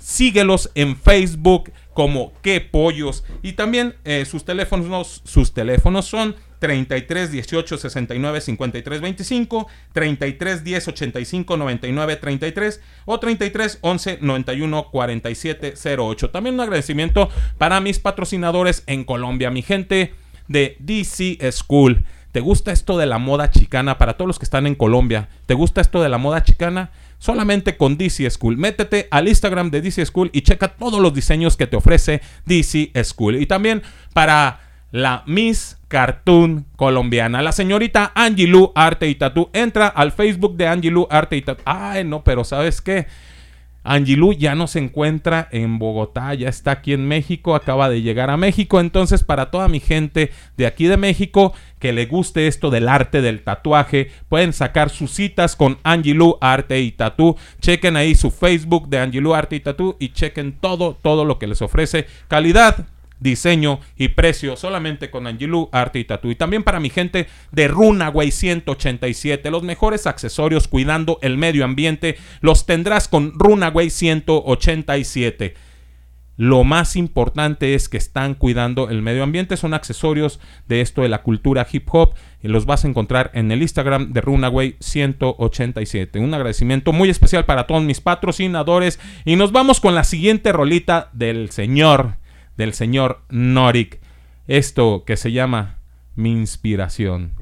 [0.04, 3.24] Síguelos en Facebook como qué pollos.
[3.42, 10.88] Y también eh, sus teléfonos, sus teléfonos son 33 18 69 53 25, 33 10
[10.90, 16.30] 85 99 33 o 33 11 91 47 08.
[16.32, 20.16] También un agradecimiento para mis patrocinadores en Colombia, mi gente
[20.50, 22.04] de DC School.
[22.34, 24.00] ¿Te gusta esto de la moda chicana?
[24.00, 26.90] Para todos los que están en Colombia, ¿te gusta esto de la moda chicana?
[27.20, 28.58] Solamente con DC School.
[28.58, 32.92] Métete al Instagram de DC School y checa todos los diseños que te ofrece DC
[33.04, 33.36] School.
[33.36, 33.84] Y también
[34.14, 39.52] para la Miss Cartoon colombiana, la señorita Angie Arte y Tatú.
[39.54, 41.62] Entra al Facebook de Angie Arte y Tatú.
[41.66, 43.06] Ay, no, pero ¿sabes qué?
[43.84, 48.30] Angilú ya no se encuentra en Bogotá, ya está aquí en México, acaba de llegar
[48.30, 48.80] a México.
[48.80, 53.22] Entonces, para toda mi gente de aquí de México que le guste esto del arte
[53.22, 57.36] del tatuaje, pueden sacar sus citas con Angilú Arte y Tatú.
[57.60, 61.48] Chequen ahí su Facebook de Angilú Arte y Tatú y chequen todo, todo lo que
[61.48, 62.08] les ofrece.
[62.30, 62.88] Calidad,
[63.24, 66.30] diseño y precio solamente con Angelou Arte y Tatu.
[66.30, 72.18] Y también para mi gente de Runaway 187, los mejores accesorios cuidando el medio ambiente
[72.42, 75.56] los tendrás con Runaway 187.
[76.36, 79.56] Lo más importante es que están cuidando el medio ambiente.
[79.56, 82.16] Son accesorios de esto de la cultura hip hop.
[82.42, 86.18] Y los vas a encontrar en el Instagram de Runaway 187.
[86.18, 89.00] Un agradecimiento muy especial para todos mis patrocinadores.
[89.26, 92.23] Y nos vamos con la siguiente rolita del señor
[92.58, 94.00] del señor Norik.
[94.48, 95.78] Esto que se llama
[96.16, 97.34] Mi Inspiración.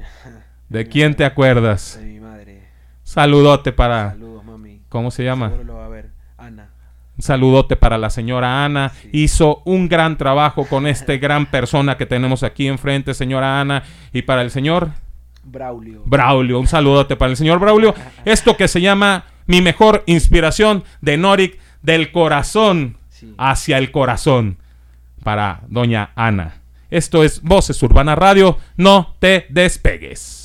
[0.68, 1.98] ¿De quién te acuerdas?
[2.00, 2.62] De mi madre.
[3.02, 4.10] Saludote para...
[4.12, 4.82] Saludos, mami.
[4.88, 5.50] ¿Cómo se llama?
[5.50, 6.10] Seguro lo va a ver.
[6.38, 6.70] Ana.
[7.16, 8.92] Un saludote para la señora Ana.
[9.12, 13.82] Hizo un gran trabajo con este gran persona que tenemos aquí enfrente, señora Ana.
[14.12, 14.90] Y para el señor...
[15.44, 16.02] Braulio.
[16.06, 16.60] Braulio.
[16.60, 17.94] Un saludote para el señor Braulio.
[18.24, 22.96] Esto que se llama Mi mejor inspiración de Norik del corazón
[23.36, 24.61] hacia el corazón
[25.22, 26.62] para doña Ana.
[26.90, 28.58] Esto es Voces Urbana Radio.
[28.76, 30.41] No te despegues.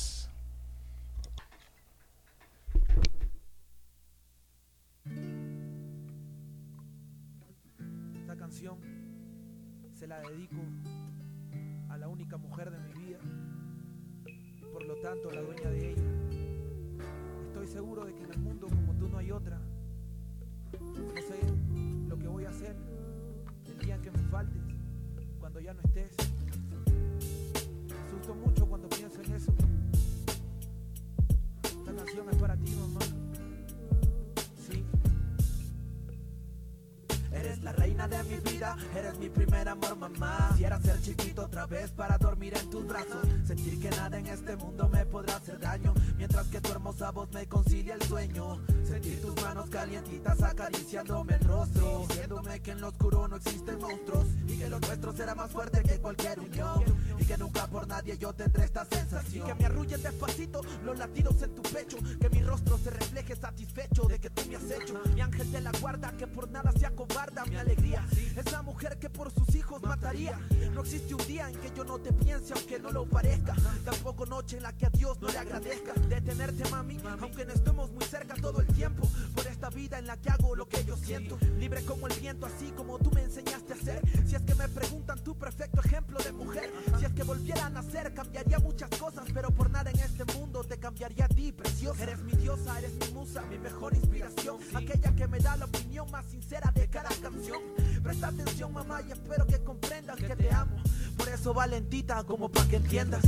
[40.08, 40.48] Mamá.
[40.50, 43.26] Quisiera ser chiquito otra vez para dormir en tus brazos.
[43.46, 45.94] Sentir que nada en este mundo me podrá hacer daño.
[46.16, 48.58] Mientras que tu hermosa voz me concilia el sueño.
[48.84, 52.06] Sentir tus manos calientitas acariciándome el rostro.
[52.08, 54.26] Diciéndome que en lo oscuro no existen monstruos.
[54.46, 56.84] Y que lo nuestro será más fuerte que cualquier unión
[57.28, 59.46] que nunca por nadie yo tendré esta sensación.
[59.46, 64.04] Que me arrullen despacito los latidos en tu pecho, que mi rostro se refleje satisfecho
[64.04, 64.98] de que tú me has hecho.
[65.14, 68.06] Mi ángel de la guarda que por nada se acobarda mi alegría.
[68.34, 70.38] Es la mujer que por sus hijos mataría.
[70.72, 73.54] No existe un día en que yo no te piense aunque no lo parezca.
[73.84, 77.52] Tampoco noche en la que a Dios no le agradezca de tenerte mami, aunque no
[77.52, 79.06] estemos muy cerca todo el tiempo.
[79.34, 82.46] Por esta vida en la que hago lo que yo siento, libre como el viento,
[82.46, 84.00] así como tú me enseñaste a ser.
[84.26, 86.72] Si es que me preguntan tu perfecto ejemplo de mujer,
[87.18, 91.24] que volviera a nacer, cambiaría muchas cosas, pero por nada en este mundo te cambiaría
[91.24, 92.04] a ti, preciosa.
[92.04, 96.08] Eres mi diosa, eres mi musa, mi mejor inspiración, aquella que me da la opinión
[96.12, 97.60] más sincera de cada canción.
[98.04, 100.76] Presta atención, mamá, y espero que comprendas que te amo.
[101.16, 103.24] Por eso, valentita, como para que entiendas.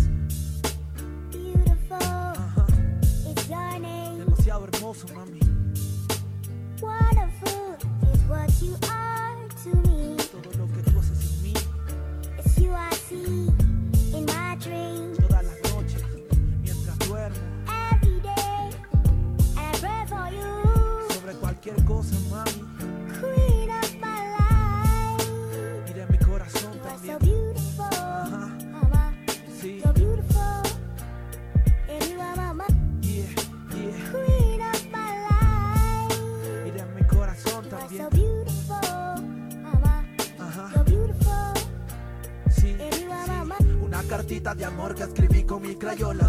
[1.90, 2.66] Ajá.
[4.18, 5.40] Demasiado hermoso, mami.
[6.80, 7.76] Wonderful
[8.14, 10.16] is what you are to me.
[10.30, 11.54] Todo lo que tú haces en mí,
[12.38, 13.59] It's you I see
[14.64, 16.02] todas las noches,
[16.62, 17.36] mientras duermo,
[17.92, 18.70] every day.
[19.56, 22.69] And I pray for you, sobre cualquier cosa, mami.
[44.10, 46.28] Una cartita de amor que escribí con mi crayola.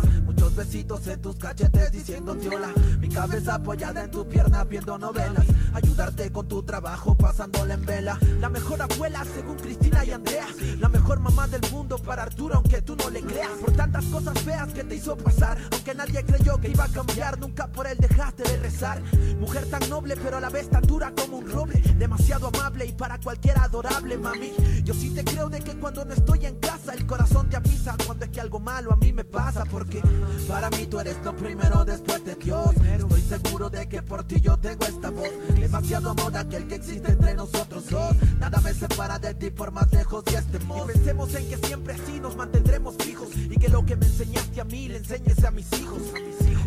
[0.61, 2.71] Besitos en tus cachetes diciendo hola.
[2.99, 5.43] Mi cabeza apoyada en tu pierna viendo novelas.
[5.73, 8.19] Ayudarte con tu trabajo pasándola en vela.
[8.39, 10.45] La mejor abuela según Cristina y Andrea.
[10.79, 13.57] La mejor mamá del mundo para Arturo aunque tú no le creas.
[13.59, 15.57] Por tantas cosas feas que te hizo pasar.
[15.71, 17.39] Aunque nadie creyó que iba a cambiar.
[17.39, 19.01] Nunca por él dejaste de rezar.
[19.39, 21.81] Mujer tan noble pero a la vez tan dura como un roble.
[21.97, 24.51] Demasiado amable y para cualquiera adorable mami.
[24.83, 27.95] Yo sí te creo de que cuando no estoy en casa el corazón te avisa
[28.05, 30.03] cuando es que algo malo a mí me pasa porque
[30.51, 32.71] para mí tú eres lo primero después de Dios.
[32.75, 35.29] Estoy seguro de que por ti yo tengo esta voz.
[35.55, 38.15] Demasiado amor aquel que existe entre nosotros dos.
[38.37, 40.89] Nada me separa de ti por más lejos y estemos.
[40.89, 44.59] Y pensemos en que siempre así nos mantendremos fijos y que lo que me enseñaste
[44.59, 46.01] a mí le enseñes a mis hijos.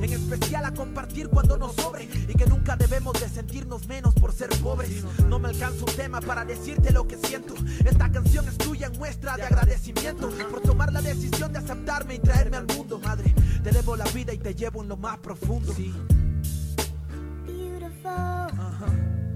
[0.01, 4.32] En especial a compartir cuando nos sobre y que nunca debemos de sentirnos menos por
[4.32, 5.05] ser pobres.
[5.28, 7.55] No me alcanza un tema para decirte lo que siento.
[7.85, 12.19] Esta canción es tuya en muestra de agradecimiento por tomar la decisión de aceptarme y
[12.19, 13.35] traerme al mundo, madre.
[13.65, 15.73] Te debo la vida y te llevo en lo más profundo.
[15.74, 15.93] Sí,
[17.47, 18.11] Beautiful.
[18.11, 18.86] ajá.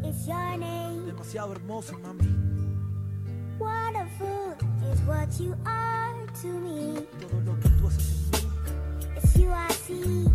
[0.04, 1.06] It's your name.
[1.06, 2.28] Demasiado hermoso, mami.
[3.58, 4.54] Wonderful
[4.92, 7.00] is what you are to me.
[7.20, 10.26] Todo lo que tú haces en mí, It's you I see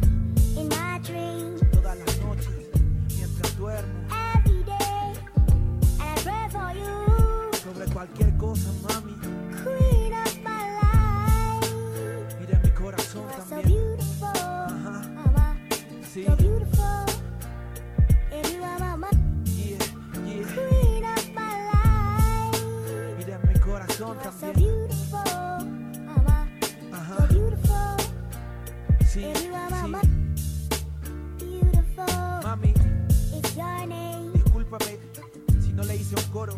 [0.60, 2.70] in my dreams todas las noches,
[3.16, 3.94] mientras duermo,
[4.36, 5.14] every day.
[6.00, 9.14] And I pray for you, sobre cualquier cosa, mami.
[9.64, 10.33] queen of
[16.14, 17.06] sí, So beautiful.
[18.32, 18.80] And you are
[19.46, 19.78] yeah,
[20.26, 20.46] yeah.
[20.54, 22.64] queen of my life.
[23.18, 25.66] Mira mi corazón You are so beautiful,
[26.06, 26.48] mama.
[27.18, 27.98] So beautiful.
[29.06, 31.46] sí, And you are mama, sí.
[31.46, 32.42] beautiful.
[32.44, 32.74] Mami,
[33.38, 34.32] It's your name.
[34.34, 35.00] discúlpame
[35.62, 36.58] si no le hice un coro.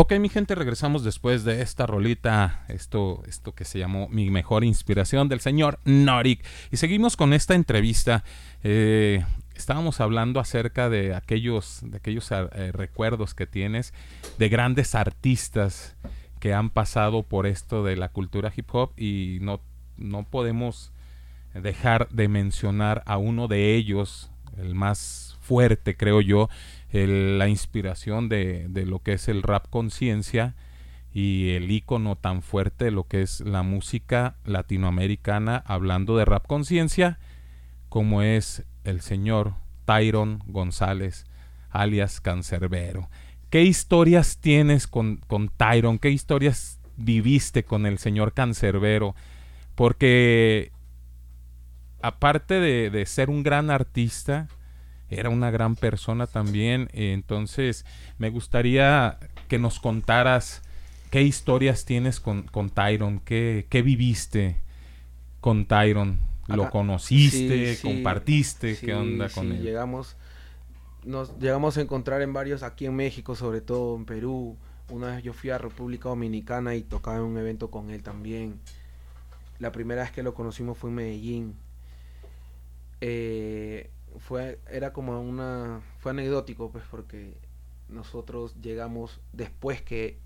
[0.00, 4.62] Ok, mi gente, regresamos después de esta rolita, esto, esto que se llamó Mi mejor
[4.62, 6.44] inspiración del señor Norik.
[6.70, 8.22] Y seguimos con esta entrevista.
[8.62, 9.24] Eh,
[9.56, 13.92] estábamos hablando acerca de aquellos, de aquellos eh, recuerdos que tienes
[14.38, 15.96] de grandes artistas
[16.38, 19.60] que han pasado por esto de la cultura hip hop y no,
[19.96, 20.92] no podemos
[21.54, 26.48] dejar de mencionar a uno de ellos, el más fuerte creo yo,
[26.92, 30.54] la inspiración de, de lo que es el rap conciencia
[31.12, 36.46] y el icono tan fuerte de lo que es la música latinoamericana hablando de rap
[36.46, 37.18] conciencia
[37.88, 39.54] como es el señor
[39.84, 41.26] Tyron González
[41.70, 43.08] alias Cancerbero.
[43.50, 45.98] ¿Qué historias tienes con, con Tyron?
[45.98, 49.14] ¿Qué historias viviste con el señor Cancerbero?
[49.74, 50.72] Porque
[52.02, 54.48] aparte de, de ser un gran artista,
[55.10, 56.88] era una gran persona también.
[56.92, 57.84] eh, Entonces,
[58.18, 59.18] me gustaría
[59.48, 60.62] que nos contaras
[61.10, 64.56] qué historias tienes con, con Tyron, qué, qué viviste
[65.40, 66.20] con Tyron.
[66.48, 67.74] ¿Lo Acá- conociste?
[67.74, 68.74] sí, sí, ¿Compartiste?
[68.74, 69.62] sí, ¿Qué onda con él?
[69.62, 70.16] Llegamos,
[71.04, 74.56] nos llegamos a encontrar en varios, aquí en México, sobre todo en Perú.
[74.90, 78.58] Una vez yo fui a República Dominicana y tocaba en un evento con él también.
[79.58, 81.54] La primera vez que lo conocimos fue en Medellín.
[83.00, 87.36] Eh, fue, era como una, fue anecdótico, pues, porque
[87.88, 90.18] nosotros llegamos después que,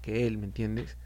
[0.00, 0.96] que él, ¿me entiendes?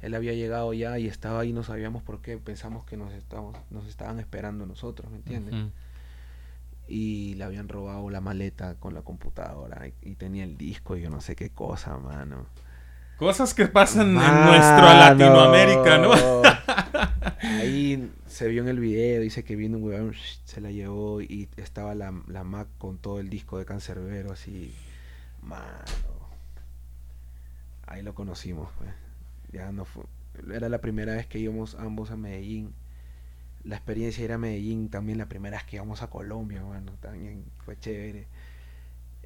[0.00, 3.56] Él había llegado ya y estaba ahí, no sabíamos por qué, pensamos que nos, estábamos,
[3.70, 5.54] nos estaban esperando nosotros, ¿me entiendes?
[6.88, 11.02] Y le habían robado la maleta con la computadora y, y tenía el disco y
[11.02, 12.46] yo no sé qué cosa, mano.
[13.20, 16.12] Cosas que pasan en nuestra Latinoamérica, ¿no?
[17.42, 20.14] Ahí se vio en el video, dice que vino un weón,
[20.46, 24.74] se la llevó y estaba la, la Mac con todo el disco de Cancerbero así.
[25.42, 25.66] Mano.
[27.86, 28.88] Ahí lo conocimos, pues.
[29.52, 30.04] Ya no fue.
[30.50, 32.72] Era la primera vez que íbamos ambos a Medellín.
[33.64, 36.92] La experiencia de ir a Medellín también la primera vez que íbamos a Colombia, bueno,
[37.02, 38.28] también fue chévere.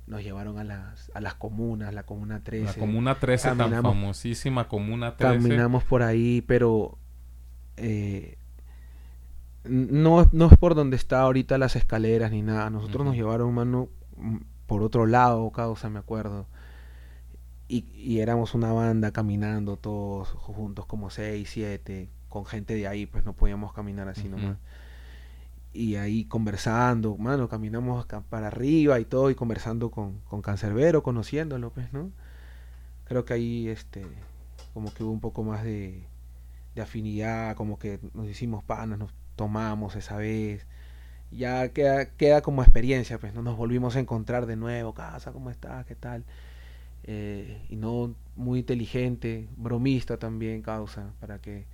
[0.06, 2.66] Nos llevaron a las, a las comunas, la comuna 13.
[2.66, 5.38] La Comuna 13, tan Caminamos- famosísima Comuna 13.
[5.48, 6.98] Caminamos por ahí, pero
[7.78, 8.36] eh,
[9.64, 12.68] no, no es por donde está ahorita las escaleras ni nada.
[12.70, 13.88] Nosotros nos llevaron, mano,
[14.66, 16.46] por otro lado, causa, me acuerdo.
[17.66, 23.06] Y, y éramos una banda caminando todos juntos, como seis, siete, con gente de ahí,
[23.06, 24.58] pues no podíamos caminar así nomás.
[25.74, 31.70] Y ahí conversando, mano, caminamos para arriba y todo, y conversando con, con Cancerbero, conociéndolo,
[31.72, 32.12] pues, ¿no?
[33.04, 34.06] Creo que ahí, este,
[34.74, 36.04] como que hubo un poco más de,
[36.74, 40.66] de afinidad, como que nos hicimos panas, nos tomamos esa vez.
[41.32, 43.42] Ya queda, queda como experiencia, pues, ¿no?
[43.42, 45.86] Nos volvimos a encontrar de nuevo, casa, ¿cómo estás?
[45.86, 46.24] ¿Qué tal?
[47.04, 51.66] Eh, y no muy inteligente, bromista también, causa, para que...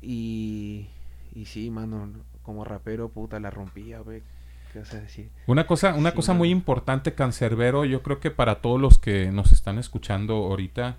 [0.00, 0.88] Y,
[1.34, 2.08] y sí, mano,
[2.48, 4.24] como rapero, puta, la rompía, pues,
[4.72, 5.30] ¿qué vas a decir?
[5.46, 9.32] Una cosa, una Sí, cosa muy importante, Cancerbero, yo creo que para todos los que
[9.32, 10.98] nos están escuchando ahorita,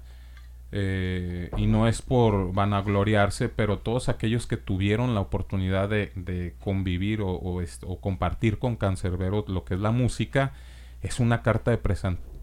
[0.71, 6.55] eh, y no es por vanagloriarse, pero todos aquellos que tuvieron la oportunidad de, de
[6.59, 10.53] convivir o, o est- o compartir con Cancerbero lo que es la música,
[11.01, 11.77] es una carta de,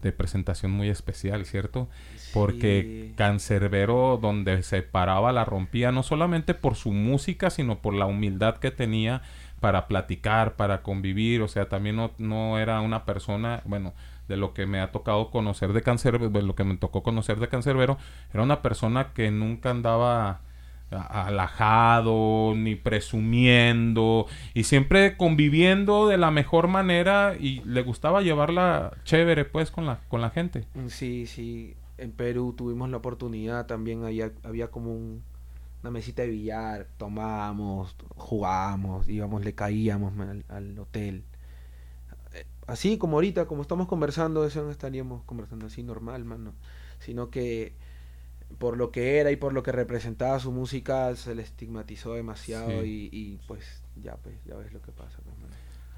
[0.01, 1.87] de presentación muy especial, ¿cierto?
[2.33, 3.13] Porque.
[3.15, 8.57] Cancerbero, donde se paraba, la rompía, no solamente por su música, sino por la humildad
[8.57, 9.21] que tenía
[9.59, 13.93] para platicar, para convivir, o sea, también no, no era una persona, bueno,
[14.27, 17.39] de lo que me ha tocado conocer de Cancerbero, de lo que me tocó conocer
[17.39, 17.97] de Cancerbero,
[18.33, 20.41] era una persona que nunca andaba
[20.91, 29.45] alajado, ni presumiendo, y siempre conviviendo de la mejor manera y le gustaba llevarla chévere
[29.45, 30.65] pues con la, con la gente.
[30.75, 31.75] Mm, Sí, sí.
[31.97, 35.23] En Perú tuvimos la oportunidad también, había, había como un-
[35.81, 41.23] una mesita de billar, tomábamos, jugábamos, íbamos, le caíamos al, al hotel.
[42.33, 46.53] Eh, Así como ahorita, como estamos conversando, eso no estaríamos conversando así normal, mano.
[46.99, 47.73] Sino que
[48.57, 52.81] por lo que era y por lo que representaba su música se le estigmatizó demasiado
[52.83, 53.09] Sí.
[53.11, 55.35] y, y, pues ya pues ya ves lo que pasa pues.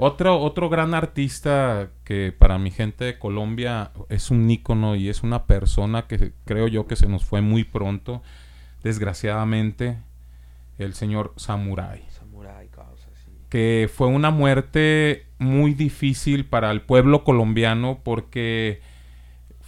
[0.01, 5.23] Otro, otro gran artista que para mi gente de Colombia es un ícono y es
[5.23, 8.21] una persona que creo yo que se nos fue muy pronto,
[8.81, 9.97] desgraciadamente,
[10.77, 12.01] el señor Samurai.
[12.11, 13.31] Samurai causa sí.
[13.49, 18.81] que fue una muerte muy difícil para el pueblo colombiano porque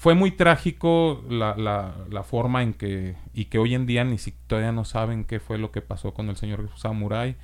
[0.01, 4.17] fue muy trágico la, la- la forma en que, y que hoy en día ni
[4.17, 7.35] siquiera todavía no saben qué fue lo que pasó con el señor Samurai.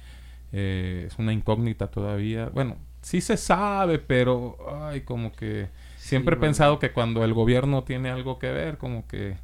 [0.53, 2.49] Eh, es una incógnita todavía.
[2.49, 4.57] Bueno, sí se sabe, pero
[4.87, 9.07] ay, como que siempre he pensado que cuando el gobierno tiene algo que ver, como
[9.07, 9.37] que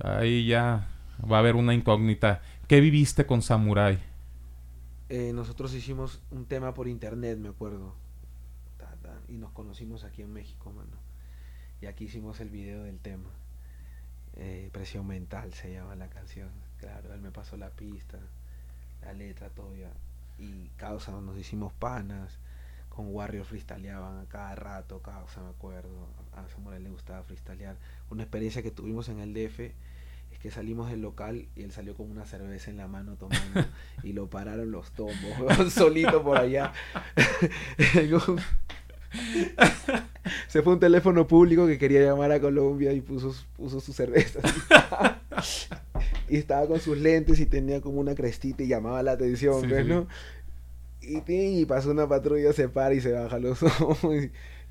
[0.00, 0.88] ahí ya
[1.30, 2.42] va a haber una incógnita.
[2.68, 3.98] ¿Qué viviste con Samurai?
[5.08, 7.96] Eh, nosotros hicimos un tema por internet, me acuerdo.
[8.78, 11.05] Ta, ta, y nos conocimos aquí en México, mano.
[11.80, 13.30] Y aquí hicimos el video del tema.
[14.34, 16.50] Eh, Presión mental se llama la canción.
[16.78, 18.18] Claro, él me pasó la pista,
[19.02, 19.90] la letra, todo ya.
[20.38, 22.38] Y causa, nos hicimos panas.
[22.88, 26.08] Con Warrior freestyleaban a cada rato, causa, me acuerdo.
[26.34, 27.76] A Samuel le gustaba freestylear.
[28.10, 31.94] Una experiencia que tuvimos en el DF es que salimos del local y él salió
[31.94, 33.64] con una cerveza en la mano tomando
[34.02, 36.72] y lo pararon los tombos, solito por allá.
[40.48, 44.40] Se fue un teléfono público que quería llamar a Colombia y puso, puso su cerveza.
[46.28, 49.68] y estaba con sus lentes y tenía como una crestita y llamaba la atención, Sí,
[49.68, 49.86] pues.
[49.86, 50.06] ¿no?
[51.00, 53.98] Y, y pasó una patrulla, se para y se baja los ojos.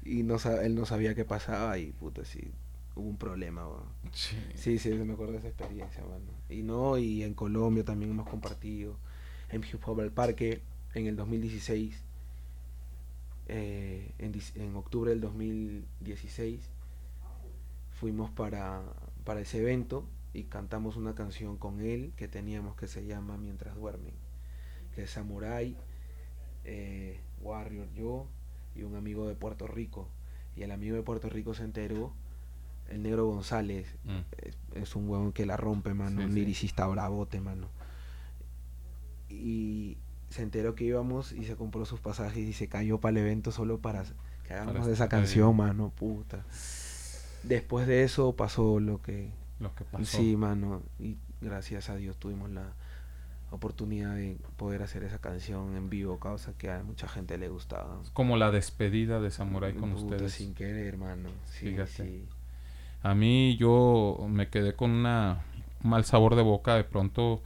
[0.04, 2.52] Y, y no, él no sabía qué pasaba y puta, sí,
[2.96, 3.66] hubo un problema.
[4.12, 4.36] Sí.
[4.56, 6.26] Sí, sí, me acuerdo de esa experiencia, mano.
[6.50, 8.98] Y no, y en Colombia también hemos compartido.
[9.50, 10.62] En Hip Hop al Parque,
[10.94, 11.96] en el 2016,
[13.48, 16.70] eh, en, en octubre del 2016,
[18.00, 18.82] fuimos para,
[19.24, 23.76] para ese evento y cantamos una canción con él que teníamos que se llama Mientras
[23.76, 24.14] duermen,
[24.94, 25.78] que es Samurai,
[26.66, 28.28] eh, Warrior, yo
[28.76, 30.10] y un amigo de Puerto Rico.
[30.58, 32.14] Y el amigo de Puerto Rico se enteró,
[32.90, 34.20] el negro González, Mm.
[34.42, 36.40] es, es un huevón que la rompe, mano, Sí, un sí.
[36.40, 37.70] liricista bravote, mano.
[39.30, 39.98] Y
[40.30, 43.52] se enteró que íbamos y se compró sus pasajes y se cayó para el evento
[43.52, 44.04] solo para
[44.48, 45.10] que hagamos Para esa ahí.
[45.10, 46.44] canción, mano, puta.
[47.44, 49.32] Después de eso pasó lo que...
[49.60, 50.06] Lo que pasó.
[50.06, 52.74] Sí, mano, y gracias a Dios tuvimos la
[53.52, 58.02] oportunidad de poder hacer esa canción en vivo, causa que a mucha gente le gustaba.
[58.14, 60.34] Como la despedida de Samurai con Puta, ustedes.
[60.34, 61.30] sin querer, hermano.
[61.46, 61.92] Sí, Fíjate.
[61.92, 62.26] sí.
[63.04, 65.44] A mí yo me quedé con una
[65.84, 67.42] un mal sabor de boca de pronto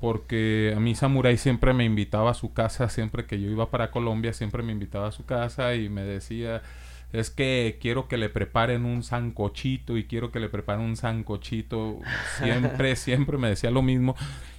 [0.00, 3.90] porque a mí Samurai siempre me invitaba a su casa, siempre que yo iba para
[3.90, 6.62] Colombia, siempre me invitaba a su casa y me decía,
[7.12, 11.98] es que quiero que le preparen un sancochito y quiero que le preparen un sancochito.
[12.38, 14.16] Siempre, siempre me decía lo mismo.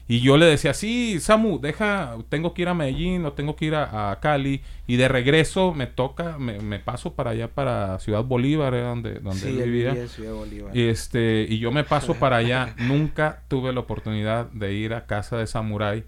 [0.08, 3.66] Y yo le decía, sí, Samu, deja, tengo que ir a Medellín o tengo que
[3.66, 4.62] ir a, a Cali.
[4.86, 9.40] Y de regreso me toca, me, me paso para allá, para Ciudad Bolívar, donde, donde
[9.40, 9.92] Sí, él vivía.
[9.92, 10.76] vivía en Ciudad Bolívar.
[10.76, 12.76] Y este, y yo me paso para allá.
[12.78, 16.04] Nunca tuve la oportunidad de ir a casa de Samurai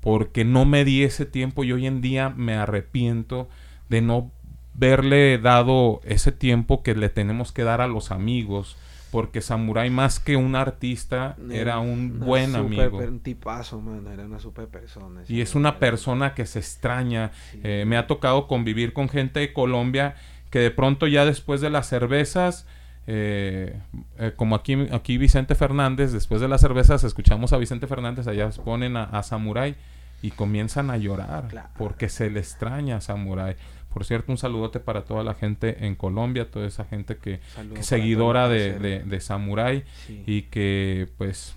[0.00, 3.48] porque no me di ese tiempo y hoy en día me arrepiento
[3.88, 4.30] de no
[4.78, 8.76] verle dado ese tiempo que le tenemos que dar a los amigos.
[9.10, 12.98] Porque Samurai más que un artista era un buen super amigo.
[12.98, 13.82] Un tipazo,
[14.12, 15.22] era una super persona.
[15.26, 17.30] Y es una persona que se extraña.
[17.62, 20.14] Eh, me ha tocado convivir con gente de Colombia
[20.50, 22.66] que de pronto ya después de las cervezas,
[23.06, 23.80] eh,
[24.18, 28.50] eh, como aquí, aquí Vicente Fernández, después de las cervezas escuchamos a Vicente Fernández, allá
[28.62, 29.74] ponen a, a Samurai
[30.20, 33.56] y comienzan a llorar porque se le extraña a Samurai.
[33.92, 37.82] Por cierto, un saludote para toda la gente en Colombia, toda esa gente que, para
[37.82, 40.22] seguidora de, de, de Samurai Sí.
[40.26, 41.56] y que pues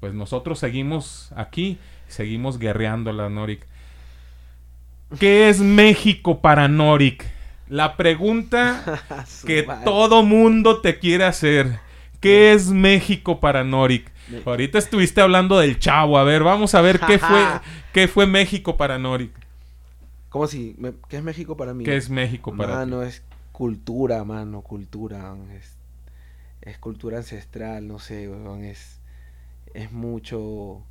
[0.00, 3.66] pues nosotros seguimos aquí, seguimos guerreando la Norik.
[5.20, 7.24] ¿Qué es México para Norik?
[7.68, 9.02] La pregunta
[9.46, 9.84] que madre.
[9.84, 11.78] todo mundo te quiere hacer.
[12.20, 14.10] ¿Qué es México para Norik?
[14.44, 16.18] Ahorita estuviste hablando del chavo.
[16.18, 17.44] A ver, vamos a ver qué fue,
[17.92, 19.32] qué fue México para Norik.
[20.36, 20.74] ¿Cómo si?
[20.76, 21.82] me- ¿Qué es México para mí?
[21.84, 22.74] ¿Qué es México para?
[22.74, 23.22] Mano, es
[23.52, 25.34] cultura, mano, cultura.
[25.54, 25.76] Es,
[26.60, 29.00] es cultura ancestral, no sé, weón, es,
[29.72, 30.82] es mucho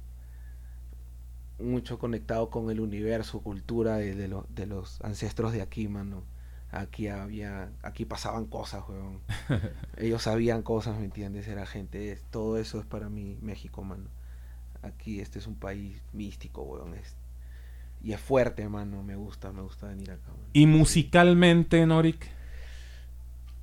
[1.60, 6.24] mucho conectado con el universo, cultura de, de, lo- de los ancestros de aquí, mano.
[6.72, 9.20] Aquí había, aquí pasaban cosas, weón.
[9.98, 11.48] Ellos sabían cosas, ¿me entiendes?
[11.48, 14.10] Era gente, es- todo eso es para mí México, mano.
[14.82, 16.96] Aquí este es un país místico, weón.
[16.96, 17.16] Es,
[18.06, 19.04] y es fuerte, mano.
[19.04, 20.44] Me gusta, me gusta venir acá, mano.
[20.54, 22.28] Y musicalmente, Norik.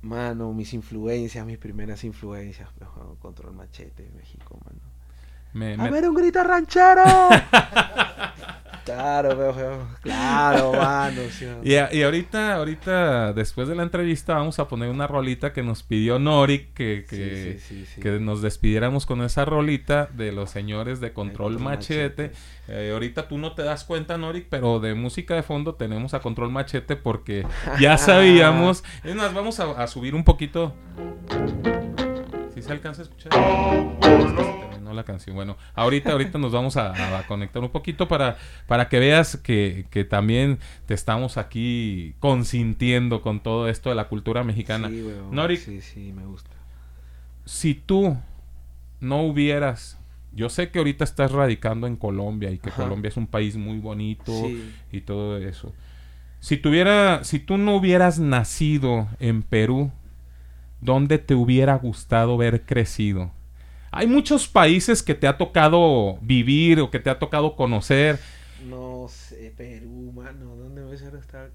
[0.01, 4.79] Mano, mis influencias, mis primeras influencias, weón, Control Machete, México, mano.
[5.53, 7.03] Me- ¡A ver un grito ranchero!
[8.85, 11.21] claro, weón, claro, mano.
[11.29, 11.47] sí.
[11.63, 15.63] Y, a- y ahorita, ahorita, después de la entrevista, vamos a poner una rolita que
[15.63, 18.01] nos pidió Norik, que, que, Sí, sí, sí, sí.
[18.01, 22.31] que nos despidiéramos con esa rolita de los señores de Control, Control Machete.
[22.67, 26.19] Eh, ahorita tú no te das cuenta, Norik, pero de música de fondo tenemos a
[26.21, 27.45] Control Machete porque
[27.79, 28.83] ya sabíamos.
[29.03, 30.73] Es más, vamos a, a subir un poquito.
[32.53, 33.31] ¿Sí se alcanza a escuchar?
[34.93, 35.35] La canción.
[35.35, 38.37] Bueno, ahorita, ahorita nos vamos a, a conectar un poquito para,
[38.67, 44.07] para que veas que, que también te estamos aquí consintiendo con todo esto de la
[44.07, 44.89] cultura mexicana.
[44.89, 46.49] Sí, weón, Norik, sí, sí, me gusta.
[47.45, 48.17] si tú
[48.99, 49.97] no hubieras,
[50.31, 52.83] yo sé que ahorita estás radicando en Colombia y que Ajá.
[52.83, 54.73] Colombia es un país muy bonito Sí.
[54.91, 55.73] y todo eso.
[56.39, 59.91] Si tuviera, si tú no hubieras nacido en Perú,
[60.81, 63.31] ¿dónde te hubiera gustado ver crecido?
[63.95, 68.19] Hay muchos países que te ha tocado vivir o que te ha tocado conocer.
[68.67, 71.51] No sé, Perú, mano, ¿dónde me hubiera estar?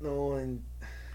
[0.00, 0.62] No, en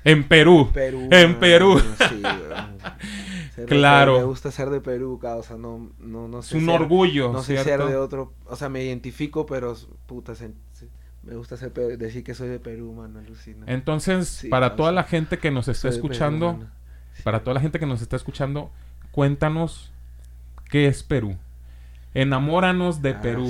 [0.04, 0.70] En Perú.
[0.74, 1.08] Perú.
[1.12, 1.80] En mano, Perú.
[1.80, 2.22] sí,
[3.68, 4.18] Claro.
[4.18, 7.42] Me gusta ser de Perú, causa, no, no, no sé Es un ser- orgullo, No
[7.44, 9.78] sé ser de otro, o sea, me identifico, pero,
[10.08, 10.90] puta, se- se-
[11.24, 13.66] me gusta ser, decir que soy de Perú, mano, alucina.
[13.68, 16.68] Entonces, Sí, para toda la gente que nos está Perú, escuchando,
[17.24, 18.72] para toda la gente que nos está escuchando,
[19.14, 19.92] cuéntanos
[20.70, 21.38] qué es Perú.
[22.14, 23.48] Enamóranos de Ah, Perú.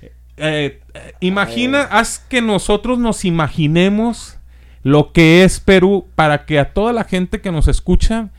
[0.00, 0.06] sí.
[0.38, 4.38] eh, eh, imagina, haz que nosotros nos imaginemos
[4.82, 8.30] lo que es Perú para que a toda la gente que nos escucha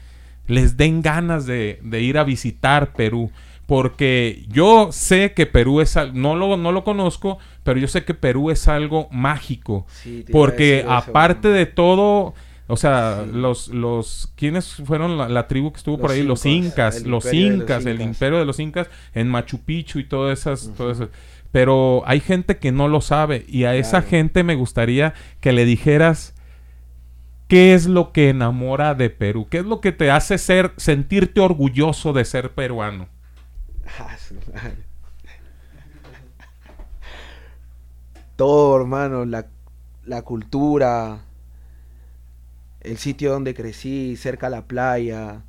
[0.48, 3.30] les den ganas de, de ir a visitar Perú.
[3.66, 8.14] Porque yo sé que Perú es, no lo, no lo conozco, pero yo sé que
[8.14, 9.86] Perú es algo mágico.
[9.92, 12.34] Sí, porque eso, aparte de todo,
[12.68, 16.22] o sea, los, los, ¿quiénes fueron la, la tribu que estuvo por ahí?
[16.22, 20.70] Los incas, los incas, el imperio de los incas en Machu Picchu y todas esas.
[21.52, 25.64] Pero hay gente que no lo sabe y a esa gente me gustaría que le
[25.64, 26.36] dijeras
[27.48, 31.40] qué es lo que enamora de Perú, qué es lo que te hace ser, sentirte
[31.40, 33.08] orgulloso de ser peruano.
[34.54, 34.72] Ah.
[38.36, 39.48] Todo, hermano, la,
[40.06, 41.22] la cultura,
[42.92, 45.44] el sitio donde crecí, cerca a la playa,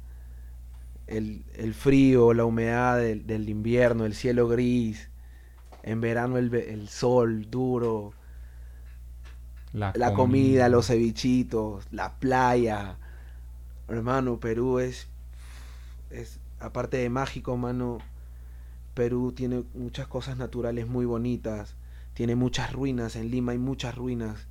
[1.06, 5.08] el, el frío, la humedad del, del invierno, el cielo gris,
[5.82, 8.14] en verano el, el sol duro,
[9.72, 12.96] La, la comida, los cevichitos, la playa.
[13.88, 15.08] Hermano, Perú es,
[16.10, 17.98] es, aparte de mágico, mano,
[18.94, 21.76] Perú tiene muchas cosas naturales muy bonitas,
[22.14, 24.48] tiene muchas ruinas, en Lima hay muchas ruinas,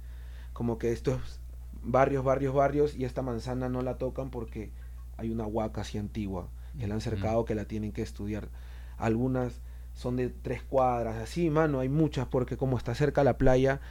[0.53, 1.39] como que estos
[1.83, 4.71] barrios, barrios, barrios, y esta manzana no la tocan porque
[5.17, 6.49] hay una huaca así antigua,
[6.79, 8.49] que la han cercado, que la tienen que estudiar.
[8.97, 9.61] Algunas
[9.93, 13.81] son de tres cuadras, así, mano, hay muchas, porque como está cerca la playa,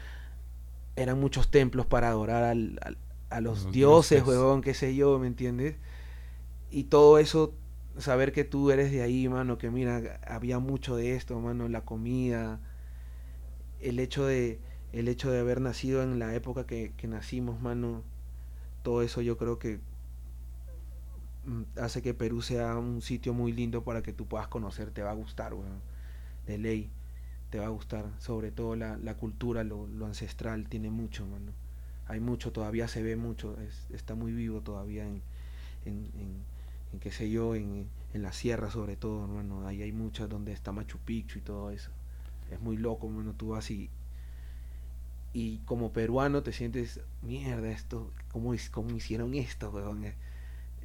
[0.97, 2.99] eran muchos templos para adorar al- al-
[3.29, 4.29] a los, Los dioses, dioses.
[4.29, 5.77] huevón, qué sé yo, ¿me entiendes?
[6.71, 7.55] Y todo eso,
[7.99, 11.83] saber que tú eres de ahí, mano, que mira, había mucho de esto, mano, la
[11.85, 12.61] comida,
[13.81, 14.61] el hecho de,
[14.99, 18.03] el hecho de haber nacido en la época que, que nacimos, mano,
[18.83, 19.81] todo eso yo creo que
[21.45, 25.03] mm, hace que Perú sea un sitio muy lindo para que tú puedas conocer, te
[25.03, 25.81] va a gustar, weón,
[26.47, 26.91] de ley,
[27.51, 31.53] te va a gustar, sobre todo la, la cultura, lo, lo ancestral, tiene mucho, mano,
[32.09, 35.23] hay mucho, todavía se ve mucho, es- está muy vivo todavía en,
[35.87, 40.29] en, en- qué sé yo, en, en la sierra sobre todo, hermano, ahí hay muchas
[40.31, 41.91] donde está Machu Picchu y todo eso,
[42.51, 43.91] es muy loco, mano, tú vas y,
[45.39, 50.05] y como peruano te sientes, mierda, esto, ¿cómo, cómo hicieron esto, weón?
[50.05, 50.15] Eh,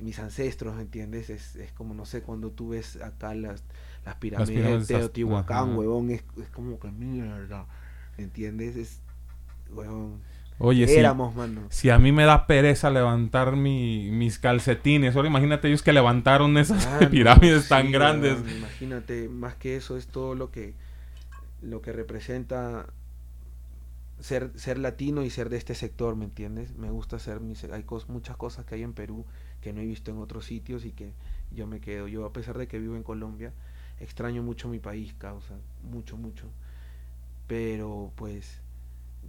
[0.02, 1.30] Mis ancestros, ¿me entiendes?
[1.30, 3.64] Es, es como, no sé, cuando tú ves acá las,
[4.06, 7.68] las pirámides, pirámides de Teotihuacán, huevón, es, es como que mierda,
[8.18, 8.76] ¿me entiendes?
[8.76, 9.02] Es,
[9.72, 10.22] huevón,
[10.60, 11.70] Oye, si, éramos, mano.
[11.70, 16.58] si a mí me da pereza levantar mi- mis calcetines, ahora imagínate ellos que levantaron
[16.58, 18.38] esas Ah, pirámides tan grandes.
[18.38, 20.74] weón, imagínate, más que eso es todo lo que
[21.62, 22.88] lo que representa
[24.22, 26.76] ser ser latino y ser de este sector, ¿me entiendes?
[26.78, 29.26] Me gusta ser mi se- hay cos- muchas cosas que hay en Perú
[29.62, 31.14] que no he visto en otros sitios y que
[31.52, 32.08] yo me quedo.
[32.08, 33.54] Yo a pesar de que vivo en Colombia,
[34.00, 36.48] extraño mucho mi país, causa, mucho mucho.
[37.48, 38.62] Pero pues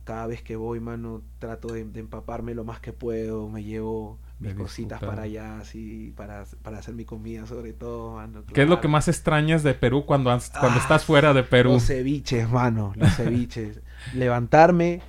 [0.05, 4.55] cada vez que voy, mano, trato de empaparme lo más que puedo, me llevo mis
[4.55, 8.45] cositas para allá, así, para, para hacer mi comida sobre todo, mano.
[8.53, 11.43] ¿Qué es lo que más extrañas de Perú cuando, has- cuando Ah, estás fuera de
[11.43, 11.73] Perú?
[11.73, 13.81] Los ceviches, mano, los ceviches.
[14.15, 15.01] Levantarme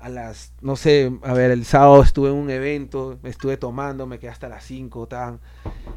[0.00, 4.18] a las, no sé, a ver, el sábado estuve en un evento, estuve tomando, me
[4.18, 5.40] quedé hasta las 5, tan.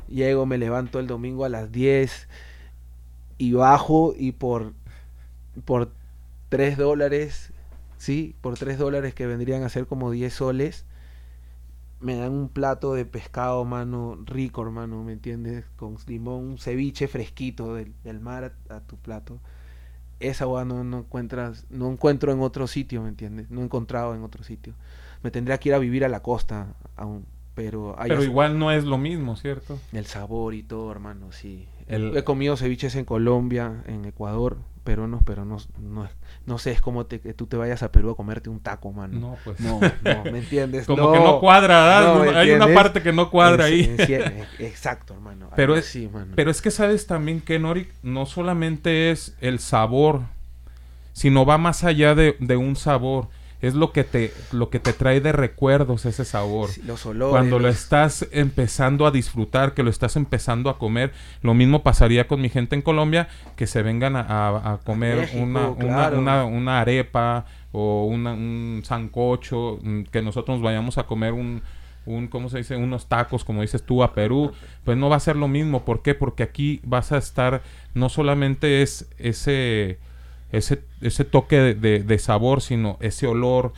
[0.07, 2.27] Llego, me levanto el domingo a las 10
[3.37, 4.73] y bajo y por,
[5.65, 5.91] por
[6.49, 7.53] 3 dólares,
[7.97, 10.85] sí, por 3 dólares que vendrían a ser como 10 soles,
[12.01, 15.65] me dan un plato de pescado, mano, rico, hermano, ¿me entiendes?
[15.75, 19.39] Con limón, un ceviche fresquito del, del mar a, a tu plato.
[20.19, 23.49] Esa agua no, no encuentras, no encuentro en otro sitio, ¿me entiendes?
[23.49, 24.73] No he encontrado en otro sitio.
[25.23, 28.71] Me tendría que ir a vivir a la costa aún, pero hay Pero igual no
[28.71, 29.77] es lo mismo, ¿cierto?
[29.93, 31.67] el sabor y todo, hermano, sí.
[31.87, 36.11] El- He comido ceviches en Colombia, en Ecuador, peruanos, pero no, no, es-
[36.49, 38.91] no sé, es como te, que tú te vayas a Perú a comerte un taco,
[38.91, 39.19] mano.
[39.19, 39.59] No, pues.
[39.59, 40.87] No, no, ¿me entiendes?
[40.87, 42.15] Como que no cuadra.
[42.19, 43.83] ¿me Hay una parte que no cuadra En- ahí.
[43.83, 45.49] en cier- exacto, hermano.
[45.55, 46.33] Pero es, mano.
[46.35, 50.21] pero es que sabes también que Nori no solamente es el sabor,
[51.13, 53.27] sino va más allá de, de un sabor.
[53.61, 56.69] Es lo que te lo que te trae de recuerdos ese sabor.
[56.69, 61.11] Sí, los olores, Cuando lo estás empezando a disfrutar, que lo estás empezando a comer,
[61.41, 63.27] lo mismo pasaría con mi gente en Colombia,
[63.57, 66.19] que se vengan a, a- a comer México, una, claro.
[66.19, 71.61] una, una arepa o una- un sancocho, mm, que nosotros nos vayamos a comer un,
[72.05, 72.77] un, ¿cómo se dice?
[72.77, 74.51] Unos tacos, como dices tú, a Perú,
[74.85, 75.83] pues no va a ser lo mismo.
[75.83, 76.15] ¿Por qué?
[76.15, 77.61] Porque aquí vas a estar,
[77.93, 79.99] no solamente es ese,
[80.51, 83.73] ese, ese toque de, de- de sabor, sino ese olor,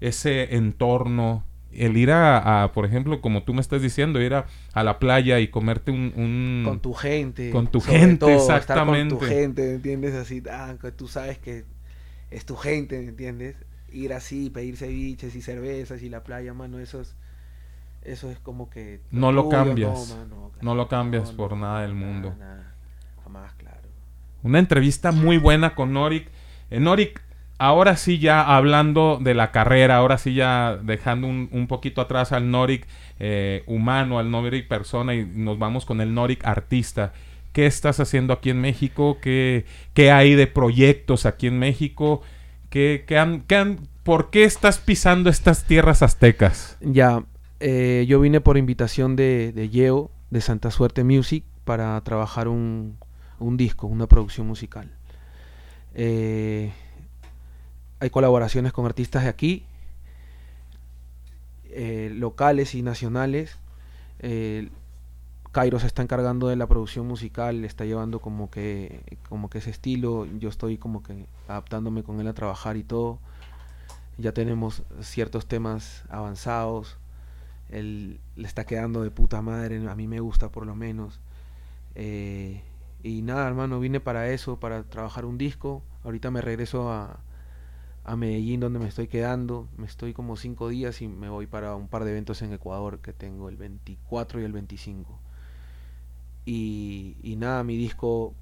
[0.00, 4.46] ese entorno, el ir a, a, por ejemplo, como tú me estás diciendo, ir a,
[4.72, 7.50] a la playa y comerte un, un- con tu gente.
[7.50, 9.14] Con tu gente, todo, estar exactamente.
[9.14, 10.14] con tu gente, ¿me entiendes?
[10.14, 11.64] Así, ah, tú sabes que
[12.30, 13.56] es tu gente, ¿me entiendes?
[13.92, 17.14] Ir así, pedir ceviches y cervezas y la playa, mano, eso es,
[18.02, 19.00] eso es como que...
[19.10, 20.08] No lo tuyo, cambias.
[20.08, 22.34] No, mano, no lo cambias no, por nada del mundo.
[22.38, 22.69] nada.
[24.42, 26.28] Una entrevista muy buena con Norik.
[26.70, 27.20] Eh, Norik,
[27.58, 32.50] ahora sí ya hablando de la carrera, ahora sí ya dejando un, poquito atrás al
[32.50, 32.86] Norik
[33.18, 37.12] eh, humano, al Norik persona y nos vamos con el Norik artista.
[37.52, 39.18] ¿Qué estás haciendo aquí en México?
[39.20, 42.22] ¿Qué, qué hay de proyectos aquí en México?
[42.70, 46.78] ¿Qué, qué han, qué han- ¿Por qué estás pisando estas tierras aztecas?
[46.80, 47.24] Ya,
[47.58, 52.96] eh, yo vine por invitación de, de Yeo, de Santa Suerte Music, para trabajar un,
[53.40, 54.90] un disco, una producción musical.
[55.94, 56.72] Eh,
[57.98, 59.64] hay colaboraciones con artistas de aquí,
[61.64, 63.56] eh, locales y nacionales.
[64.20, 64.70] Eh,
[65.52, 69.70] Cairo se está encargando de la producción musical, está llevando como que, como que ese
[69.70, 70.26] estilo.
[70.38, 73.18] Yo estoy como que adaptándome con él a trabajar y todo.
[74.16, 76.98] Ya tenemos ciertos temas avanzados.
[77.68, 81.18] Él le está quedando de puta madre, a mí me gusta por lo menos.
[83.02, 85.82] Y nada, hermano, vine para eso, para trabajar un disco.
[86.04, 87.20] Ahorita me regreso a,
[88.04, 89.68] a Medellín, donde me estoy quedando.
[89.76, 93.00] Me estoy como cinco días y me voy para un par de eventos en Ecuador
[93.00, 95.18] que tengo el 24 y el 25.
[96.44, 98.34] Y, y nada, mi disco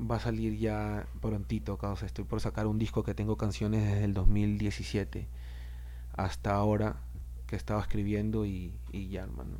[0.00, 2.06] va a salir ya prontito, causa.
[2.06, 5.28] Estoy por sacar un disco que tengo canciones desde el 2017
[6.16, 6.96] hasta ahora
[7.46, 9.58] que estaba escribiendo y, y ya, hermano.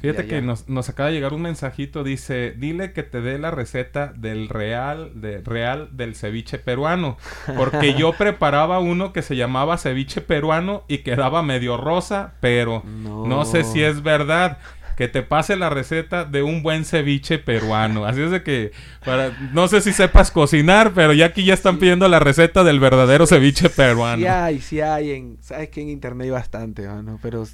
[0.00, 3.38] Fíjate Ya, que nos, nos acaba de llegar un mensajito, dice, dile que te dé
[3.38, 7.16] la receta del real, de, real del ceviche peruano,
[7.56, 13.44] porque yo preparaba uno que se llamaba ceviche peruano y quedaba medio rosa, pero no,
[13.44, 14.58] sé si es verdad.
[14.96, 18.04] Que te pase la receta de un buen ceviche peruano.
[18.04, 18.72] Así es de que,
[19.04, 22.80] para, no sé si sepas cocinar, pero ya aquí ya están pidiendo la receta del
[22.80, 24.20] verdadero ceviche peruano.
[24.20, 25.12] Sí hay, sí hay.
[25.12, 27.20] En, Sabes que en internet hay bastante, mano.
[27.22, 27.44] Pero,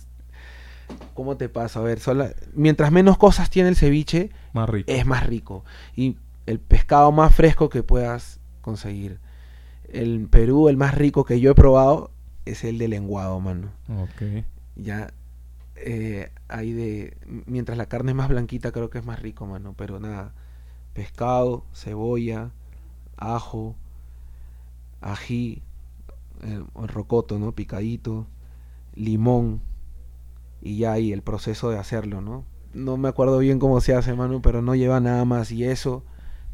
[1.14, 1.80] ¿cómo te pasa?
[1.80, 4.90] A ver, sola- mientras menos cosas tiene el ceviche, Más rico.
[4.90, 5.64] es más rico.
[5.96, 6.16] Y
[6.46, 9.18] el pescado más fresco que puedas conseguir.
[9.88, 12.10] El Perú, el más rico que yo he probado,
[12.44, 13.68] es el de lenguado, mano.
[13.88, 14.44] Ok.
[14.76, 15.12] Ya
[15.76, 17.16] eh, hay de.
[17.46, 19.74] Mientras la carne es más blanquita, creo que es más rico, mano.
[19.76, 20.32] Pero nada.
[20.94, 22.50] Pescado, cebolla,
[23.16, 23.74] ajo,
[25.00, 25.62] ají,
[26.42, 27.52] el, el rocoto, ¿no?
[27.52, 28.26] Picadito,
[28.94, 29.60] limón.
[30.64, 32.44] Y ya ahí el proceso de hacerlo, ¿no?
[32.72, 35.52] No me acuerdo bien cómo se hace, mano, pero no lleva nada más.
[35.52, 36.02] Y eso,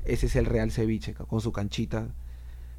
[0.05, 2.09] ese es el real ceviche, con su canchita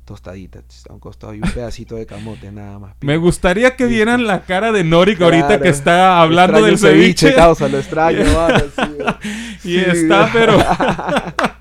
[0.06, 0.60] tostadita,
[0.90, 2.96] a un costado y un pedacito de camote, nada más.
[3.02, 5.64] Me gustaría que vieran la cara de Norik ahorita Claro.
[5.64, 7.36] que está hablando Extraño del el ceviche, ceviche.
[7.36, 9.70] causa, lo extraño, mano, sí.
[9.70, 9.80] y Sí.
[9.80, 10.58] está, pero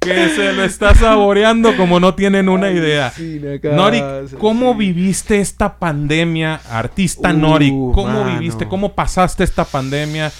[0.00, 3.12] que se lo está saboreando como no tienen una idea.
[3.60, 7.72] Causa, Norik, ¿cómo viviste esta pandemia, artista Uh, Norik?
[7.72, 8.38] ¿Cómo mano.
[8.38, 8.66] viviste?
[8.68, 10.32] ¿Cómo pasaste esta pandemia?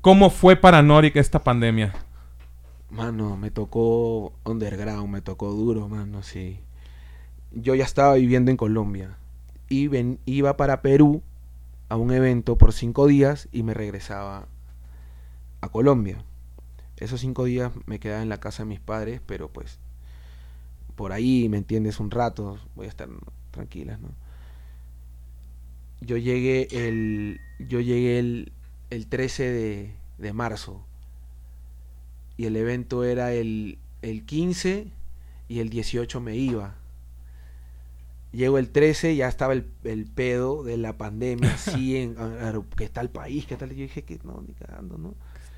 [0.00, 1.94] ¿Cómo fue para Norik esta pandemia?
[2.90, 6.60] Mano, me tocó underground, me tocó duro, mano, sí.
[7.52, 9.16] Yo ya estaba viviendo en Colombia
[9.68, 11.22] y ven- iba para Perú
[11.88, 14.46] a un evento por cinco días y me regresaba
[15.60, 16.18] a Colombia.
[16.96, 19.78] Esos cinco días me quedaba en la casa de mis padres, pero pues
[20.94, 21.98] por ahí, ¿me entiendes?
[22.00, 23.08] Un rato, voy a estar
[23.50, 24.08] tranquilas, ¿no?
[26.00, 28.52] Yo llegué el, yo llegué el,
[28.90, 30.84] el 13 de, de marzo
[32.36, 34.88] y el evento era el, el 15
[35.48, 36.74] y el 18 me iba.
[38.32, 42.16] Llego el 13, ya estaba el, el pedo de la pandemia, así en
[42.76, 43.70] que está el país, que tal.
[43.70, 45.14] Yo dije que no, ni cagando, ¿no?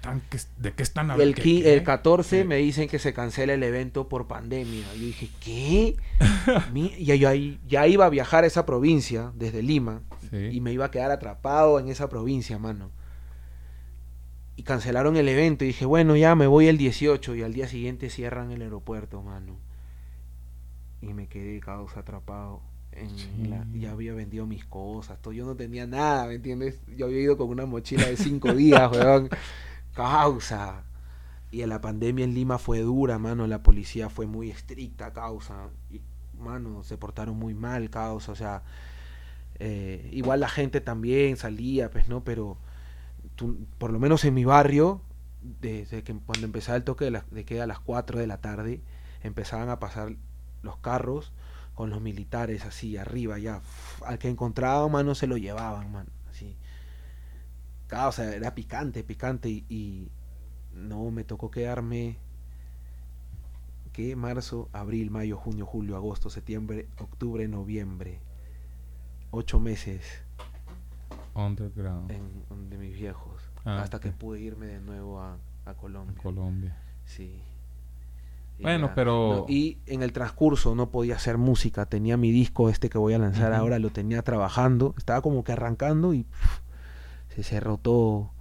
[0.07, 1.35] Están- ¿qué- ¿De qué están El, hablando?
[1.35, 1.75] ¿Qué- qui- qué?
[1.75, 4.87] el 14 me dicen que se cancela el evento por pandemia.
[4.95, 5.97] Yo dije, ¿qué?
[6.75, 10.37] Y yo ahí- ya iba a viajar a esa provincia desde Lima Sí.
[10.53, 12.91] y me iba a quedar atrapado en esa provincia, mano.
[14.57, 17.69] Y cancelaron el evento y dije, bueno, ya me voy el 18 y al día
[17.69, 19.59] siguiente cierran el aeropuerto, mano.
[21.03, 22.63] Y me quedé causa atrapado.
[22.93, 25.35] En la- ya había vendido mis cosas, todo.
[25.35, 26.81] yo no tenía nada, ¿me entiendes?
[26.97, 29.29] Yo había ido con una mochila de cinco días, weón.
[29.97, 30.85] Causa.
[31.51, 33.47] Y la pandemia en Lima fue dura, mano.
[33.47, 35.71] La policía fue muy estricta, causa.
[35.91, 36.01] Y,
[36.39, 38.33] mano, se portaron muy mal, causa.
[38.33, 38.63] O sea,
[39.59, 42.25] eh, igual la gente también salía, pues, ¿no?
[42.25, 42.59] Pero
[43.79, 45.03] por lo menos en mi barrio,
[45.43, 48.41] desde que cuando empezaba el toque de, la- de queda a las 4 de la
[48.41, 48.83] tarde,
[49.23, 50.15] empezaban a pasar
[50.63, 51.33] los carros
[51.75, 53.63] con los militares así arriba ya.
[54.07, 56.11] Al que encontraban, mano, se lo llevaban, mano.
[57.93, 60.11] O sea, era picante, picante y, y
[60.75, 62.19] no me tocó quedarme
[63.93, 68.21] que marzo, abril, mayo, junio, julio, agosto, septiembre, octubre, noviembre.
[69.31, 70.03] Ocho meses
[71.35, 72.11] Underground.
[72.11, 73.43] en donde mis viejos.
[73.65, 76.23] Ah, hasta que pude irme de nuevo a, a Colombia.
[76.23, 76.77] Colombia.
[77.05, 77.41] Sí.
[78.59, 81.87] Y Bueno, ya, pero- no, y en el transcurso no podía hacer música.
[81.87, 84.95] Tenía mi disco este que voy a lanzar ahora, lo tenía trabajando.
[84.97, 86.27] Estaba como que arrancando y
[87.37, 88.33] se cerró todo.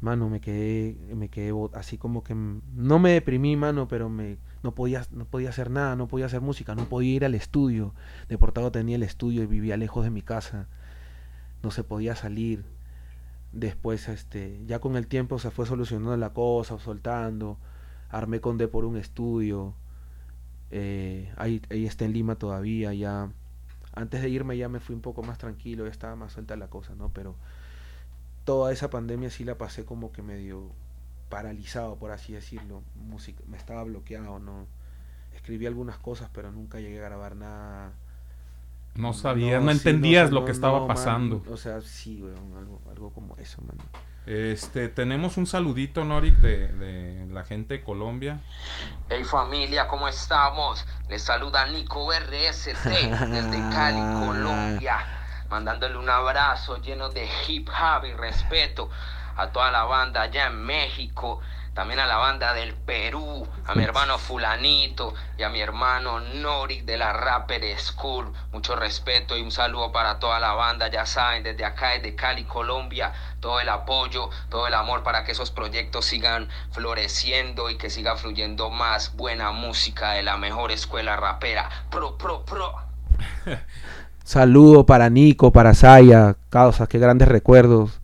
[0.00, 4.74] Mano, me quedé, me quedé así como que no me deprimí, mano, pero me no
[4.74, 7.94] podía, no podía hacer nada, no podía hacer música, no podía ir al estudio.
[8.28, 10.68] Deportado tenía el estudio y vivía lejos de mi casa.
[11.62, 12.64] No se podía salir.
[13.52, 17.58] Después, este, ya con el tiempo se fue solucionando la cosa, soltando.
[18.10, 19.74] Armé con D por un estudio.
[20.70, 23.30] eh, ahí, ahí está en Lima todavía, ya.
[23.94, 26.68] Antes de irme ya me fui un poco más tranquilo, ya estaba más suelta la
[26.68, 27.10] cosa, ¿no?
[27.12, 27.36] Pero
[28.48, 30.72] toda esa pandemia sí la pasé como que medio
[31.28, 32.82] paralizado, por así decirlo.
[32.94, 34.66] Música, me estaba bloqueado, ¿no?
[35.34, 37.92] Escribí algunas cosas, pero nunca llegué a grabar nada.
[38.94, 41.44] No sabías, no, sí, entendías o sea, lo que estaba no, man, pasando.
[41.50, 43.76] o sea, sí, weón, algo, algo como eso, man.
[44.24, 48.40] Este, tenemos un saludito, Norik, de, de la gente de Colombia.
[49.10, 50.86] Hey familia, ¿cómo estamos?
[51.10, 55.17] Les saluda Nico RST desde Cali, Colombia,
[55.48, 58.90] mandándole un abrazo lleno de hip hop y respeto
[59.36, 61.40] a toda la banda allá en México,
[61.72, 66.80] también a la banda del Perú, a mi hermano Fulanito y a mi hermano Nori
[66.80, 68.32] de la Rapper School.
[68.50, 72.46] Mucho respeto y un saludo para toda la banda, ya saben, desde acá, desde Cali,
[72.46, 77.90] Colombia, todo el apoyo, todo el amor para que esos proyectos sigan floreciendo y que
[77.90, 81.70] siga fluyendo más buena música de la mejor escuela rapera.
[81.90, 82.74] Pro, pro, pro.
[84.28, 88.02] Saludo para Nico, para Saya, causa, qué grandes recuerdos.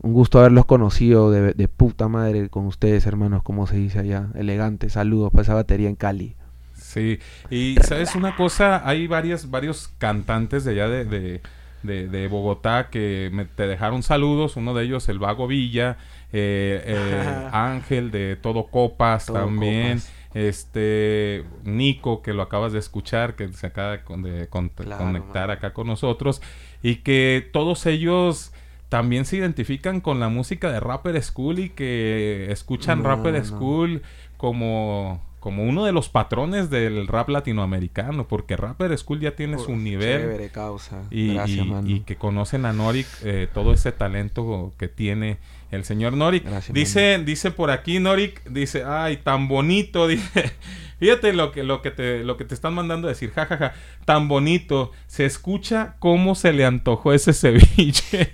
[0.00, 4.28] Un gusto haberlos conocido de, de puta madre con ustedes, hermanos, como se dice allá.
[4.36, 6.36] Elegante, saludos para esa batería en Cali.
[6.74, 7.18] Sí,
[7.50, 11.40] y sabes una cosa, hay varias, varios cantantes de allá de, de,
[11.82, 15.96] de- de Bogotá que me, te dejaron saludos, uno de ellos el Vago Villa,
[16.32, 20.12] eh, eh, Ángel de Todo Copas Todo también, Copas.
[20.36, 25.72] Este Nico que lo acabas de escuchar, que se acaba de, con- Claro, conectar acá
[25.72, 26.42] con nosotros,
[26.82, 28.52] y que todos ellos
[28.88, 33.44] también se identifican con la música de Rapper School y que escuchan No, Rapper no.
[33.44, 34.02] School
[34.36, 39.74] como, como uno de los patrones del rap latinoamericano, porque Rapper School ya tiene su
[39.76, 40.20] nivel.
[40.20, 41.02] chévere, causa.
[41.10, 45.38] Y, Gracias, y- y que conocen a Norik, eh, todo ese talento que tiene
[45.70, 46.44] el señor Norik.
[46.44, 50.52] Gracias, dice, dice por aquí Norik, dice, ay, tan bonito, dice.
[50.98, 53.74] Fíjate lo que, lo que te, lo que te están mandando a decir, jajaja,
[54.06, 54.92] tan bonito.
[55.06, 58.32] Se escucha cómo se le antojó ese ceviche.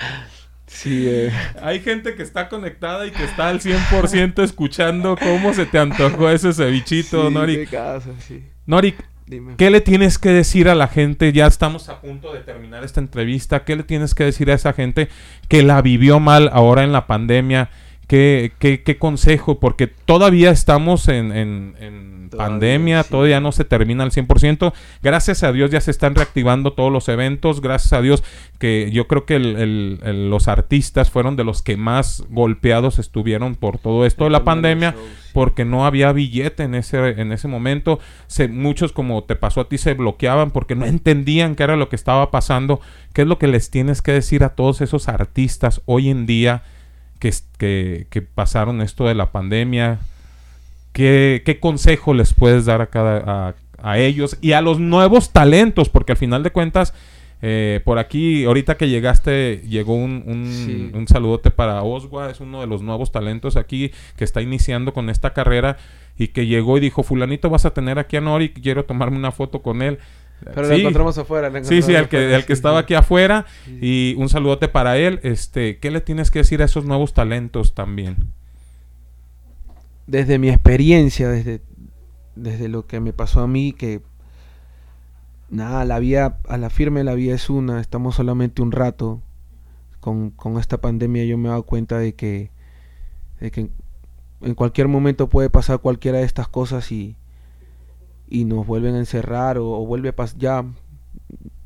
[0.67, 1.33] sí, eh.
[1.61, 6.31] Hay gente que está conectada y que está al 100% escuchando cómo se te antojó
[6.31, 7.69] ese cevichito, Sí, Norik.
[8.21, 8.45] sí.
[8.67, 8.97] Norik,
[9.57, 11.33] ¿qué le tienes que decir a la gente?
[11.33, 13.65] Ya estamos a punto de terminar esta entrevista.
[13.65, 15.09] ¿Qué le tienes que decir a esa gente
[15.49, 17.71] que la vivió mal ahora en la pandemia?
[18.13, 19.59] ¿Qué, qué, qué consejo?
[19.59, 23.09] Porque todavía estamos en, en- en Todavía, pandemia, sí.
[23.11, 24.75] todavía no se termina al 100%.
[25.03, 27.63] Gracias a Dios ya se están reactivando todos los eventos.
[27.63, 28.23] Gracias a Dios
[28.59, 32.99] que yo creo que el- el- el- los artistas fueron de los que más golpeados
[32.99, 34.95] estuvieron por todo esto de la pandemia
[35.33, 37.99] porque no había billete en ese, en ese momento.
[38.27, 41.89] Se, muchos, como te pasó a ti, se bloqueaban porque no entendían qué era lo
[41.89, 42.79] que estaba pasando.
[43.15, 46.63] ¿Qué es lo que les tienes que decir a todos esos artistas hoy en día
[47.23, 50.01] que, que, que pasaron esto de la pandemia?
[50.93, 55.31] ¿Qué, qué consejo les puedes dar a, cada, a, a ellos y a los nuevos
[55.31, 55.89] talentos?
[55.89, 56.93] Porque al final de cuentas,
[57.41, 60.91] eh, por aquí, ahorita que llegaste, llegó un, un, Sí.
[60.93, 65.09] un saludote para Oswa, es uno de los nuevos talentos aquí que está iniciando con
[65.09, 65.77] esta carrera
[66.19, 69.31] y que llegó y dijo, fulanito, vas a tener aquí a Nori, quiero tomarme una
[69.33, 69.99] foto con él.
[70.45, 72.85] Pero lo encontramos afuera, lo Sí, sí, encontramos el que, el que sí, estaba sí.
[72.85, 73.47] aquí afuera
[73.81, 75.21] y un saludote para él.
[75.23, 78.33] Este, ¿qué le tienes que decir a esos nuevos talentos también?
[80.07, 81.63] desde mi experiencia, desde,
[82.37, 84.03] desde lo que me pasó a mí, que
[85.49, 89.23] nada, la vida, a la firme la vida es una, estamos solamente un rato.
[90.01, 92.51] Con, con esta pandemia yo me he dado cuenta de que,
[93.41, 93.71] de que
[94.41, 97.17] en cualquier momento puede pasar cualquiera de estas cosas y,
[98.29, 100.65] y nos vuelven a encerrar o, vuelve a pasar, ya,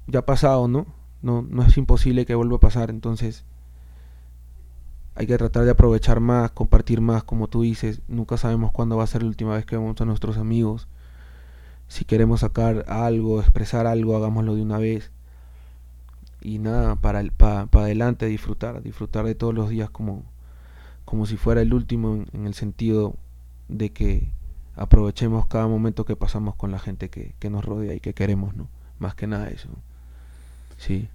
[0.09, 0.87] ya ha pasado, ¿no?
[1.23, 1.43] ¿no?
[1.49, 3.45] No es imposible que vuelva a pasar, entonces
[5.15, 8.03] hay que tratar de aprovechar más, compartir más, como tú dices.
[8.09, 10.89] Nunca sabemos cuándo va a ser la última vez que vemos a nuestros amigos.
[11.89, 15.11] Si queremos sacar algo, expresar algo, hagámoslo de una vez.
[16.41, 20.23] y nada, para, el- pa, pa adelante disfrutar, disfrutar de todos los días como,
[21.05, 23.17] como si fuera el último en el sentido
[23.69, 24.31] de que
[24.77, 28.55] aprovechemos cada momento que pasamos con la gente que, que nos rodea y que queremos,
[28.55, 28.69] ¿no?
[28.99, 29.69] Más que nada eso.
[30.79, 31.09] Sí.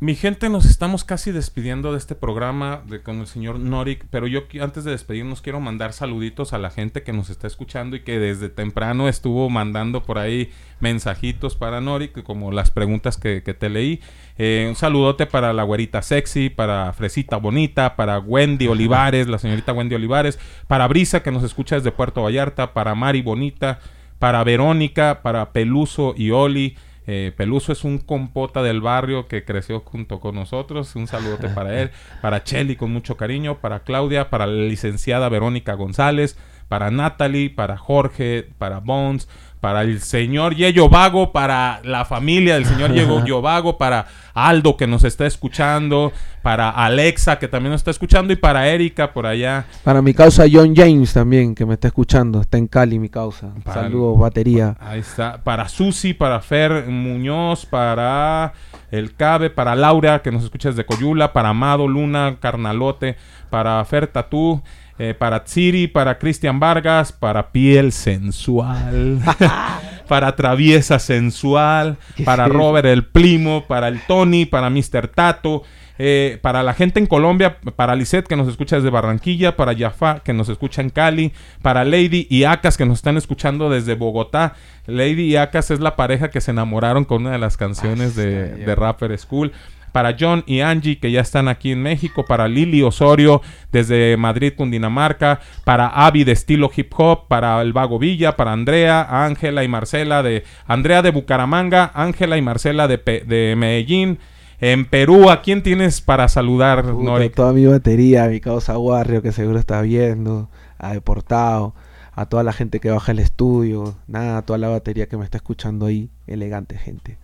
[0.00, 4.28] Mi gente, nos estamos casi despidiendo de este programa de, con el señor Norik, pero
[4.28, 8.04] yo antes de despedirnos quiero mandar saluditos a la gente que nos está escuchando y
[8.04, 13.54] que desde temprano estuvo mandando por ahí mensajitos para Norik, como las preguntas que, que
[13.54, 14.00] te leí.
[14.36, 19.72] Eh, un saludote para la güerita sexy, para Fresita Bonita, para Wendy Olivares, la señorita
[19.72, 20.38] Wendy Olivares,
[20.68, 23.80] para Brisa que nos escucha desde Puerto Vallarta, para Mari Bonita,
[24.20, 26.76] para Verónica, para Peluso y Oli.
[27.10, 30.94] Eh, Peluso es un compota del barrio que creció junto con nosotros.
[30.94, 31.90] Un saludote para él,
[32.20, 36.36] para Chelly con mucho cariño, para Claudia, para la licenciada Verónica González,
[36.68, 39.26] para Natalie, para Jorge, para Bones,
[39.60, 44.86] para el señor Yello Vago, para la familia del señor Yello Vago, para Aldo que
[44.86, 46.12] nos está escuchando,
[46.42, 49.66] para Alexa que también nos está escuchando y para Erika por allá.
[49.82, 53.52] Para mi causa John James también, que me está escuchando, está en Cali mi causa.
[53.64, 54.76] Para Saludos, batería.
[54.80, 55.42] Ahí está.
[55.42, 58.52] Para Susi, para Fer Muñoz, para
[58.92, 63.16] El Cabe, para Laura, que nos escucha desde Coyula, para Amado Luna, Carnalote,
[63.50, 64.62] para Fer Tatú,
[64.98, 69.20] eh, para Tsiri, para Cristian Vargas, para Piel Sensual,
[70.08, 72.52] para Traviesa Sensual, para es?
[72.52, 75.08] Robert el Primo, para el Tony, para Mr.
[75.08, 75.62] Tato.
[76.00, 80.20] eh, para la gente en Colombia, para Lisette que nos escucha desde Barranquilla, para Jaffa
[80.20, 84.54] que nos escucha en Cali, para Lady y Akas que nos están escuchando desde Bogotá.
[84.86, 88.54] Lady y Akas es la pareja que se enamoraron con una de las canciones de,
[88.54, 89.52] de Rapper School.
[89.92, 93.42] Para John y Angie que ya están aquí en México, para Lili Osorio
[93.72, 99.06] desde Madrid, Cundinamarca, para Avi de estilo hip hop, para el Vago Villa, para Andrea,
[99.24, 104.18] Ángela y Marcela de Andrea de Bucaramanga, Ángela y Marcela de, Pe- de Medellín.
[104.60, 107.32] En Perú, ¿a quién tienes para saludar, Norik?
[107.34, 111.74] toda mi batería, a mi causa Warrio que seguro está viendo, a Deportado,
[112.12, 115.22] a toda la gente que baja el estudio, nada, a toda la batería que me
[115.24, 117.18] está escuchando ahí, elegante gente.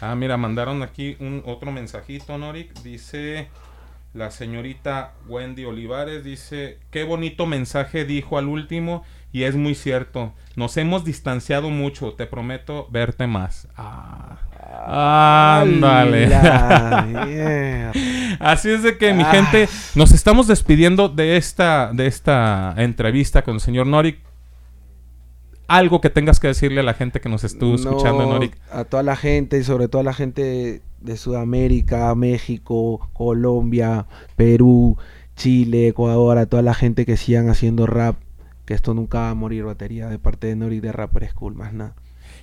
[0.00, 2.72] Ah, mira, mandaron aquí un otro mensajito, Norik.
[2.82, 3.48] Dice
[4.14, 9.02] la señorita Wendy Olivares, dice, qué bonito mensaje dijo al último
[9.32, 10.32] y es muy cierto.
[10.56, 13.68] Nos hemos distanciado mucho, te prometo verte más.
[13.76, 14.38] Ah.
[15.60, 16.26] Ándale.
[18.40, 19.30] Así es de que mi Ah.
[19.30, 24.20] gente, nos estamos despidiendo de esta, de esta entrevista con el señor Norik.
[25.68, 28.56] Algo que tengas que decirle a la gente que nos estuvo escuchando, No, Norik.
[28.72, 34.96] A toda la gente y sobre todo a la gente de Sudamérica, México, Colombia, Perú,
[35.36, 38.16] Chile, Ecuador, a toda la gente que sigan haciendo rap,
[38.64, 41.72] que esto nunca va a morir batería de parte de Nori de Rapper School, más
[41.72, 41.94] nada.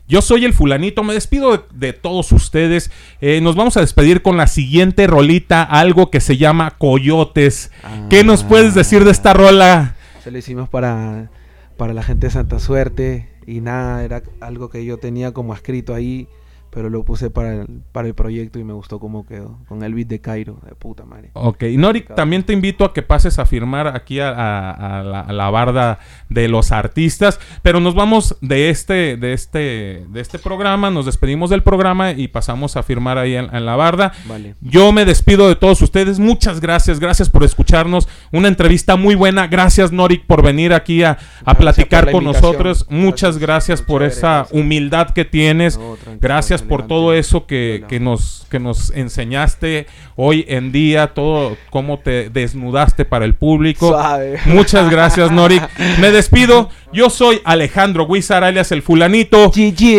[0.08, 2.92] Yo soy el fulanito, me despido de, de todos ustedes.
[3.22, 7.72] Eh, nos vamos a despedir con la siguiente rolita, algo que se llama Coyotes.
[8.10, 9.96] ¿Qué nos puedes decir de esta rola?
[10.24, 11.32] Se lo hicimos para,
[11.78, 15.94] para la gente de Santa Suerte y nada, era algo que yo tenía como escrito
[15.94, 16.28] ahí,
[16.76, 19.94] pero lo puse para el, para el proyecto y me gustó cómo quedó, con el
[19.94, 21.32] beat de Cairo, de puta madre.
[21.34, 25.22] Ok, Norik, también te invito a que pases a firmar aquí a, a- a la,
[25.22, 30.38] a la barda de los artistas, pero nos vamos de este, de este, de este
[30.38, 34.12] programa, nos despedimos del programa y pasamos a firmar ahí en, en la barda.
[34.28, 34.56] Vale.
[34.60, 39.48] Yo me despido de todos ustedes, muchas gracias, gracias por escucharnos, una entrevista muy buena,
[39.48, 42.52] gracias Norik por venir aquí a, a platicar con invitación.
[42.52, 45.80] nosotros, muchas gracias por esa humildad que tienes,
[46.20, 52.00] gracias por todo eso que, que nos, que nos enseñaste hoy en día, todo cómo
[52.00, 53.90] te desnudaste para el público.
[53.90, 54.40] Suave.
[54.46, 55.64] Muchas gracias, Norik.
[56.00, 56.70] Me despido.
[56.92, 59.52] Yo soy Alejandro Guizar, alias el fulanito.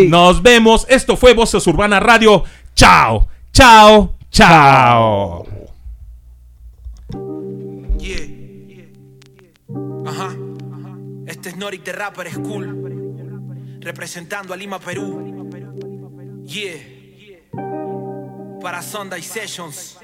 [0.09, 0.87] Nos vemos.
[0.89, 2.45] Esto fue Voces Urbana Radio.
[2.75, 5.47] Chao, chao, chao.
[10.07, 10.37] Ajá.
[11.27, 13.79] Este es Norik de Rapper School.
[13.81, 15.46] Representando a Lima, Perú.
[16.47, 16.79] Yeah.
[18.63, 19.99] Para Sunday Sessions.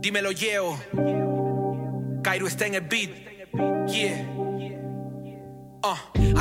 [0.00, 0.78] Dímelo, Yeo.
[2.22, 3.10] Cairo está en el beat.
[3.86, 4.43] Yeah.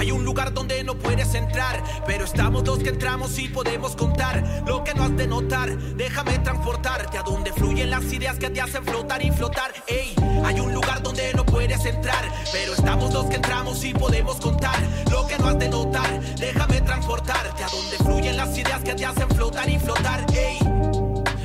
[0.04, 4.44] Hay un lugar donde no puedes entrar, pero estamos los que entramos y podemos contar
[4.68, 5.78] lo que no has de notar.
[5.96, 9.74] Déjame transportarte a donde fluyen las ideas que te hacen flotar y flotar.
[9.88, 10.14] Ey,
[10.44, 14.76] hay un lugar donde no puedes entrar, pero estamos los que entramos y podemos contar
[15.10, 16.20] lo que no has de notar.
[16.36, 20.26] Déjame transportarte a donde fluyen las ideas que te hacen flotar y flotar.
[20.34, 21.03] Ey.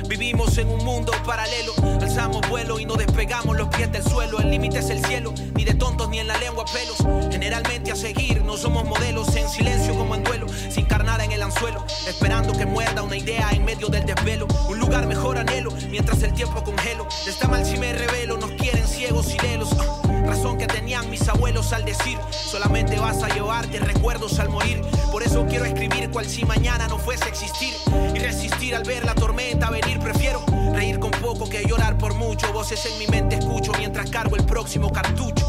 [0.09, 1.71] Vivimos en un mundo paralelo,
[2.01, 4.39] alzamos vuelo y no despegamos los pies del suelo.
[4.39, 6.97] El límite es el cielo, ni de tontos ni en la lengua pelos.
[7.31, 11.43] Generalmente a seguir, no somos modelos en silencio como en duelo, sin carnada en el
[11.43, 14.47] anzuelo, esperando que muerda una idea en medio del desvelo.
[14.67, 17.07] Un lugar mejor anhelo, mientras el tiempo congelo.
[17.27, 19.69] Está mal si me revelo, nos quieren ciegos y lelos.
[19.79, 24.81] Ah, razón que tenían mis abuelos al decir, solamente vas a llevarte recuerdos al morir.
[25.11, 27.73] Por eso quiero escribir cual si mañana no fuese existir
[28.13, 29.99] y resistir al ver la tormenta venir.
[29.99, 30.43] Prefiero
[30.73, 32.53] reír con poco que llorar por mucho.
[32.53, 35.47] Voces en mi mente escucho mientras cargo el próximo cartucho.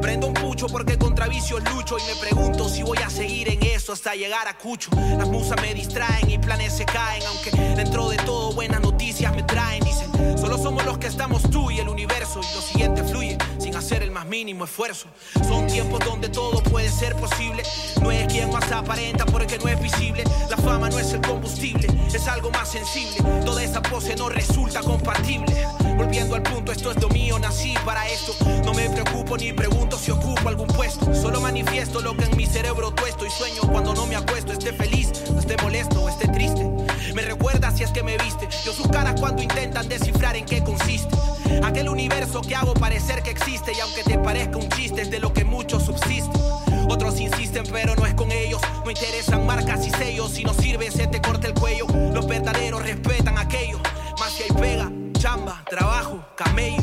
[0.00, 3.62] Prendo un pucho porque contra vicios lucho y me pregunto si voy a seguir en
[3.64, 4.90] eso hasta llegar a Cucho.
[5.18, 9.42] Las musas me distraen y planes se caen, aunque dentro de todo buenas noticias me
[9.42, 9.82] traen.
[9.84, 13.36] Dicen, solo somos los que estamos tú y el universo y lo siguiente fluye
[13.80, 15.08] hacer el más mínimo esfuerzo.
[15.48, 17.62] Son tiempos donde todo puede ser posible.
[18.00, 20.22] No es quien más aparenta porque no es visible.
[20.48, 23.16] La fama no es el combustible, es algo más sensible.
[23.44, 25.66] Toda esa pose no resulta compatible.
[26.00, 28.32] Volviendo al punto, esto es lo mío, nací para esto.
[28.64, 31.14] No me preocupo ni pregunto si ocupo algún puesto.
[31.14, 34.50] Solo manifiesto lo que en mi cerebro tuesto y sueño cuando no me acuesto.
[34.50, 36.66] Esté feliz, no esté molesto esté triste.
[37.14, 38.48] Me recuerda si es que me viste.
[38.64, 41.14] Yo sus caras cuando intentan descifrar en qué consiste.
[41.62, 45.20] Aquel universo que hago parecer que existe y aunque te parezca un chiste es de
[45.20, 46.40] lo que muchos subsisten.
[46.88, 48.62] Otros insisten pero no es con ellos.
[48.86, 50.30] No interesan marcas y sellos.
[50.30, 51.86] Si no sirve se te corta el cuello.
[52.14, 53.78] Los verdaderos respetan aquello.
[54.18, 54.90] Más que hay pega,
[55.20, 56.82] chamba, trabajo, camello.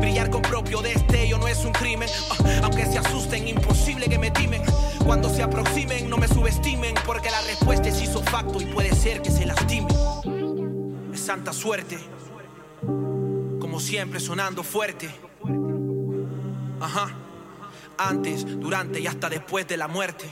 [0.00, 2.08] Brillar con propio destello no es un crimen.
[2.30, 4.62] Ah, aunque se asusten, imposible que me timen.
[5.04, 6.94] Cuando se aproximen, no me subestimen.
[7.06, 9.90] Porque la respuesta es hizo facto y puede ser que se lastimen.
[11.12, 11.98] Es santa suerte.
[12.82, 15.08] Como siempre, sonando fuerte.
[16.80, 17.08] Ajá.
[17.96, 20.30] Antes, durante y hasta después de la muerte.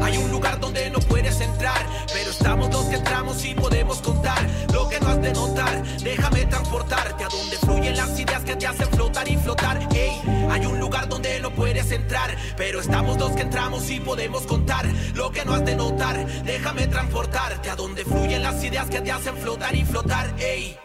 [0.00, 4.38] Hay un lugar donde no puedes entrar, pero estamos los que entramos y podemos contar
[4.72, 5.82] lo que no has de notar.
[5.98, 9.88] Déjame transportarte a donde fluyen las ideas que te hacen flotar y flotar.
[9.94, 10.20] Ey,
[10.50, 14.86] hay un lugar donde no puedes entrar, pero estamos los que entramos y podemos contar
[15.14, 16.26] lo que no has de notar.
[16.44, 20.32] Déjame transportarte a donde fluyen las ideas que te hacen flotar y flotar.
[20.38, 20.78] Ey.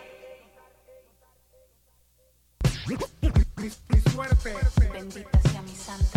[2.87, 4.55] Mi suerte.
[4.93, 6.16] Bendita sea mi santa